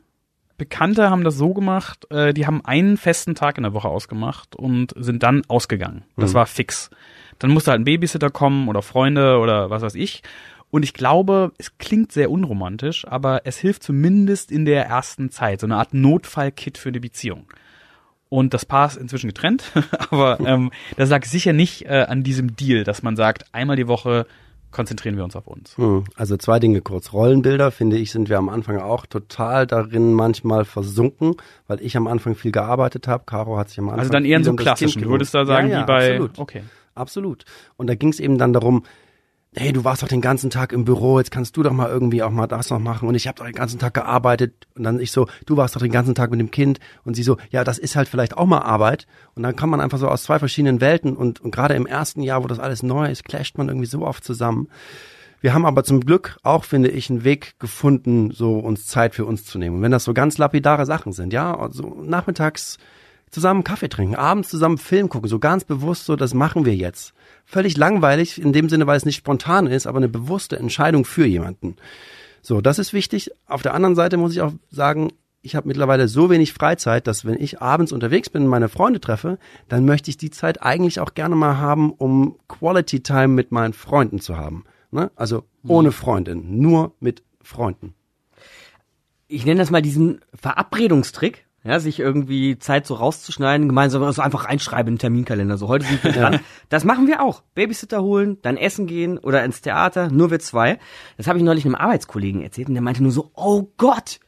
Bekannte 0.57 1.09
haben 1.09 1.23
das 1.23 1.35
so 1.35 1.53
gemacht, 1.53 2.09
äh, 2.11 2.33
die 2.33 2.45
haben 2.45 2.63
einen 2.63 2.97
festen 2.97 3.35
Tag 3.35 3.57
in 3.57 3.63
der 3.63 3.73
Woche 3.73 3.87
ausgemacht 3.87 4.55
und 4.55 4.93
sind 4.95 5.23
dann 5.23 5.43
ausgegangen. 5.47 6.03
Das 6.15 6.33
war 6.33 6.45
fix. 6.45 6.89
Dann 7.39 7.51
musste 7.51 7.71
halt 7.71 7.81
ein 7.81 7.85
Babysitter 7.85 8.29
kommen 8.29 8.67
oder 8.67 8.81
Freunde 8.81 9.39
oder 9.39 9.69
was 9.69 9.81
weiß 9.81 9.95
ich. 9.95 10.21
Und 10.69 10.83
ich 10.83 10.93
glaube, 10.93 11.51
es 11.57 11.77
klingt 11.77 12.11
sehr 12.11 12.31
unromantisch, 12.31 13.07
aber 13.07 13.41
es 13.45 13.57
hilft 13.57 13.83
zumindest 13.83 14.51
in 14.51 14.65
der 14.65 14.85
ersten 14.85 15.29
Zeit, 15.29 15.59
so 15.59 15.67
eine 15.67 15.77
Art 15.77 15.93
Notfallkit 15.93 16.77
für 16.77 16.91
die 16.91 16.99
Beziehung. 16.99 17.45
Und 18.29 18.55
das 18.55 18.65
Paar 18.65 18.87
ist 18.87 18.97
inzwischen 18.97 19.27
getrennt, 19.27 19.71
aber 20.09 20.39
ähm, 20.45 20.71
das 20.97 21.09
lag 21.09 21.25
sicher 21.25 21.53
nicht 21.53 21.85
äh, 21.85 22.05
an 22.07 22.23
diesem 22.23 22.55
Deal, 22.55 22.83
dass 22.83 23.03
man 23.03 23.15
sagt, 23.15 23.45
einmal 23.53 23.75
die 23.75 23.87
Woche 23.87 24.25
konzentrieren 24.73 25.15
wir 25.15 25.23
uns 25.23 25.35
auf 25.35 25.47
uns. 25.47 25.77
Hm, 25.77 26.03
Also 26.15 26.35
zwei 26.35 26.59
Dinge 26.59 26.81
kurz. 26.81 27.13
Rollenbilder, 27.13 27.71
finde 27.71 27.97
ich, 27.97 28.11
sind 28.11 28.29
wir 28.29 28.37
am 28.37 28.49
Anfang 28.49 28.77
auch 28.77 29.05
total 29.05 29.65
darin 29.65 30.13
manchmal 30.13 30.65
versunken, 30.65 31.35
weil 31.67 31.79
ich 31.81 31.95
am 31.95 32.07
Anfang 32.07 32.35
viel 32.35 32.51
gearbeitet 32.51 33.07
habe. 33.07 33.23
Caro 33.25 33.57
hat 33.57 33.69
sich 33.69 33.79
am 33.79 33.85
Anfang 33.85 33.99
Also 33.99 34.11
dann 34.11 34.25
eher 34.25 34.37
in 34.37 34.43
so 34.43 34.51
um 34.51 34.57
klassischen. 34.57 35.01
Du 35.01 35.09
würdest 35.09 35.33
da 35.33 35.45
sagen, 35.45 35.69
ja, 35.69 35.75
ja, 35.75 35.81
wie 35.83 35.85
bei 35.85 36.11
Absolut. 36.11 36.39
Okay. 36.39 36.63
Absolut. 36.95 37.45
Und 37.75 37.87
da 37.87 37.95
ging 37.95 38.09
es 38.09 38.19
eben 38.19 38.37
dann 38.37 38.53
darum, 38.53 38.83
hey, 39.55 39.71
du 39.71 39.83
warst 39.83 40.01
doch 40.01 40.07
den 40.07 40.21
ganzen 40.21 40.49
Tag 40.49 40.71
im 40.71 40.85
Büro, 40.85 41.19
jetzt 41.19 41.31
kannst 41.31 41.55
du 41.55 41.63
doch 41.63 41.71
mal 41.71 41.89
irgendwie 41.89 42.23
auch 42.23 42.31
mal 42.31 42.47
das 42.47 42.69
noch 42.69 42.79
machen. 42.79 43.07
Und 43.07 43.15
ich 43.15 43.27
habe 43.27 43.37
doch 43.37 43.45
den 43.45 43.53
ganzen 43.53 43.79
Tag 43.79 43.93
gearbeitet. 43.93 44.67
Und 44.75 44.83
dann 44.83 44.99
ich 44.99 45.11
so, 45.11 45.27
du 45.45 45.57
warst 45.57 45.75
doch 45.75 45.81
den 45.81 45.91
ganzen 45.91 46.15
Tag 46.15 46.31
mit 46.31 46.39
dem 46.39 46.51
Kind. 46.51 46.79
Und 47.03 47.15
sie 47.15 47.23
so, 47.23 47.37
ja, 47.51 47.63
das 47.63 47.77
ist 47.77 47.95
halt 47.95 48.07
vielleicht 48.07 48.37
auch 48.37 48.45
mal 48.45 48.59
Arbeit. 48.59 49.05
Und 49.35 49.43
dann 49.43 49.55
kann 49.55 49.69
man 49.69 49.81
einfach 49.81 49.99
so 49.99 50.07
aus 50.07 50.23
zwei 50.23 50.39
verschiedenen 50.39 50.81
Welten 50.81 51.15
und, 51.15 51.39
und 51.41 51.51
gerade 51.51 51.75
im 51.75 51.85
ersten 51.85 52.21
Jahr, 52.21 52.43
wo 52.43 52.47
das 52.47 52.59
alles 52.59 52.83
neu 52.83 53.09
ist, 53.09 53.25
clasht 53.25 53.57
man 53.57 53.67
irgendwie 53.67 53.87
so 53.87 54.05
oft 54.05 54.23
zusammen. 54.23 54.67
Wir 55.41 55.53
haben 55.53 55.65
aber 55.65 55.83
zum 55.83 55.99
Glück 55.99 56.37
auch, 56.41 56.63
finde 56.63 56.89
ich, 56.89 57.09
einen 57.09 57.25
Weg 57.25 57.59
gefunden, 57.59 58.31
so 58.31 58.57
uns 58.59 58.87
Zeit 58.87 59.13
für 59.13 59.25
uns 59.25 59.45
zu 59.45 59.59
nehmen. 59.59 59.77
Und 59.77 59.81
wenn 59.81 59.91
das 59.91 60.05
so 60.05 60.13
ganz 60.13 60.37
lapidare 60.37 60.85
Sachen 60.85 61.11
sind, 61.11 61.33
ja, 61.33 61.57
also 61.57 62.01
nachmittags 62.01 62.77
zusammen 63.29 63.63
Kaffee 63.63 63.89
trinken, 63.89 64.15
abends 64.15 64.49
zusammen 64.49 64.77
Film 64.77 65.09
gucken, 65.09 65.27
so 65.27 65.39
ganz 65.39 65.65
bewusst 65.65 66.05
so, 66.05 66.15
das 66.15 66.33
machen 66.33 66.65
wir 66.65 66.75
jetzt. 66.75 67.13
Völlig 67.45 67.77
langweilig, 67.77 68.41
in 68.41 68.53
dem 68.53 68.69
Sinne, 68.69 68.87
weil 68.87 68.97
es 68.97 69.05
nicht 69.05 69.17
spontan 69.17 69.67
ist, 69.67 69.85
aber 69.85 69.97
eine 69.97 70.09
bewusste 70.09 70.57
Entscheidung 70.57 71.05
für 71.05 71.25
jemanden. 71.25 71.75
So, 72.41 72.61
das 72.61 72.79
ist 72.79 72.93
wichtig. 72.93 73.31
Auf 73.45 73.61
der 73.61 73.73
anderen 73.73 73.95
Seite 73.95 74.17
muss 74.17 74.33
ich 74.33 74.41
auch 74.41 74.53
sagen, 74.69 75.13
ich 75.41 75.55
habe 75.55 75.67
mittlerweile 75.67 76.07
so 76.07 76.29
wenig 76.29 76.53
Freizeit, 76.53 77.05
dass 77.05 77.25
wenn 77.25 77.39
ich 77.39 77.61
abends 77.61 77.91
unterwegs 77.91 78.29
bin 78.29 78.43
und 78.43 78.49
meine 78.49 78.69
Freunde 78.69 79.01
treffe, 79.01 79.37
dann 79.67 79.85
möchte 79.85 80.09
ich 80.09 80.17
die 80.17 80.31
Zeit 80.31 80.63
eigentlich 80.63 80.99
auch 80.99 81.13
gerne 81.13 81.35
mal 81.35 81.57
haben, 81.57 81.91
um 81.91 82.37
Quality 82.47 83.01
Time 83.01 83.29
mit 83.29 83.51
meinen 83.51 83.73
Freunden 83.73 84.19
zu 84.19 84.37
haben. 84.37 84.63
Ne? 84.91 85.11
Also 85.15 85.43
ohne 85.67 85.91
Freundin, 85.91 86.59
nur 86.59 86.93
mit 86.99 87.23
Freunden. 87.41 87.93
ich 89.27 89.45
nenne 89.45 89.59
das 89.59 89.71
mal 89.71 89.81
diesen 89.81 90.21
Verabredungstrick, 90.33 91.45
ja, 91.63 91.79
sich 91.79 91.99
irgendwie 91.99 92.59
Zeit 92.59 92.85
so 92.85 92.95
rauszuschneiden, 92.95 93.69
gemeinsam 93.69 94.11
so 94.11 94.21
einfach 94.21 94.45
reinschreiben 94.45 94.93
in 94.93 94.95
den 94.95 94.99
Terminkalender. 94.99 95.57
So, 95.57 95.69
heute 95.69 95.85
sind 95.85 96.03
wir 96.03 96.11
dran. 96.11 96.39
Das 96.69 96.83
machen 96.83 97.07
wir 97.07 97.21
auch. 97.21 97.41
Babysitter 97.55 98.01
holen, 98.01 98.37
dann 98.41 98.57
essen 98.57 98.85
gehen 98.85 99.17
oder 99.17 99.43
ins 99.45 99.61
Theater, 99.61 100.09
nur 100.09 100.31
wir 100.31 100.39
zwei. 100.39 100.79
Das 101.17 101.27
habe 101.27 101.37
ich 101.37 101.43
neulich 101.43 101.65
einem 101.65 101.75
Arbeitskollegen 101.75 102.41
erzählt 102.41 102.67
und 102.67 102.73
der 102.73 102.83
meinte 102.83 103.01
nur 103.01 103.11
so, 103.11 103.31
oh 103.35 103.69
Gott, 103.77 104.19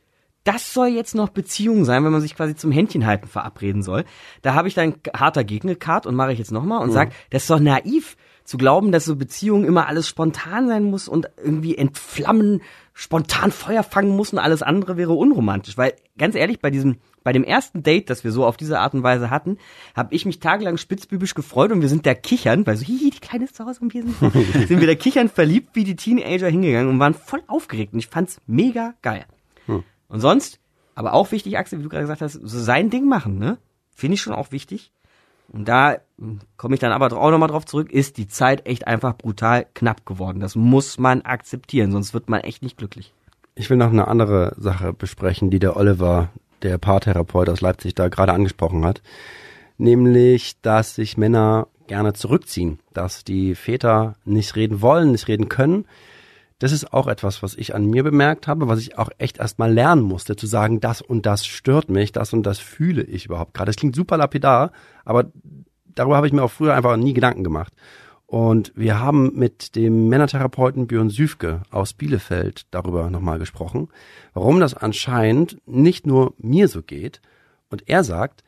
das 0.45 0.73
soll 0.73 0.89
jetzt 0.89 1.15
noch 1.15 1.29
Beziehung 1.29 1.85
sein, 1.85 2.05
wenn 2.05 2.11
man 2.11 2.21
sich 2.21 2.35
quasi 2.35 2.55
zum 2.55 2.71
Händchenhalten 2.71 3.27
verabreden 3.27 3.81
soll. 3.81 4.05
Da 4.43 4.53
habe 4.53 4.67
ich 4.67 4.75
dann 4.75 4.95
harter 5.13 5.43
Gegnerkart 5.43 6.05
und 6.05 6.15
mache 6.15 6.31
ich 6.31 6.39
jetzt 6.39 6.51
nochmal 6.51 6.81
und 6.83 6.91
sag, 6.91 7.11
das 7.31 7.43
ist 7.43 7.49
doch 7.49 7.59
naiv 7.59 8.15
zu 8.43 8.57
glauben, 8.57 8.91
dass 8.91 9.05
so 9.05 9.15
Beziehungen 9.15 9.65
immer 9.65 9.87
alles 9.87 10.07
spontan 10.07 10.67
sein 10.67 10.83
muss 10.83 11.07
und 11.07 11.29
irgendwie 11.35 11.75
entflammen, 11.75 12.61
spontan 12.93 13.51
Feuer 13.51 13.81
fangen 13.81 14.15
muss 14.15 14.31
und 14.31 14.39
alles 14.39 14.61
andere 14.61 14.97
wäre 14.97 15.13
unromantisch. 15.13 15.77
Weil 15.77 15.95
ganz 16.15 16.35
ehrlich, 16.35 16.59
bei 16.59 16.69
diesem, 16.69 16.97
bei 17.25 17.33
dem 17.33 17.43
ersten 17.43 17.83
Date, 17.83 18.09
das 18.09 18.23
wir 18.23 18.31
so 18.31 18.45
auf 18.45 18.55
diese 18.55 18.79
Art 18.79 18.93
und 18.93 19.03
Weise 19.03 19.29
hatten, 19.29 19.57
habe 19.93 20.15
ich 20.15 20.25
mich 20.25 20.39
tagelang 20.39 20.77
spitzbübisch 20.77 21.33
gefreut 21.33 21.73
und 21.73 21.81
wir 21.81 21.89
sind 21.89 22.05
da 22.05 22.13
kichern, 22.13 22.65
weil 22.65 22.77
so, 22.77 22.85
hihi, 22.85 23.09
die 23.09 23.19
Kleine 23.19 23.43
ist 23.43 23.57
zu 23.57 23.65
Hause 23.65 23.81
und 23.81 23.93
wir 23.93 24.03
sind, 24.03 24.17
sind 24.67 24.79
wir 24.79 24.87
da 24.87 24.95
kichern 24.95 25.27
verliebt 25.27 25.71
wie 25.73 25.83
die 25.83 25.97
Teenager 25.97 26.47
hingegangen 26.47 26.87
und 26.87 26.99
waren 26.99 27.13
voll 27.13 27.43
aufgeregt 27.47 27.91
und 27.91 27.99
ich 27.99 28.07
fand's 28.07 28.39
mega 28.47 28.93
geil. 29.01 29.25
Und 30.07 30.19
sonst, 30.19 30.59
aber 30.93 31.13
auch 31.13 31.31
wichtig, 31.31 31.57
Axel, 31.57 31.79
wie 31.79 31.83
du 31.83 31.89
gerade 31.89 32.03
gesagt 32.03 32.21
hast, 32.21 32.33
so 32.33 32.59
sein 32.59 32.89
Ding 32.89 33.07
machen, 33.07 33.37
ne? 33.37 33.57
Finde 33.93 34.15
ich 34.15 34.21
schon 34.21 34.33
auch 34.33 34.51
wichtig. 34.51 34.91
Und 35.47 35.67
da 35.67 35.97
hm, 36.17 36.39
komme 36.57 36.75
ich 36.75 36.79
dann 36.79 36.91
aber 36.91 37.11
auch 37.11 37.31
nochmal 37.31 37.49
drauf 37.49 37.65
zurück, 37.65 37.91
ist 37.91 38.17
die 38.17 38.27
Zeit 38.27 38.65
echt 38.65 38.87
einfach 38.87 39.17
brutal 39.17 39.65
knapp 39.73 40.05
geworden. 40.05 40.39
Das 40.39 40.55
muss 40.55 40.97
man 40.97 41.21
akzeptieren, 41.21 41.91
sonst 41.91 42.13
wird 42.13 42.29
man 42.29 42.41
echt 42.41 42.61
nicht 42.63 42.77
glücklich. 42.77 43.13
Ich 43.55 43.69
will 43.69 43.77
noch 43.77 43.91
eine 43.91 44.07
andere 44.07 44.53
Sache 44.57 44.91
besprechen, 44.91 45.49
die 45.49 45.59
der 45.59 45.77
Oliver, 45.77 46.29
der 46.61 46.77
Paartherapeut 46.77 47.49
aus 47.49 47.61
Leipzig, 47.61 47.95
da 47.95 48.07
gerade 48.07 48.33
angesprochen 48.33 48.85
hat. 48.85 49.01
Nämlich, 49.77 50.59
dass 50.61 50.95
sich 50.95 51.17
Männer 51.17 51.67
gerne 51.87 52.13
zurückziehen, 52.13 52.79
dass 52.93 53.23
die 53.23 53.55
Väter 53.55 54.15
nicht 54.25 54.55
reden 54.55 54.81
wollen, 54.81 55.11
nicht 55.11 55.27
reden 55.27 55.49
können. 55.49 55.85
Das 56.59 56.71
ist 56.71 56.93
auch 56.93 57.07
etwas, 57.07 57.43
was 57.43 57.55
ich 57.55 57.75
an 57.75 57.85
mir 57.85 58.03
bemerkt 58.03 58.47
habe, 58.47 58.67
was 58.67 58.79
ich 58.79 58.97
auch 58.97 59.09
echt 59.17 59.39
erstmal 59.39 59.73
lernen 59.73 60.01
musste, 60.01 60.35
zu 60.35 60.47
sagen, 60.47 60.79
das 60.79 61.01
und 61.01 61.25
das 61.25 61.45
stört 61.45 61.89
mich, 61.89 62.13
das 62.13 62.31
und 62.31 62.43
das 62.43 62.59
fühle 62.59 63.03
ich 63.03 63.25
überhaupt 63.25 63.53
gerade. 63.53 63.69
Das 63.69 63.75
klingt 63.75 63.95
super 63.95 64.17
lapidar, 64.17 64.71
aber 65.03 65.25
darüber 65.93 66.15
habe 66.15 66.27
ich 66.27 66.33
mir 66.33 66.43
auch 66.43 66.51
früher 66.51 66.73
einfach 66.73 66.95
nie 66.95 67.13
Gedanken 67.13 67.43
gemacht. 67.43 67.73
Und 68.27 68.71
wir 68.75 68.99
haben 68.99 69.33
mit 69.35 69.75
dem 69.75 70.09
Männertherapeuten 70.09 70.87
Björn 70.87 71.09
Süfke 71.09 71.61
aus 71.69 71.93
Bielefeld 71.93 72.65
darüber 72.71 73.09
nochmal 73.09 73.37
gesprochen, 73.37 73.89
warum 74.33 74.59
das 74.59 74.73
anscheinend 74.73 75.61
nicht 75.67 76.07
nur 76.07 76.33
mir 76.37 76.67
so 76.67 76.81
geht. 76.81 77.21
Und 77.69 77.87
er 77.87 78.03
sagt, 78.03 78.43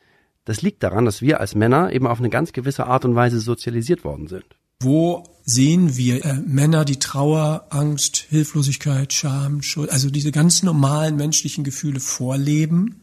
das 0.46 0.62
liegt 0.62 0.82
daran, 0.82 1.06
dass 1.06 1.22
wir 1.22 1.40
als 1.40 1.56
Männer 1.56 1.92
eben 1.92 2.08
auf 2.08 2.20
eine 2.20 2.30
ganz 2.30 2.54
gewisse 2.54 2.88
Art 2.88 3.06
und 3.06 3.16
Weise 3.16 3.40
sozialisiert 3.40 4.04
worden 4.04 4.28
sind. 4.28 4.46
Wo 4.80 5.24
sehen 5.44 5.98
wir 5.98 6.24
äh, 6.24 6.36
Männer, 6.46 6.86
die 6.86 7.00
Trauer, 7.00 7.66
Angst, 7.70 8.18
Hilflosigkeit, 8.30 9.12
Scham, 9.12 9.62
Schuld, 9.62 9.90
also 9.90 10.10
diese 10.10 10.32
ganz 10.32 10.64
normalen 10.64 11.16
menschlichen 11.16 11.64
Gefühle 11.64 12.00
vorleben? 12.00 13.02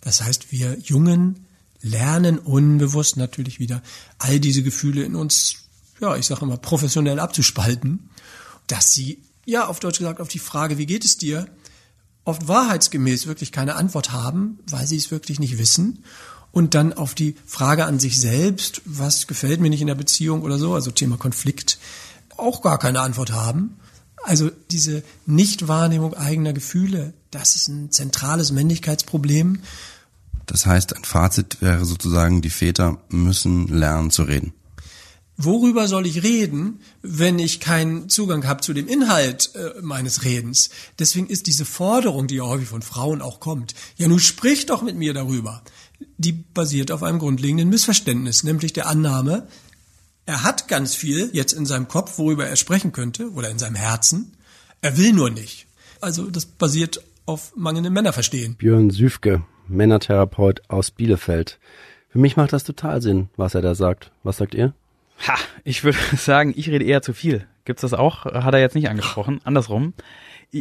Das 0.00 0.22
heißt, 0.22 0.52
wir 0.52 0.78
Jungen 0.78 1.46
lernen 1.82 2.38
unbewusst 2.38 3.16
natürlich 3.16 3.58
wieder 3.58 3.82
all 4.18 4.40
diese 4.40 4.62
Gefühle 4.62 5.02
in 5.02 5.16
uns, 5.16 5.69
ja, 6.00 6.16
ich 6.16 6.26
sage 6.26 6.42
immer, 6.42 6.56
professionell 6.56 7.20
abzuspalten, 7.20 8.10
dass 8.66 8.92
sie, 8.92 9.22
ja, 9.44 9.66
auf 9.66 9.80
Deutsch 9.80 9.98
gesagt, 9.98 10.20
auf 10.20 10.28
die 10.28 10.38
Frage, 10.38 10.78
wie 10.78 10.86
geht 10.86 11.04
es 11.04 11.18
dir, 11.18 11.46
oft 12.24 12.48
wahrheitsgemäß 12.48 13.26
wirklich 13.26 13.52
keine 13.52 13.76
Antwort 13.76 14.12
haben, 14.12 14.58
weil 14.68 14.86
sie 14.86 14.96
es 14.96 15.10
wirklich 15.10 15.40
nicht 15.40 15.58
wissen. 15.58 16.04
Und 16.52 16.74
dann 16.74 16.92
auf 16.92 17.14
die 17.14 17.36
Frage 17.46 17.84
an 17.84 18.00
sich 18.00 18.20
selbst, 18.20 18.82
was 18.84 19.26
gefällt 19.26 19.60
mir 19.60 19.70
nicht 19.70 19.82
in 19.82 19.86
der 19.86 19.94
Beziehung 19.94 20.42
oder 20.42 20.58
so, 20.58 20.74
also 20.74 20.90
Thema 20.90 21.16
Konflikt, 21.16 21.78
auch 22.36 22.62
gar 22.62 22.78
keine 22.78 23.00
Antwort 23.00 23.32
haben. 23.32 23.76
Also 24.24 24.50
diese 24.70 25.02
Nichtwahrnehmung 25.26 26.14
eigener 26.14 26.52
Gefühle, 26.52 27.14
das 27.30 27.54
ist 27.54 27.68
ein 27.68 27.90
zentrales 27.90 28.50
Männlichkeitsproblem. 28.50 29.60
Das 30.46 30.66
heißt, 30.66 30.96
ein 30.96 31.04
Fazit 31.04 31.62
wäre 31.62 31.84
sozusagen, 31.84 32.42
die 32.42 32.50
Väter 32.50 32.98
müssen 33.08 33.68
lernen 33.68 34.10
zu 34.10 34.24
reden. 34.24 34.52
Worüber 35.42 35.88
soll 35.88 36.06
ich 36.06 36.22
reden, 36.22 36.80
wenn 37.00 37.38
ich 37.38 37.60
keinen 37.60 38.10
Zugang 38.10 38.46
habe 38.46 38.60
zu 38.60 38.74
dem 38.74 38.88
Inhalt 38.88 39.54
äh, 39.54 39.80
meines 39.80 40.22
Redens? 40.24 40.68
Deswegen 40.98 41.28
ist 41.28 41.46
diese 41.46 41.64
Forderung, 41.64 42.26
die 42.26 42.36
ja 42.36 42.44
häufig 42.44 42.68
von 42.68 42.82
Frauen 42.82 43.22
auch 43.22 43.40
kommt, 43.40 43.74
ja 43.96 44.06
nun 44.06 44.18
sprich 44.18 44.66
doch 44.66 44.82
mit 44.82 44.96
mir 44.96 45.14
darüber, 45.14 45.62
die 46.18 46.32
basiert 46.32 46.90
auf 46.90 47.02
einem 47.02 47.18
grundlegenden 47.18 47.70
Missverständnis, 47.70 48.42
nämlich 48.44 48.74
der 48.74 48.86
Annahme, 48.86 49.48
er 50.26 50.42
hat 50.42 50.68
ganz 50.68 50.94
viel 50.94 51.30
jetzt 51.32 51.54
in 51.54 51.64
seinem 51.64 51.88
Kopf, 51.88 52.18
worüber 52.18 52.46
er 52.46 52.56
sprechen 52.56 52.92
könnte, 52.92 53.30
oder 53.30 53.48
in 53.48 53.58
seinem 53.58 53.76
Herzen, 53.76 54.36
er 54.82 54.98
will 54.98 55.14
nur 55.14 55.30
nicht. 55.30 55.68
Also 56.02 56.30
das 56.30 56.44
basiert 56.44 57.02
auf 57.24 57.56
mangelndem 57.56 57.94
Männerverstehen. 57.94 58.56
Björn 58.56 58.90
Süfke, 58.90 59.42
Männertherapeut 59.68 60.62
aus 60.68 60.90
Bielefeld. 60.90 61.58
Für 62.10 62.18
mich 62.18 62.36
macht 62.36 62.52
das 62.52 62.64
total 62.64 63.00
Sinn, 63.00 63.30
was 63.36 63.54
er 63.54 63.62
da 63.62 63.74
sagt. 63.74 64.12
Was 64.22 64.36
sagt 64.36 64.54
ihr? 64.54 64.74
Ha, 65.26 65.36
ich 65.64 65.84
würde 65.84 65.98
sagen, 66.16 66.52
ich 66.56 66.68
rede 66.68 66.84
eher 66.84 67.02
zu 67.02 67.12
viel. 67.12 67.46
Gibt's 67.64 67.82
das 67.82 67.94
auch? 67.94 68.24
Hat 68.24 68.54
er 68.54 68.60
jetzt 68.60 68.74
nicht 68.74 68.88
angesprochen. 68.88 69.40
Andersrum. 69.44 69.94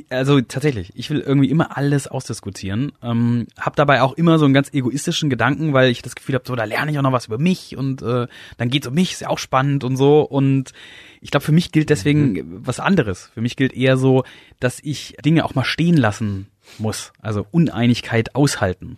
Also 0.10 0.40
tatsächlich, 0.42 0.92
ich 0.94 1.10
will 1.10 1.20
irgendwie 1.20 1.50
immer 1.50 1.76
alles 1.76 2.08
ausdiskutieren. 2.08 2.92
Ähm, 3.02 3.48
hab 3.58 3.76
dabei 3.76 4.04
auch 4.04 4.14
immer 4.14 4.38
so 4.38 4.46
einen 4.46 4.54
ganz 4.54 4.72
egoistischen 4.72 5.32
Gedanken, 5.32 5.74
weil 5.74 5.90
ich 5.90 6.04
das 6.04 6.14
Gefühl 6.14 6.36
habe, 6.36 6.46
so 6.46 6.56
da 6.56 6.66
lerne 6.66 6.92
ich 6.92 7.00
auch 7.00 7.04
noch 7.04 7.12
was 7.12 7.26
über 7.26 7.40
mich 7.40 7.76
und 7.76 8.04
äh, 8.04 8.28
dann 8.58 8.70
geht's 8.70 8.86
um 8.86 8.94
mich, 8.94 9.14
ist 9.14 9.22
ja 9.22 9.30
auch 9.30 9.40
spannend 9.40 9.84
und 9.84 9.98
so. 9.98 10.22
Und 10.22 10.74
ich 11.22 11.32
glaube, 11.32 11.44
für 11.44 11.52
mich 11.52 11.72
gilt 11.72 11.90
deswegen 11.90 12.66
was 12.68 12.80
anderes. 12.80 13.32
Für 13.34 13.42
mich 13.42 13.56
gilt 13.56 13.74
eher 13.74 13.98
so, 13.98 14.24
dass 14.60 14.80
ich 14.80 15.16
Dinge 15.26 15.44
auch 15.44 15.56
mal 15.56 15.64
stehen 15.64 15.98
lassen 15.98 16.48
muss. 16.78 17.12
Also 17.20 17.48
Uneinigkeit 17.50 18.36
aushalten. 18.36 18.98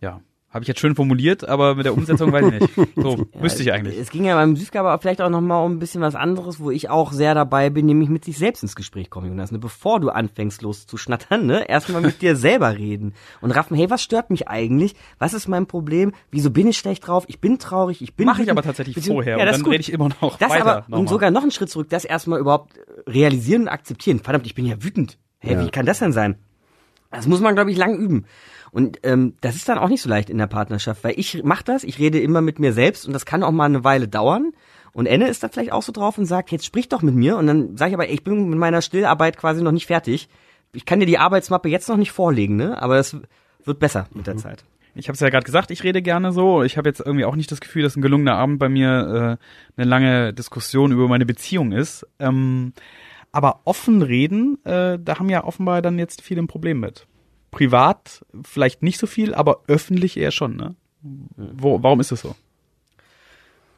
Ja. 0.00 0.20
Habe 0.50 0.62
ich 0.64 0.68
jetzt 0.68 0.80
schön 0.80 0.94
formuliert, 0.94 1.46
aber 1.46 1.74
mit 1.74 1.84
der 1.84 1.92
Umsetzung 1.92 2.32
weiß 2.32 2.46
ich 2.46 2.60
nicht. 2.60 2.88
So, 2.96 3.26
müsste 3.38 3.62
ich 3.62 3.70
eigentlich. 3.72 3.98
Es 3.98 4.08
ging 4.10 4.24
ja 4.24 4.34
beim 4.34 4.56
Süßke 4.56 4.80
aber 4.80 4.98
vielleicht 4.98 5.20
auch 5.20 5.28
nochmal 5.28 5.64
um 5.66 5.72
ein 5.72 5.78
bisschen 5.78 6.00
was 6.00 6.14
anderes, 6.14 6.58
wo 6.58 6.70
ich 6.70 6.88
auch 6.88 7.12
sehr 7.12 7.34
dabei 7.34 7.68
bin, 7.68 7.84
nämlich 7.84 8.08
mit 8.08 8.24
sich 8.24 8.38
selbst 8.38 8.62
ins 8.62 8.74
Gespräch 8.74 9.10
kommen, 9.10 9.28
Jonas. 9.28 9.52
Ne? 9.52 9.58
Bevor 9.58 10.00
du 10.00 10.08
anfängst 10.08 10.62
loszuschnattern, 10.62 11.44
ne? 11.44 11.68
erstmal 11.68 12.00
mit 12.00 12.22
dir 12.22 12.34
selber 12.34 12.76
reden 12.78 13.12
und 13.42 13.50
raffen, 13.50 13.76
hey, 13.76 13.90
was 13.90 14.02
stört 14.02 14.30
mich 14.30 14.48
eigentlich? 14.48 14.94
Was 15.18 15.34
ist 15.34 15.48
mein 15.48 15.66
Problem? 15.66 16.12
Wieso 16.30 16.50
bin 16.50 16.66
ich 16.66 16.78
schlecht 16.78 17.06
drauf? 17.06 17.24
Ich 17.28 17.40
bin 17.40 17.58
traurig, 17.58 18.00
ich 18.00 18.14
bin 18.14 18.24
Mache 18.24 18.42
ich 18.42 18.50
aber 18.50 18.62
tatsächlich 18.62 19.04
vorher 19.06 19.36
ja, 19.36 19.42
und 19.42 19.46
das 19.46 19.58
dann 19.62 19.66
rede 19.70 19.80
ich 19.82 19.92
immer 19.92 20.08
noch 20.22 20.38
Das 20.38 20.50
weiter. 20.50 20.62
aber, 20.62 20.76
und 20.86 20.90
nochmal. 20.90 21.08
sogar 21.08 21.30
noch 21.30 21.42
einen 21.42 21.50
Schritt 21.50 21.68
zurück, 21.68 21.88
das 21.90 22.06
erstmal 22.06 22.40
überhaupt 22.40 22.72
realisieren 23.06 23.62
und 23.62 23.68
akzeptieren. 23.68 24.18
Verdammt, 24.20 24.46
ich 24.46 24.54
bin 24.54 24.64
ja 24.64 24.82
wütend. 24.82 25.18
Hey, 25.40 25.54
Ja. 25.54 25.64
wie 25.64 25.70
kann 25.70 25.84
das 25.84 25.98
denn 25.98 26.12
sein? 26.12 26.36
Das 27.10 27.26
muss 27.26 27.40
man, 27.40 27.54
glaube 27.54 27.70
ich, 27.70 27.76
lang 27.78 27.96
üben. 27.96 28.26
Und 28.70 28.98
ähm, 29.02 29.34
das 29.40 29.56
ist 29.56 29.68
dann 29.68 29.78
auch 29.78 29.88
nicht 29.88 30.02
so 30.02 30.08
leicht 30.08 30.30
in 30.30 30.38
der 30.38 30.46
Partnerschaft, 30.46 31.04
weil 31.04 31.14
ich 31.16 31.42
mach 31.44 31.62
das, 31.62 31.84
ich 31.84 31.98
rede 31.98 32.20
immer 32.20 32.40
mit 32.40 32.58
mir 32.58 32.72
selbst 32.72 33.06
und 33.06 33.12
das 33.12 33.26
kann 33.26 33.42
auch 33.42 33.50
mal 33.50 33.64
eine 33.64 33.84
Weile 33.84 34.08
dauern. 34.08 34.52
Und 34.92 35.06
Enne 35.06 35.28
ist 35.28 35.42
dann 35.42 35.50
vielleicht 35.50 35.72
auch 35.72 35.82
so 35.82 35.92
drauf 35.92 36.18
und 36.18 36.26
sagt, 36.26 36.50
jetzt 36.50 36.64
sprich 36.64 36.88
doch 36.88 37.02
mit 37.02 37.14
mir. 37.14 37.36
Und 37.36 37.46
dann 37.46 37.76
sage 37.76 37.90
ich 37.90 37.94
aber, 37.94 38.08
ey, 38.08 38.14
ich 38.14 38.24
bin 38.24 38.48
mit 38.48 38.58
meiner 38.58 38.82
Stillarbeit 38.82 39.36
quasi 39.36 39.62
noch 39.62 39.72
nicht 39.72 39.86
fertig. 39.86 40.28
Ich 40.72 40.86
kann 40.86 41.00
dir 41.00 41.06
die 41.06 41.18
Arbeitsmappe 41.18 41.68
jetzt 41.68 41.88
noch 41.88 41.96
nicht 41.96 42.12
vorlegen, 42.12 42.56
ne? 42.56 42.80
Aber 42.82 42.98
es 42.98 43.16
wird 43.64 43.78
besser 43.78 44.06
mit 44.12 44.26
der 44.26 44.36
Zeit. 44.36 44.64
Ich 44.94 45.08
habe 45.08 45.14
es 45.14 45.20
ja 45.20 45.28
gerade 45.28 45.44
gesagt, 45.44 45.70
ich 45.70 45.84
rede 45.84 46.02
gerne 46.02 46.32
so. 46.32 46.62
Ich 46.62 46.76
habe 46.76 46.88
jetzt 46.88 47.00
irgendwie 47.00 47.24
auch 47.24 47.36
nicht 47.36 47.52
das 47.52 47.60
Gefühl, 47.60 47.82
dass 47.82 47.96
ein 47.96 48.02
gelungener 48.02 48.34
Abend 48.34 48.58
bei 48.58 48.68
mir 48.68 49.38
äh, 49.76 49.80
eine 49.80 49.88
lange 49.88 50.34
Diskussion 50.34 50.90
über 50.90 51.06
meine 51.06 51.26
Beziehung 51.26 51.72
ist. 51.72 52.04
Ähm, 52.18 52.72
aber 53.30 53.60
offen 53.64 54.02
reden, 54.02 54.58
äh, 54.64 54.98
da 54.98 55.18
haben 55.18 55.28
ja 55.28 55.44
offenbar 55.44 55.82
dann 55.82 55.98
jetzt 55.98 56.22
viele 56.22 56.42
ein 56.42 56.48
Problem 56.48 56.80
mit. 56.80 57.06
Privat 57.50 58.24
vielleicht 58.44 58.82
nicht 58.82 58.98
so 58.98 59.06
viel, 59.06 59.34
aber 59.34 59.62
öffentlich 59.68 60.16
eher 60.16 60.30
schon. 60.30 60.56
Ne? 60.56 60.74
Wo, 61.02 61.82
warum 61.82 62.00
ist 62.00 62.12
das 62.12 62.20
so? 62.20 62.34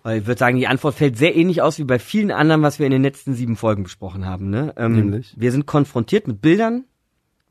Ich 0.04 0.26
würde 0.26 0.38
sagen, 0.38 0.56
die 0.56 0.66
Antwort 0.66 0.94
fällt 0.94 1.18
sehr 1.18 1.36
ähnlich 1.36 1.60
aus 1.60 1.78
wie 1.78 1.84
bei 1.84 1.98
vielen 1.98 2.30
anderen, 2.30 2.62
was 2.62 2.78
wir 2.78 2.86
in 2.86 2.92
den 2.92 3.02
letzten 3.02 3.34
sieben 3.34 3.56
Folgen 3.56 3.82
besprochen 3.82 4.24
haben. 4.24 4.48
Ne? 4.48 4.72
Ähm, 4.78 4.94
Nämlich? 4.94 5.34
Wir 5.36 5.52
sind 5.52 5.66
konfrontiert 5.66 6.26
mit 6.26 6.40
Bildern 6.40 6.84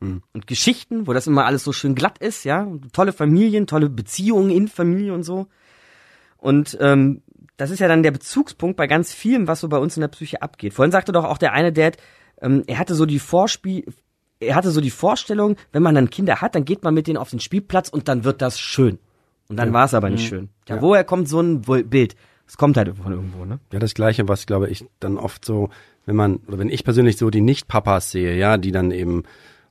und 0.00 0.46
Geschichten, 0.46 1.06
wo 1.06 1.12
das 1.12 1.26
immer 1.26 1.44
alles 1.44 1.62
so 1.62 1.72
schön 1.72 1.94
glatt 1.94 2.18
ist, 2.18 2.44
ja, 2.44 2.62
und 2.62 2.92
tolle 2.92 3.12
Familien, 3.12 3.66
tolle 3.66 3.90
Beziehungen 3.90 4.50
in 4.50 4.66
Familie 4.66 5.12
und 5.12 5.24
so. 5.24 5.46
Und 6.38 6.78
ähm, 6.80 7.22
das 7.58 7.70
ist 7.70 7.80
ja 7.80 7.88
dann 7.88 8.02
der 8.02 8.10
Bezugspunkt 8.10 8.78
bei 8.78 8.86
ganz 8.86 9.12
vielem, 9.12 9.46
was 9.46 9.60
so 9.60 9.68
bei 9.68 9.76
uns 9.76 9.98
in 9.98 10.00
der 10.00 10.08
Psyche 10.08 10.40
abgeht. 10.40 10.72
Vorhin 10.72 10.90
sagte 10.90 11.12
doch 11.12 11.24
auch 11.24 11.36
der 11.36 11.52
eine 11.52 11.70
Dad, 11.70 11.98
ähm, 12.40 12.64
er 12.66 12.78
hatte 12.78 12.94
so 12.94 13.04
die 13.04 13.18
Vorspiel, 13.18 13.84
er 14.40 14.54
hatte 14.54 14.70
so 14.70 14.80
die 14.80 14.90
Vorstellung, 14.90 15.56
wenn 15.72 15.82
man 15.82 15.94
dann 15.94 16.10
Kinder 16.10 16.40
hat, 16.40 16.54
dann 16.54 16.64
geht 16.64 16.82
man 16.82 16.94
mit 16.94 17.06
denen 17.06 17.18
auf 17.18 17.30
den 17.30 17.40
Spielplatz 17.40 17.88
und 17.88 18.08
dann 18.08 18.24
wird 18.24 18.40
das 18.42 18.58
schön. 18.58 18.98
Und 19.48 19.56
dann 19.56 19.72
war 19.72 19.84
es 19.84 19.94
aber 19.94 20.10
nicht 20.10 20.26
schön. 20.28 20.48
Ja, 20.68 20.80
woher 20.80 21.04
kommt 21.04 21.28
so 21.28 21.40
ein 21.40 21.60
Bild? 21.62 22.14
Es 22.46 22.56
kommt 22.56 22.76
halt 22.76 22.96
von 22.96 23.12
irgendwo, 23.12 23.44
ne? 23.44 23.58
Ja, 23.72 23.78
das 23.78 23.94
Gleiche, 23.94 24.26
was 24.28 24.46
glaube 24.46 24.68
ich 24.68 24.84
dann 24.98 25.18
oft 25.18 25.44
so, 25.44 25.70
wenn 26.06 26.16
man, 26.16 26.36
oder 26.48 26.58
wenn 26.58 26.68
ich 26.68 26.82
persönlich 26.84 27.16
so 27.16 27.30
die 27.30 27.40
Nicht-Papas 27.40 28.10
sehe, 28.10 28.36
ja, 28.36 28.56
die 28.56 28.72
dann 28.72 28.90
eben 28.90 29.22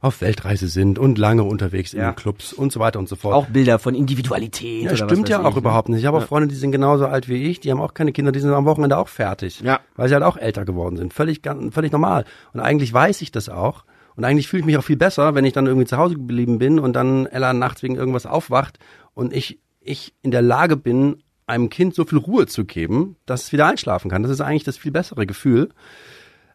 auf 0.02 0.22
Weltreise 0.22 0.70
sind 0.70 0.98
und 0.98 1.18
lange 1.18 1.44
unterwegs 1.44 1.94
in 1.94 2.00
Ja. 2.00 2.12
den 2.12 2.16
Clubs 2.16 2.54
und 2.54 2.72
so 2.72 2.80
weiter 2.80 3.00
und 3.00 3.10
so 3.10 3.18
fort. 3.18 3.34
Auch 3.36 3.48
Bilder 3.48 3.80
von 3.80 3.96
Individualität. 3.96 4.84
ja, 4.84 4.96
stimmt 4.96 5.28
ja 5.28 5.42
auch 5.44 5.50
ich, 5.50 5.56
ne? 5.56 5.60
überhaupt 5.60 5.90
nicht. 5.90 6.00
Ich 6.00 6.06
habe 6.06 6.18
auch 6.20 6.24
Freunde, 6.24 6.48
die 6.48 6.56
sind 6.56 6.72
genauso 6.72 7.06
alt 7.08 7.28
wie 7.28 7.44
ich, 7.44 7.60
die 7.60 7.70
haben 7.72 7.82
auch 7.82 7.94
keine 7.94 8.14
Kinder, 8.14 8.32
die 8.32 8.40
sind 8.40 8.52
am 8.54 8.64
Wochenende 8.66 8.98
auch 8.98 9.10
fertig. 9.10 9.60
Ja. 9.60 9.82
Weil 9.98 10.08
sie 10.08 10.14
halt 10.14 10.24
auch 10.24 10.38
älter 10.38 10.64
geworden 10.64 10.96
sind. 10.96 11.14
Völlig, 11.14 11.42
völlig 11.72 11.92
normal. 11.92 12.24
Und 12.54 12.62
eigentlich 12.62 12.94
weiß 12.94 13.22
ich 13.22 13.32
das 13.32 13.50
auch. 13.50 13.84
Und 14.20 14.26
eigentlich 14.26 14.50
fühle 14.50 14.60
ich 14.60 14.66
mich 14.66 14.78
auch 14.78 14.84
viel 14.84 14.98
besser, 14.98 15.34
wenn 15.34 15.46
ich 15.46 15.54
dann 15.54 15.66
irgendwie 15.66 15.88
zu 15.88 15.96
Hause 15.96 16.16
geblieben 16.16 16.60
bin 16.60 16.78
und 16.78 16.92
dann 16.92 17.26
Ella 17.26 17.54
nachts 17.54 17.84
wegen 17.84 17.96
irgendwas 17.96 18.26
aufwacht 18.26 18.78
und 19.14 19.32
ich, 19.32 19.62
ich 19.80 20.14
in 20.22 20.32
der 20.32 20.42
Lage 20.42 20.76
bin, 20.76 21.24
einem 21.48 21.70
Kind 21.70 21.96
so 21.96 22.04
viel 22.04 22.18
Ruhe 22.18 22.46
zu 22.46 22.66
geben, 22.66 23.16
dass 23.26 23.44
es 23.44 23.54
wieder 23.54 23.66
einschlafen 23.66 24.12
kann. 24.12 24.22
Das 24.22 24.30
ist 24.30 24.42
eigentlich 24.42 24.66
das 24.66 24.78
viel 24.78 24.92
bessere 24.92 25.26
Gefühl. 25.26 25.70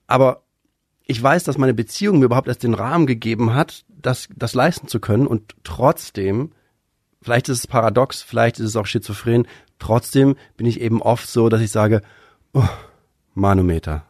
Aber 0.06 0.42
ich 1.06 1.22
weiß, 1.22 1.44
dass 1.44 1.56
meine 1.56 1.72
Beziehung 1.72 2.18
mir 2.18 2.26
überhaupt 2.26 2.48
erst 2.48 2.64
den 2.64 2.74
Rahmen 2.74 3.06
gegeben 3.06 3.54
hat, 3.54 3.86
das, 3.88 4.28
das 4.36 4.52
leisten 4.52 4.86
zu 4.86 5.00
können 5.00 5.26
und 5.26 5.54
trotzdem, 5.64 6.52
vielleicht 7.22 7.48
ist 7.48 7.60
es 7.60 7.66
paradox, 7.66 8.20
vielleicht 8.20 8.58
ist 8.58 8.66
es 8.66 8.76
auch 8.76 8.84
schizophren, 8.84 9.46
trotzdem 9.78 10.36
bin 10.58 10.66
ich 10.66 10.82
eben 10.82 11.00
oft 11.00 11.26
so, 11.26 11.48
dass 11.48 11.62
ich 11.62 11.70
sage, 11.70 12.02
oh, 12.52 12.68
Manometer, 13.32 14.04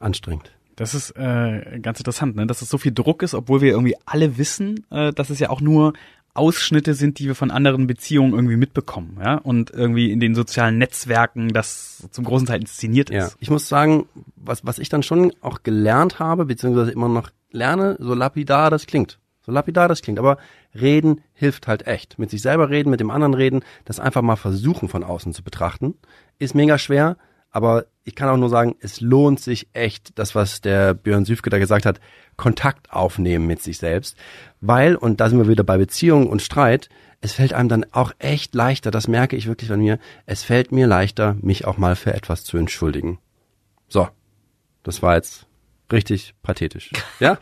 anstrengend. 0.00 0.52
Das 0.80 0.94
ist 0.94 1.10
äh, 1.10 1.78
ganz 1.82 2.00
interessant, 2.00 2.36
ne? 2.36 2.46
dass 2.46 2.62
es 2.62 2.70
so 2.70 2.78
viel 2.78 2.92
Druck 2.92 3.22
ist, 3.22 3.34
obwohl 3.34 3.60
wir 3.60 3.72
irgendwie 3.72 3.96
alle 4.06 4.38
wissen, 4.38 4.86
äh, 4.90 5.12
dass 5.12 5.28
es 5.28 5.38
ja 5.38 5.50
auch 5.50 5.60
nur 5.60 5.92
Ausschnitte 6.32 6.94
sind, 6.94 7.18
die 7.18 7.26
wir 7.26 7.34
von 7.34 7.50
anderen 7.50 7.86
Beziehungen 7.86 8.32
irgendwie 8.32 8.56
mitbekommen, 8.56 9.18
ja, 9.22 9.34
und 9.34 9.70
irgendwie 9.72 10.10
in 10.10 10.20
den 10.20 10.34
sozialen 10.34 10.78
Netzwerken 10.78 11.48
das 11.48 12.08
zum 12.12 12.24
großen 12.24 12.46
Teil 12.46 12.62
inszeniert 12.62 13.10
Ja, 13.10 13.26
ist. 13.26 13.36
ich 13.40 13.50
muss 13.50 13.68
sagen, 13.68 14.06
was, 14.36 14.64
was 14.64 14.78
ich 14.78 14.88
dann 14.88 15.02
schon 15.02 15.34
auch 15.42 15.64
gelernt 15.64 16.18
habe, 16.18 16.46
beziehungsweise 16.46 16.92
immer 16.92 17.08
noch 17.08 17.28
lerne, 17.50 17.98
so 18.00 18.14
lapidar 18.14 18.70
das 18.70 18.86
klingt. 18.86 19.18
So 19.44 19.52
lapidar 19.52 19.86
das 19.86 20.00
klingt. 20.00 20.18
Aber 20.18 20.38
reden 20.74 21.20
hilft 21.34 21.68
halt 21.68 21.86
echt. 21.86 22.18
Mit 22.18 22.30
sich 22.30 22.40
selber 22.40 22.70
reden, 22.70 22.88
mit 22.88 23.00
dem 23.00 23.10
anderen 23.10 23.34
reden, 23.34 23.60
das 23.84 24.00
einfach 24.00 24.22
mal 24.22 24.36
versuchen 24.36 24.88
von 24.88 25.04
außen 25.04 25.34
zu 25.34 25.42
betrachten, 25.42 25.94
ist 26.38 26.54
mega 26.54 26.78
schwer. 26.78 27.18
Aber 27.50 27.86
ich 28.04 28.14
kann 28.14 28.28
auch 28.28 28.36
nur 28.36 28.48
sagen, 28.48 28.76
es 28.80 29.00
lohnt 29.00 29.40
sich 29.40 29.68
echt, 29.72 30.18
das, 30.18 30.34
was 30.34 30.60
der 30.60 30.94
Björn 30.94 31.24
Süfke 31.24 31.50
da 31.50 31.58
gesagt 31.58 31.84
hat, 31.84 32.00
Kontakt 32.36 32.92
aufnehmen 32.92 33.46
mit 33.46 33.62
sich 33.62 33.78
selbst. 33.78 34.16
Weil, 34.60 34.96
und 34.96 35.20
da 35.20 35.28
sind 35.28 35.38
wir 35.38 35.48
wieder 35.48 35.64
bei 35.64 35.78
Beziehung 35.78 36.28
und 36.28 36.42
Streit, 36.42 36.88
es 37.20 37.32
fällt 37.32 37.52
einem 37.52 37.68
dann 37.68 37.86
auch 37.92 38.12
echt 38.18 38.54
leichter, 38.54 38.90
das 38.90 39.08
merke 39.08 39.36
ich 39.36 39.46
wirklich 39.46 39.68
bei 39.68 39.76
mir, 39.76 39.98
es 40.26 40.42
fällt 40.42 40.72
mir 40.72 40.86
leichter, 40.86 41.36
mich 41.42 41.66
auch 41.66 41.76
mal 41.76 41.96
für 41.96 42.14
etwas 42.14 42.44
zu 42.44 42.56
entschuldigen. 42.56 43.18
So, 43.88 44.08
das 44.82 45.02
war 45.02 45.16
jetzt 45.16 45.46
richtig 45.92 46.34
pathetisch. 46.42 46.90
Ja? 47.20 47.38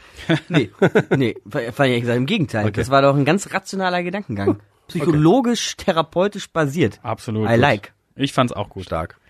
Nee, 0.48 0.70
nee, 1.16 1.36
fand 1.48 1.90
ich 1.90 2.00
gesagt, 2.00 2.16
im 2.16 2.26
Gegenteil. 2.26 2.72
Das 2.72 2.90
war 2.90 3.02
doch 3.02 3.14
ein 3.14 3.24
ganz 3.24 3.52
rationaler 3.52 4.02
Gedankengang. 4.02 4.58
Psychologisch, 4.88 5.76
therapeutisch 5.76 6.50
basiert. 6.50 6.98
Absolut. 7.04 7.46
I 7.46 7.52
gut. 7.52 7.60
like. 7.60 7.92
Ich 8.16 8.32
fand's 8.32 8.52
auch 8.52 8.70
gut. 8.70 8.86
Stark. 8.86 9.20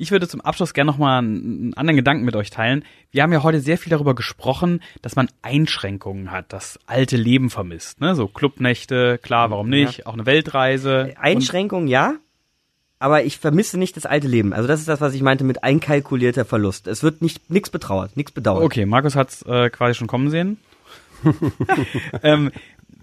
Ich 0.00 0.12
würde 0.12 0.28
zum 0.28 0.40
Abschluss 0.40 0.74
gerne 0.74 0.92
nochmal 0.92 1.18
einen, 1.18 1.74
anderen 1.74 1.96
Gedanken 1.96 2.24
mit 2.24 2.36
euch 2.36 2.50
teilen. 2.50 2.84
Wir 3.10 3.24
haben 3.24 3.32
ja 3.32 3.42
heute 3.42 3.58
sehr 3.58 3.76
viel 3.78 3.90
darüber 3.90 4.14
gesprochen, 4.14 4.80
dass 5.02 5.16
man 5.16 5.28
Einschränkungen 5.42 6.30
hat, 6.30 6.52
das 6.52 6.78
alte 6.86 7.16
Leben 7.16 7.50
vermisst. 7.50 8.00
Ne? 8.00 8.14
So 8.14 8.28
Clubnächte, 8.28 9.18
klar, 9.18 9.50
warum 9.50 9.68
nicht? 9.68 10.06
Auch 10.06 10.14
eine 10.14 10.24
Weltreise. 10.24 11.14
Einschränkung, 11.18 11.88
ja. 11.88 12.14
Aber 13.00 13.24
ich 13.24 13.38
vermisse 13.38 13.76
nicht 13.76 13.96
das 13.96 14.06
alte 14.06 14.28
Leben. 14.28 14.52
Also 14.52 14.68
das 14.68 14.78
ist 14.78 14.88
das, 14.88 15.00
was 15.00 15.14
ich 15.14 15.22
meinte 15.22 15.42
mit 15.42 15.64
einkalkulierter 15.64 16.44
Verlust. 16.44 16.86
Es 16.86 17.02
wird 17.02 17.20
nicht 17.20 17.50
nichts 17.50 17.70
betrauert, 17.70 18.16
nichts 18.16 18.30
bedauert. 18.30 18.62
Okay, 18.62 18.86
Markus 18.86 19.16
hat's 19.16 19.42
äh, 19.42 19.68
quasi 19.68 19.94
schon 19.94 20.06
kommen 20.06 20.30
sehen. 20.30 20.58
ähm, 22.22 22.52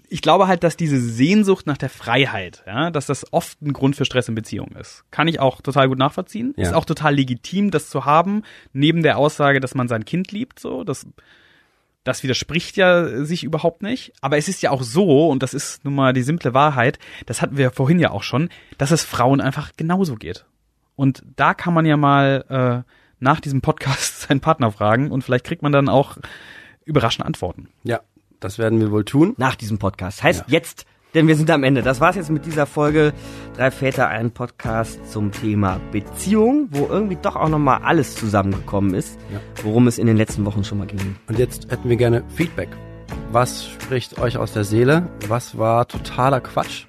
ich 0.08 0.22
glaube 0.22 0.46
halt, 0.46 0.62
dass 0.62 0.76
diese 0.76 1.00
Sehnsucht 1.00 1.66
nach 1.66 1.76
der 1.76 1.90
Freiheit, 1.90 2.62
ja, 2.66 2.90
dass 2.90 3.06
das 3.06 3.32
oft 3.32 3.60
ein 3.62 3.72
Grund 3.72 3.96
für 3.96 4.04
Stress 4.04 4.28
in 4.28 4.34
Beziehungen 4.34 4.76
ist. 4.76 5.04
Kann 5.10 5.28
ich 5.28 5.40
auch 5.40 5.60
total 5.60 5.88
gut 5.88 5.98
nachvollziehen. 5.98 6.54
Ja. 6.56 6.64
Ist 6.64 6.74
auch 6.74 6.84
total 6.84 7.14
legitim, 7.14 7.70
das 7.70 7.88
zu 7.88 8.04
haben, 8.04 8.42
neben 8.72 9.02
der 9.02 9.18
Aussage, 9.18 9.60
dass 9.60 9.74
man 9.74 9.88
sein 9.88 10.04
Kind 10.04 10.32
liebt, 10.32 10.60
so, 10.60 10.84
das, 10.84 11.06
das 12.04 12.22
widerspricht 12.22 12.76
ja 12.76 13.24
sich 13.24 13.42
überhaupt 13.42 13.82
nicht. 13.82 14.12
Aber 14.20 14.36
es 14.36 14.48
ist 14.48 14.62
ja 14.62 14.70
auch 14.70 14.82
so, 14.82 15.28
und 15.28 15.42
das 15.42 15.54
ist 15.54 15.84
nun 15.84 15.94
mal 15.94 16.12
die 16.12 16.22
simple 16.22 16.54
Wahrheit, 16.54 16.98
das 17.26 17.42
hatten 17.42 17.56
wir 17.56 17.64
ja 17.64 17.70
vorhin 17.70 17.98
ja 17.98 18.10
auch 18.10 18.22
schon, 18.22 18.48
dass 18.78 18.92
es 18.92 19.04
Frauen 19.04 19.40
einfach 19.40 19.72
genauso 19.76 20.14
geht. 20.14 20.46
Und 20.94 21.22
da 21.36 21.52
kann 21.52 21.74
man 21.74 21.84
ja 21.84 21.96
mal 21.96 22.84
äh, 22.86 22.92
nach 23.18 23.40
diesem 23.40 23.60
Podcast 23.60 24.20
seinen 24.28 24.40
Partner 24.40 24.70
fragen 24.70 25.10
und 25.10 25.22
vielleicht 25.22 25.44
kriegt 25.44 25.62
man 25.62 25.72
dann 25.72 25.88
auch 25.88 26.16
überraschende 26.84 27.26
Antworten. 27.26 27.68
Ja, 27.82 28.00
das 28.40 28.58
werden 28.58 28.80
wir 28.80 28.90
wohl 28.90 29.04
tun. 29.04 29.34
Nach 29.36 29.54
diesem 29.54 29.78
Podcast. 29.78 30.22
Heißt 30.22 30.44
jetzt, 30.48 30.86
denn 31.14 31.28
wir 31.28 31.36
sind 31.36 31.50
am 31.50 31.64
Ende. 31.64 31.82
Das 31.82 32.00
war's 32.00 32.16
jetzt 32.16 32.30
mit 32.30 32.44
dieser 32.44 32.66
Folge 32.66 33.14
Drei 33.56 33.70
Väter, 33.70 34.08
ein 34.08 34.32
Podcast 34.32 35.00
zum 35.10 35.32
Thema 35.32 35.80
Beziehung, 35.90 36.68
wo 36.72 36.86
irgendwie 36.86 37.16
doch 37.20 37.36
auch 37.36 37.48
nochmal 37.48 37.80
alles 37.84 38.14
zusammengekommen 38.14 38.92
ist, 38.92 39.18
worum 39.62 39.86
es 39.86 39.96
in 39.96 40.06
den 40.06 40.18
letzten 40.18 40.44
Wochen 40.44 40.62
schon 40.62 40.76
mal 40.78 40.86
ging. 40.86 41.16
Und 41.26 41.38
jetzt 41.38 41.70
hätten 41.70 41.88
wir 41.88 41.96
gerne 41.96 42.22
Feedback. 42.28 42.68
Was 43.32 43.66
spricht 43.66 44.18
euch 44.18 44.36
aus 44.36 44.52
der 44.52 44.64
Seele? 44.64 45.08
Was 45.28 45.56
war 45.56 45.88
totaler 45.88 46.42
Quatsch? 46.42 46.84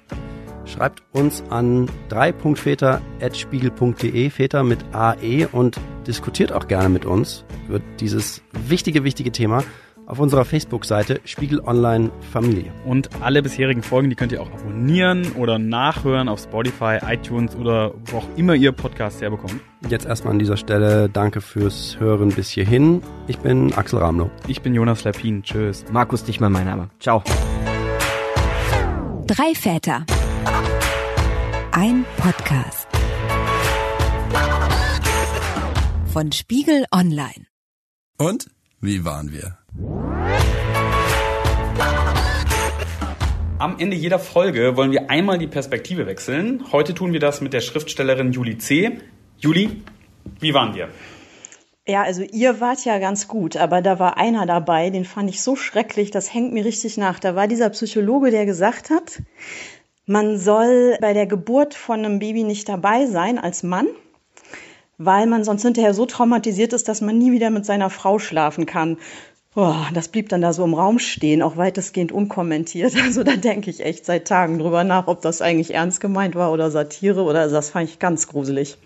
Schreibt 0.66 1.02
uns 1.12 1.42
an 1.48 1.88
3.väter.spiegel.de, 2.10 4.28
Väter 4.28 4.62
mit 4.62 4.84
AE 4.92 5.48
und 5.50 5.80
diskutiert 6.06 6.52
auch 6.52 6.68
gerne 6.68 6.90
mit 6.90 7.06
uns 7.06 7.46
über 7.66 7.80
dieses 7.98 8.42
wichtige, 8.52 9.04
wichtige 9.04 9.32
Thema 9.32 9.64
auf 10.08 10.18
unserer 10.18 10.44
Facebook-Seite 10.44 11.20
Spiegel 11.24 11.60
Online 11.60 12.10
Familie. 12.32 12.72
Und 12.84 13.10
alle 13.22 13.42
bisherigen 13.42 13.82
Folgen, 13.82 14.08
die 14.08 14.16
könnt 14.16 14.32
ihr 14.32 14.42
auch 14.42 14.50
abonnieren 14.50 15.32
oder 15.32 15.58
nachhören 15.58 16.28
auf 16.28 16.40
Spotify, 16.40 16.98
iTunes 17.06 17.54
oder 17.54 17.92
wo 18.06 18.18
auch 18.18 18.26
immer 18.36 18.54
ihr 18.54 18.72
Podcasts 18.72 19.20
herbekommt. 19.20 19.60
Jetzt 19.88 20.06
erstmal 20.06 20.32
an 20.32 20.38
dieser 20.38 20.56
Stelle 20.56 21.08
danke 21.08 21.40
fürs 21.40 22.00
Hören 22.00 22.30
bis 22.30 22.50
hierhin. 22.50 23.02
Ich 23.26 23.38
bin 23.38 23.72
Axel 23.74 23.98
Ramlow. 23.98 24.30
Ich 24.46 24.62
bin 24.62 24.74
Jonas 24.74 25.04
Lepin. 25.04 25.42
Tschüss. 25.42 25.84
Markus 25.92 26.24
Dichmann, 26.24 26.52
mein 26.52 26.64
Name. 26.64 26.88
Ciao. 26.98 27.22
Drei 29.26 29.54
Väter. 29.54 30.06
Ein 31.72 32.06
Podcast. 32.16 32.88
Von 36.06 36.32
Spiegel 36.32 36.86
Online. 36.90 37.46
Und 38.16 38.48
wie 38.80 39.04
waren 39.04 39.32
wir? 39.32 39.58
Am 43.58 43.78
Ende 43.78 43.96
jeder 43.96 44.20
Folge 44.20 44.76
wollen 44.76 44.92
wir 44.92 45.10
einmal 45.10 45.38
die 45.38 45.48
Perspektive 45.48 46.06
wechseln. 46.06 46.64
Heute 46.70 46.94
tun 46.94 47.12
wir 47.12 47.18
das 47.18 47.40
mit 47.40 47.52
der 47.52 47.60
Schriftstellerin 47.60 48.30
Juli 48.30 48.58
C. 48.58 48.98
Juli, 49.38 49.82
wie 50.38 50.54
waren 50.54 50.74
wir? 50.76 50.88
Ja, 51.88 52.02
also 52.02 52.22
ihr 52.22 52.60
wart 52.60 52.84
ja 52.84 52.98
ganz 52.98 53.26
gut, 53.26 53.56
aber 53.56 53.82
da 53.82 53.98
war 53.98 54.16
einer 54.16 54.46
dabei, 54.46 54.90
den 54.90 55.04
fand 55.04 55.30
ich 55.30 55.42
so 55.42 55.56
schrecklich, 55.56 56.10
das 56.10 56.32
hängt 56.32 56.52
mir 56.52 56.64
richtig 56.64 56.98
nach. 56.98 57.18
Da 57.18 57.34
war 57.34 57.48
dieser 57.48 57.70
Psychologe, 57.70 58.30
der 58.30 58.46
gesagt 58.46 58.90
hat, 58.90 59.22
man 60.06 60.38
soll 60.38 60.96
bei 61.00 61.14
der 61.14 61.26
Geburt 61.26 61.74
von 61.74 62.04
einem 62.04 62.18
Baby 62.18 62.44
nicht 62.44 62.68
dabei 62.68 63.06
sein 63.06 63.38
als 63.38 63.62
Mann, 63.62 63.88
weil 64.98 65.26
man 65.26 65.44
sonst 65.44 65.62
hinterher 65.62 65.94
so 65.94 66.06
traumatisiert 66.06 66.72
ist, 66.72 66.88
dass 66.88 67.00
man 67.00 67.16
nie 67.16 67.32
wieder 67.32 67.50
mit 67.50 67.64
seiner 67.64 67.88
Frau 67.88 68.18
schlafen 68.18 68.66
kann. 68.66 68.98
Boah, 69.54 69.88
das 69.94 70.08
blieb 70.08 70.28
dann 70.28 70.42
da 70.42 70.52
so 70.52 70.64
im 70.64 70.74
Raum 70.74 70.98
stehen, 70.98 71.40
auch 71.40 71.56
weitestgehend 71.56 72.12
unkommentiert. 72.12 72.94
Also 73.02 73.22
da 73.22 73.36
denke 73.36 73.70
ich 73.70 73.84
echt 73.84 74.04
seit 74.04 74.28
Tagen 74.28 74.58
drüber 74.58 74.84
nach, 74.84 75.06
ob 75.06 75.22
das 75.22 75.40
eigentlich 75.40 75.74
ernst 75.74 76.00
gemeint 76.00 76.34
war 76.34 76.52
oder 76.52 76.70
Satire 76.70 77.22
oder 77.22 77.40
also 77.40 77.54
das 77.54 77.70
fand 77.70 77.88
ich 77.88 77.98
ganz 77.98 78.28
gruselig. 78.28 78.76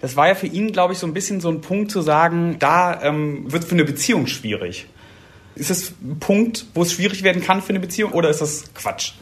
Das 0.00 0.16
war 0.16 0.28
ja 0.28 0.34
für 0.34 0.46
ihn, 0.46 0.72
glaube 0.72 0.94
ich, 0.94 0.98
so 0.98 1.06
ein 1.06 1.14
bisschen 1.14 1.40
so 1.40 1.48
ein 1.48 1.60
Punkt 1.60 1.90
zu 1.90 2.02
sagen, 2.02 2.56
da 2.58 3.02
ähm, 3.02 3.50
wird 3.50 3.64
für 3.64 3.74
eine 3.74 3.84
Beziehung 3.84 4.26
schwierig. 4.26 4.86
Ist 5.54 5.70
das 5.70 5.92
ein 6.02 6.18
Punkt, 6.18 6.66
wo 6.74 6.82
es 6.82 6.92
schwierig 6.92 7.22
werden 7.22 7.42
kann 7.42 7.62
für 7.62 7.70
eine 7.70 7.80
Beziehung 7.80 8.12
oder 8.12 8.30
ist 8.30 8.40
das 8.40 8.72
Quatsch? 8.74 9.12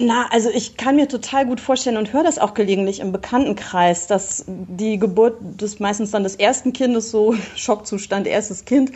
Na, 0.00 0.28
also 0.30 0.48
ich 0.48 0.76
kann 0.76 0.94
mir 0.94 1.08
total 1.08 1.44
gut 1.44 1.60
vorstellen 1.60 1.96
und 1.96 2.12
höre 2.12 2.22
das 2.22 2.38
auch 2.38 2.54
gelegentlich 2.54 3.00
im 3.00 3.10
Bekanntenkreis, 3.10 4.06
dass 4.06 4.44
die 4.46 4.96
Geburt 4.96 5.38
des 5.40 5.80
meistens 5.80 6.12
dann 6.12 6.22
des 6.22 6.36
ersten 6.36 6.72
Kindes 6.72 7.10
so 7.10 7.34
Schockzustand, 7.56 8.28
erstes 8.28 8.64
Kind, 8.64 8.92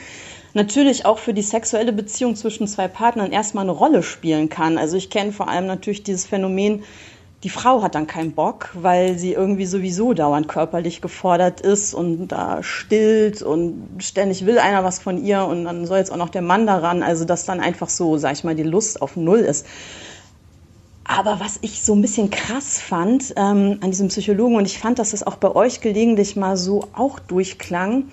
natürlich 0.55 1.05
auch 1.05 1.19
für 1.19 1.35
die 1.35 1.43
sexuelle 1.43 1.93
Beziehung 1.93 2.37
zwischen 2.37 2.69
zwei 2.69 2.87
Partnern 2.87 3.33
erstmal 3.33 3.65
eine 3.65 3.73
Rolle 3.73 4.05
spielen 4.05 4.49
kann. 4.49 4.79
Also 4.79 4.97
ich 4.97 5.11
kenne 5.11 5.33
vor 5.33 5.49
allem 5.49 5.67
natürlich 5.67 6.05
dieses 6.05 6.25
Phänomen, 6.25 6.85
die 7.43 7.51
Frau 7.51 7.83
hat 7.83 7.97
dann 7.97 8.07
keinen 8.07 8.31
Bock, 8.31 8.69
weil 8.73 9.19
sie 9.19 9.33
irgendwie 9.33 9.67
sowieso 9.67 10.13
dauernd 10.13 10.47
körperlich 10.47 11.01
gefordert 11.01 11.61
ist 11.61 11.93
und 11.93 12.29
da 12.29 12.63
stillt 12.63 13.43
und 13.43 13.89
ständig 13.99 14.47
will 14.47 14.61
einer 14.61 14.85
was 14.85 15.01
von 15.01 15.21
ihr 15.21 15.45
und 15.47 15.65
dann 15.65 15.85
soll 15.85 15.99
jetzt 15.99 16.13
auch 16.13 16.17
noch 16.17 16.29
der 16.29 16.43
Mann 16.43 16.69
daran. 16.69 17.03
Also 17.03 17.25
dass 17.25 17.45
dann 17.45 17.59
einfach 17.59 17.89
so, 17.89 18.17
sag 18.19 18.35
ich 18.35 18.45
mal, 18.45 18.55
die 18.55 18.63
Lust 18.63 19.03
auf 19.03 19.17
Null 19.17 19.41
ist. 19.41 19.67
Aber 21.15 21.41
was 21.41 21.59
ich 21.61 21.83
so 21.83 21.95
ein 21.95 22.01
bisschen 22.01 22.31
krass 22.31 22.81
fand 22.81 23.35
ähm, 23.37 23.79
an 23.83 23.91
diesem 23.91 24.09
Psychologen, 24.09 24.57
und 24.57 24.65
ich 24.65 24.79
fand, 24.79 24.99
dass 24.99 25.11
das 25.11 25.23
auch 25.23 25.37
bei 25.37 25.55
euch 25.55 25.81
gelegentlich 25.83 26.37
mal 26.37 26.57
so 26.57 26.89
auch 26.95 27.19
durchklang, 27.19 28.05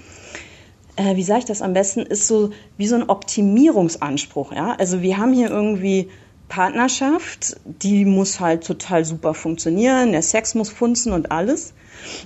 äh, 0.97 1.15
wie 1.15 1.23
sage 1.23 1.39
ich 1.39 1.45
das 1.45 1.61
am 1.61 1.73
besten, 1.73 2.01
ist 2.01 2.27
so 2.27 2.49
wie 2.77 2.87
so 2.87 2.95
ein 2.95 3.09
Optimierungsanspruch. 3.09 4.51
Ja? 4.51 4.75
Also 4.77 5.01
wir 5.01 5.17
haben 5.17 5.31
hier 5.31 5.49
irgendwie 5.49 6.09
Partnerschaft, 6.49 7.55
die 7.63 8.05
muss 8.05 8.39
halt 8.39 8.65
total 8.65 9.05
super 9.05 9.33
funktionieren, 9.33 10.11
der 10.11 10.23
Sex 10.23 10.55
muss 10.55 10.69
funzen 10.69 11.13
und 11.13 11.31
alles. 11.31 11.73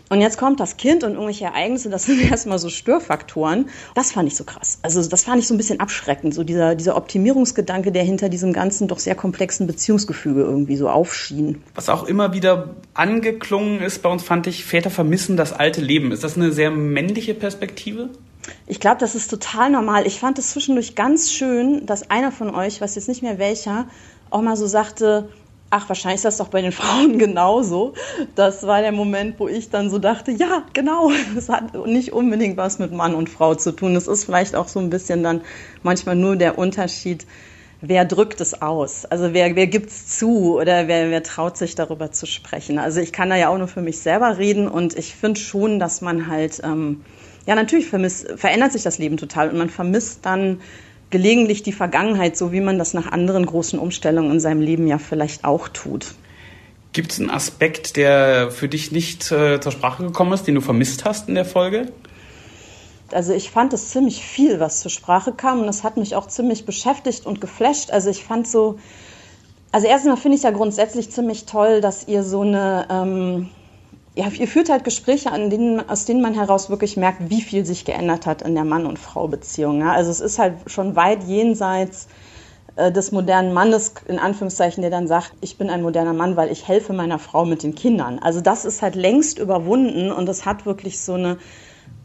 Und 0.09 0.21
jetzt 0.21 0.37
kommt 0.37 0.59
das 0.59 0.77
Kind 0.77 1.03
und 1.03 1.13
irgendwelche 1.13 1.45
Ereignisse, 1.45 1.89
das 1.89 2.03
sind 2.07 2.21
erstmal 2.21 2.59
so 2.59 2.69
Störfaktoren. 2.69 3.69
Das 3.95 4.11
fand 4.11 4.27
ich 4.27 4.35
so 4.35 4.43
krass. 4.43 4.79
Also 4.81 5.03
das 5.07 5.23
fand 5.23 5.39
ich 5.39 5.47
so 5.47 5.53
ein 5.53 5.57
bisschen 5.57 5.79
abschreckend, 5.79 6.33
so 6.33 6.43
dieser, 6.43 6.75
dieser 6.75 6.95
Optimierungsgedanke, 6.95 7.91
der 7.91 8.03
hinter 8.03 8.29
diesem 8.29 8.53
ganzen 8.53 8.87
doch 8.87 8.99
sehr 8.99 9.15
komplexen 9.15 9.67
Beziehungsgefüge 9.67 10.41
irgendwie 10.41 10.77
so 10.77 10.89
aufschien. 10.89 11.61
Was 11.75 11.89
auch 11.89 12.03
immer 12.03 12.33
wieder 12.33 12.75
angeklungen 12.93 13.81
ist 13.81 14.01
bei 14.01 14.09
uns, 14.09 14.23
fand 14.23 14.47
ich, 14.47 14.63
Väter 14.63 14.89
vermissen 14.89 15.37
das 15.37 15.53
alte 15.53 15.81
Leben. 15.81 16.11
Ist 16.11 16.23
das 16.23 16.37
eine 16.37 16.51
sehr 16.51 16.71
männliche 16.71 17.33
Perspektive? 17.33 18.09
Ich 18.67 18.79
glaube, 18.79 18.97
das 18.99 19.15
ist 19.15 19.29
total 19.29 19.69
normal. 19.69 20.05
Ich 20.05 20.19
fand 20.19 20.37
es 20.37 20.51
zwischendurch 20.51 20.95
ganz 20.95 21.31
schön, 21.31 21.85
dass 21.85 22.09
einer 22.09 22.31
von 22.31 22.53
euch, 22.53 22.81
weiß 22.81 22.95
jetzt 22.95 23.07
nicht 23.07 23.21
mehr 23.21 23.39
welcher, 23.39 23.87
auch 24.33 24.41
mal 24.41 24.57
so 24.57 24.67
sagte, 24.67 25.29
ach, 25.69 25.89
wahrscheinlich 25.89 26.17
ist 26.17 26.25
das 26.25 26.37
doch 26.37 26.49
bei 26.49 26.61
den 26.61 26.71
Frauen 26.79 27.17
genauso. 27.17 27.93
Das 28.35 28.65
war 28.65 28.81
der 28.81 28.91
Moment, 28.91 29.39
wo 29.39 29.47
ich 29.47 29.69
dann 29.69 29.89
so 29.89 29.99
dachte, 29.99 30.31
ja, 30.31 30.63
genau, 30.73 31.11
das 31.35 31.49
hat 31.49 31.73
nicht 31.85 32.13
unbedingt 32.13 32.57
was 32.57 32.79
mit 32.79 32.91
Mann 32.91 33.15
und 33.15 33.29
Frau 33.29 33.55
zu 33.55 33.71
tun. 33.71 33.95
Es 33.95 34.07
ist 34.07 34.25
vielleicht 34.25 34.55
auch 34.55 34.67
so 34.67 34.79
ein 34.79 34.89
bisschen 34.89 35.23
dann 35.23 35.41
manchmal 35.81 36.15
nur 36.15 36.35
der 36.35 36.57
Unterschied, 36.57 37.25
wer 37.81 38.05
drückt 38.05 38.39
es 38.39 38.61
aus? 38.61 39.05
Also 39.05 39.33
wer, 39.33 39.55
wer 39.55 39.69
es 39.73 40.07
zu 40.07 40.57
oder 40.57 40.87
wer, 40.87 41.09
wer 41.09 41.21
traut 41.21 41.57
sich 41.57 41.75
darüber 41.75 42.11
zu 42.11 42.25
sprechen? 42.25 42.79
Also 42.79 43.01
ich 43.01 43.11
kann 43.11 43.29
da 43.29 43.35
ja 43.35 43.49
auch 43.49 43.57
nur 43.57 43.67
für 43.67 43.81
mich 43.81 43.99
selber 43.99 44.37
reden 44.37 44.69
und 44.69 44.97
ich 44.97 45.13
finde 45.15 45.39
schon, 45.39 45.79
dass 45.79 46.01
man 46.01 46.27
halt, 46.27 46.61
ähm, 46.63 47.03
ja 47.45 47.55
natürlich 47.55 47.87
vermisst, 47.87 48.33
verändert 48.37 48.71
sich 48.71 48.83
das 48.83 48.99
Leben 48.99 49.17
total 49.17 49.49
und 49.49 49.57
man 49.57 49.69
vermisst 49.69 50.25
dann 50.25 50.61
gelegentlich 51.09 51.63
die 51.63 51.71
Vergangenheit, 51.71 52.37
so 52.37 52.51
wie 52.51 52.61
man 52.61 52.77
das 52.77 52.93
nach 52.93 53.11
anderen 53.11 53.45
großen 53.45 53.79
Umstellungen 53.79 54.31
in 54.31 54.39
seinem 54.39 54.61
Leben 54.61 54.87
ja 54.87 54.97
vielleicht 54.97 55.45
auch 55.45 55.67
tut. 55.67 56.15
Gibt 56.93 57.11
es 57.11 57.19
einen 57.19 57.31
Aspekt, 57.31 57.95
der 57.95 58.51
für 58.51 58.67
dich 58.67 58.91
nicht 58.91 59.31
äh, 59.31 59.59
zur 59.59 59.71
Sprache 59.71 60.03
gekommen 60.03 60.33
ist, 60.33 60.43
den 60.43 60.55
du 60.55 60.61
vermisst 60.61 61.05
hast 61.05 61.27
in 61.27 61.35
der 61.35 61.45
Folge? 61.45 61.91
Also 63.11 63.33
ich 63.33 63.49
fand 63.49 63.73
es 63.73 63.89
ziemlich 63.89 64.23
viel, 64.23 64.59
was 64.59 64.79
zur 64.79 64.91
Sprache 64.91 65.33
kam 65.33 65.59
und 65.59 65.67
das 65.67 65.83
hat 65.83 65.97
mich 65.97 66.15
auch 66.15 66.27
ziemlich 66.27 66.65
beschäftigt 66.65 67.25
und 67.25 67.41
geflasht. 67.41 67.91
Also 67.91 68.09
ich 68.09 68.23
fand 68.23 68.47
so, 68.47 68.79
also 69.71 69.87
erstmal 69.87 70.17
finde 70.17 70.37
ich 70.37 70.43
ja 70.43 70.51
grundsätzlich 70.51 71.09
ziemlich 71.11 71.45
toll, 71.45 71.81
dass 71.81 72.07
ihr 72.07 72.23
so 72.23 72.41
eine 72.41 72.87
ähm, 72.89 73.49
ja, 74.15 74.27
ihr 74.27 74.47
führt 74.47 74.69
halt 74.69 74.83
Gespräche, 74.83 75.31
an 75.31 75.49
denen, 75.49 75.89
aus 75.89 76.05
denen 76.05 76.21
man 76.21 76.35
heraus 76.35 76.69
wirklich 76.69 76.97
merkt, 76.97 77.29
wie 77.29 77.41
viel 77.41 77.65
sich 77.65 77.83
geändert 77.83 78.25
hat 78.25 78.43
in 78.43 78.53
der 78.53 78.63
Mann- 78.63 78.85
und 78.85 78.99
Frau-Beziehung. 78.99 79.79
Ja? 79.79 79.93
Also 79.93 80.11
es 80.11 80.19
ist 80.19 80.37
halt 80.37 80.55
schon 80.67 80.95
weit 80.95 81.23
jenseits 81.23 82.07
äh, 82.75 82.91
des 82.91 83.11
modernen 83.11 83.53
Mannes, 83.53 83.93
in 84.07 84.19
Anführungszeichen, 84.19 84.81
der 84.81 84.91
dann 84.91 85.07
sagt, 85.07 85.33
ich 85.41 85.57
bin 85.57 85.71
ein 85.71 85.81
moderner 85.81 86.13
Mann, 86.13 86.35
weil 86.35 86.51
ich 86.51 86.67
helfe 86.67 86.93
meiner 86.93 87.17
Frau 87.17 87.45
mit 87.45 87.63
den 87.63 87.73
Kindern. 87.73 88.19
Also 88.19 88.39
das 88.39 88.65
ist 88.65 88.83
halt 88.83 88.95
längst 88.95 89.39
überwunden 89.39 90.11
und 90.11 90.29
es 90.29 90.45
hat 90.45 90.67
wirklich 90.67 90.99
so 90.99 91.13
eine 91.13 91.37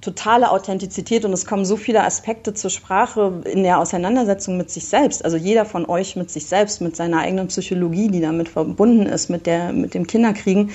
totale 0.00 0.50
Authentizität 0.50 1.24
und 1.24 1.32
es 1.32 1.44
kommen 1.44 1.64
so 1.64 1.76
viele 1.76 2.04
Aspekte 2.04 2.54
zur 2.54 2.70
Sprache 2.70 3.42
in 3.44 3.64
der 3.64 3.80
Auseinandersetzung 3.80 4.56
mit 4.56 4.70
sich 4.70 4.86
selbst. 4.86 5.24
Also 5.24 5.36
jeder 5.36 5.64
von 5.64 5.86
euch 5.86 6.16
mit 6.16 6.30
sich 6.30 6.46
selbst, 6.46 6.80
mit 6.80 6.94
seiner 6.96 7.18
eigenen 7.18 7.48
Psychologie, 7.48 8.08
die 8.08 8.20
damit 8.20 8.48
verbunden 8.48 9.06
ist, 9.06 9.28
mit 9.28 9.46
der, 9.46 9.72
mit 9.72 9.94
dem 9.94 10.06
Kinderkriegen 10.06 10.70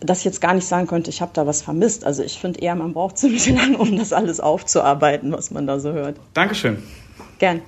dass 0.00 0.20
ich 0.20 0.24
jetzt 0.24 0.40
gar 0.40 0.54
nicht 0.54 0.66
sagen 0.66 0.86
könnte, 0.86 1.10
ich 1.10 1.20
habe 1.22 1.32
da 1.34 1.46
was 1.46 1.62
vermisst. 1.62 2.04
Also 2.04 2.22
ich 2.22 2.38
finde 2.38 2.60
eher, 2.60 2.74
man 2.74 2.92
braucht 2.92 3.18
ziemlich 3.18 3.48
lange, 3.48 3.78
um 3.78 3.96
das 3.96 4.12
alles 4.12 4.40
aufzuarbeiten, 4.40 5.32
was 5.32 5.50
man 5.50 5.66
da 5.66 5.78
so 5.78 5.92
hört. 5.92 6.16
Dankeschön. 6.34 6.82
Gern. 7.38 7.62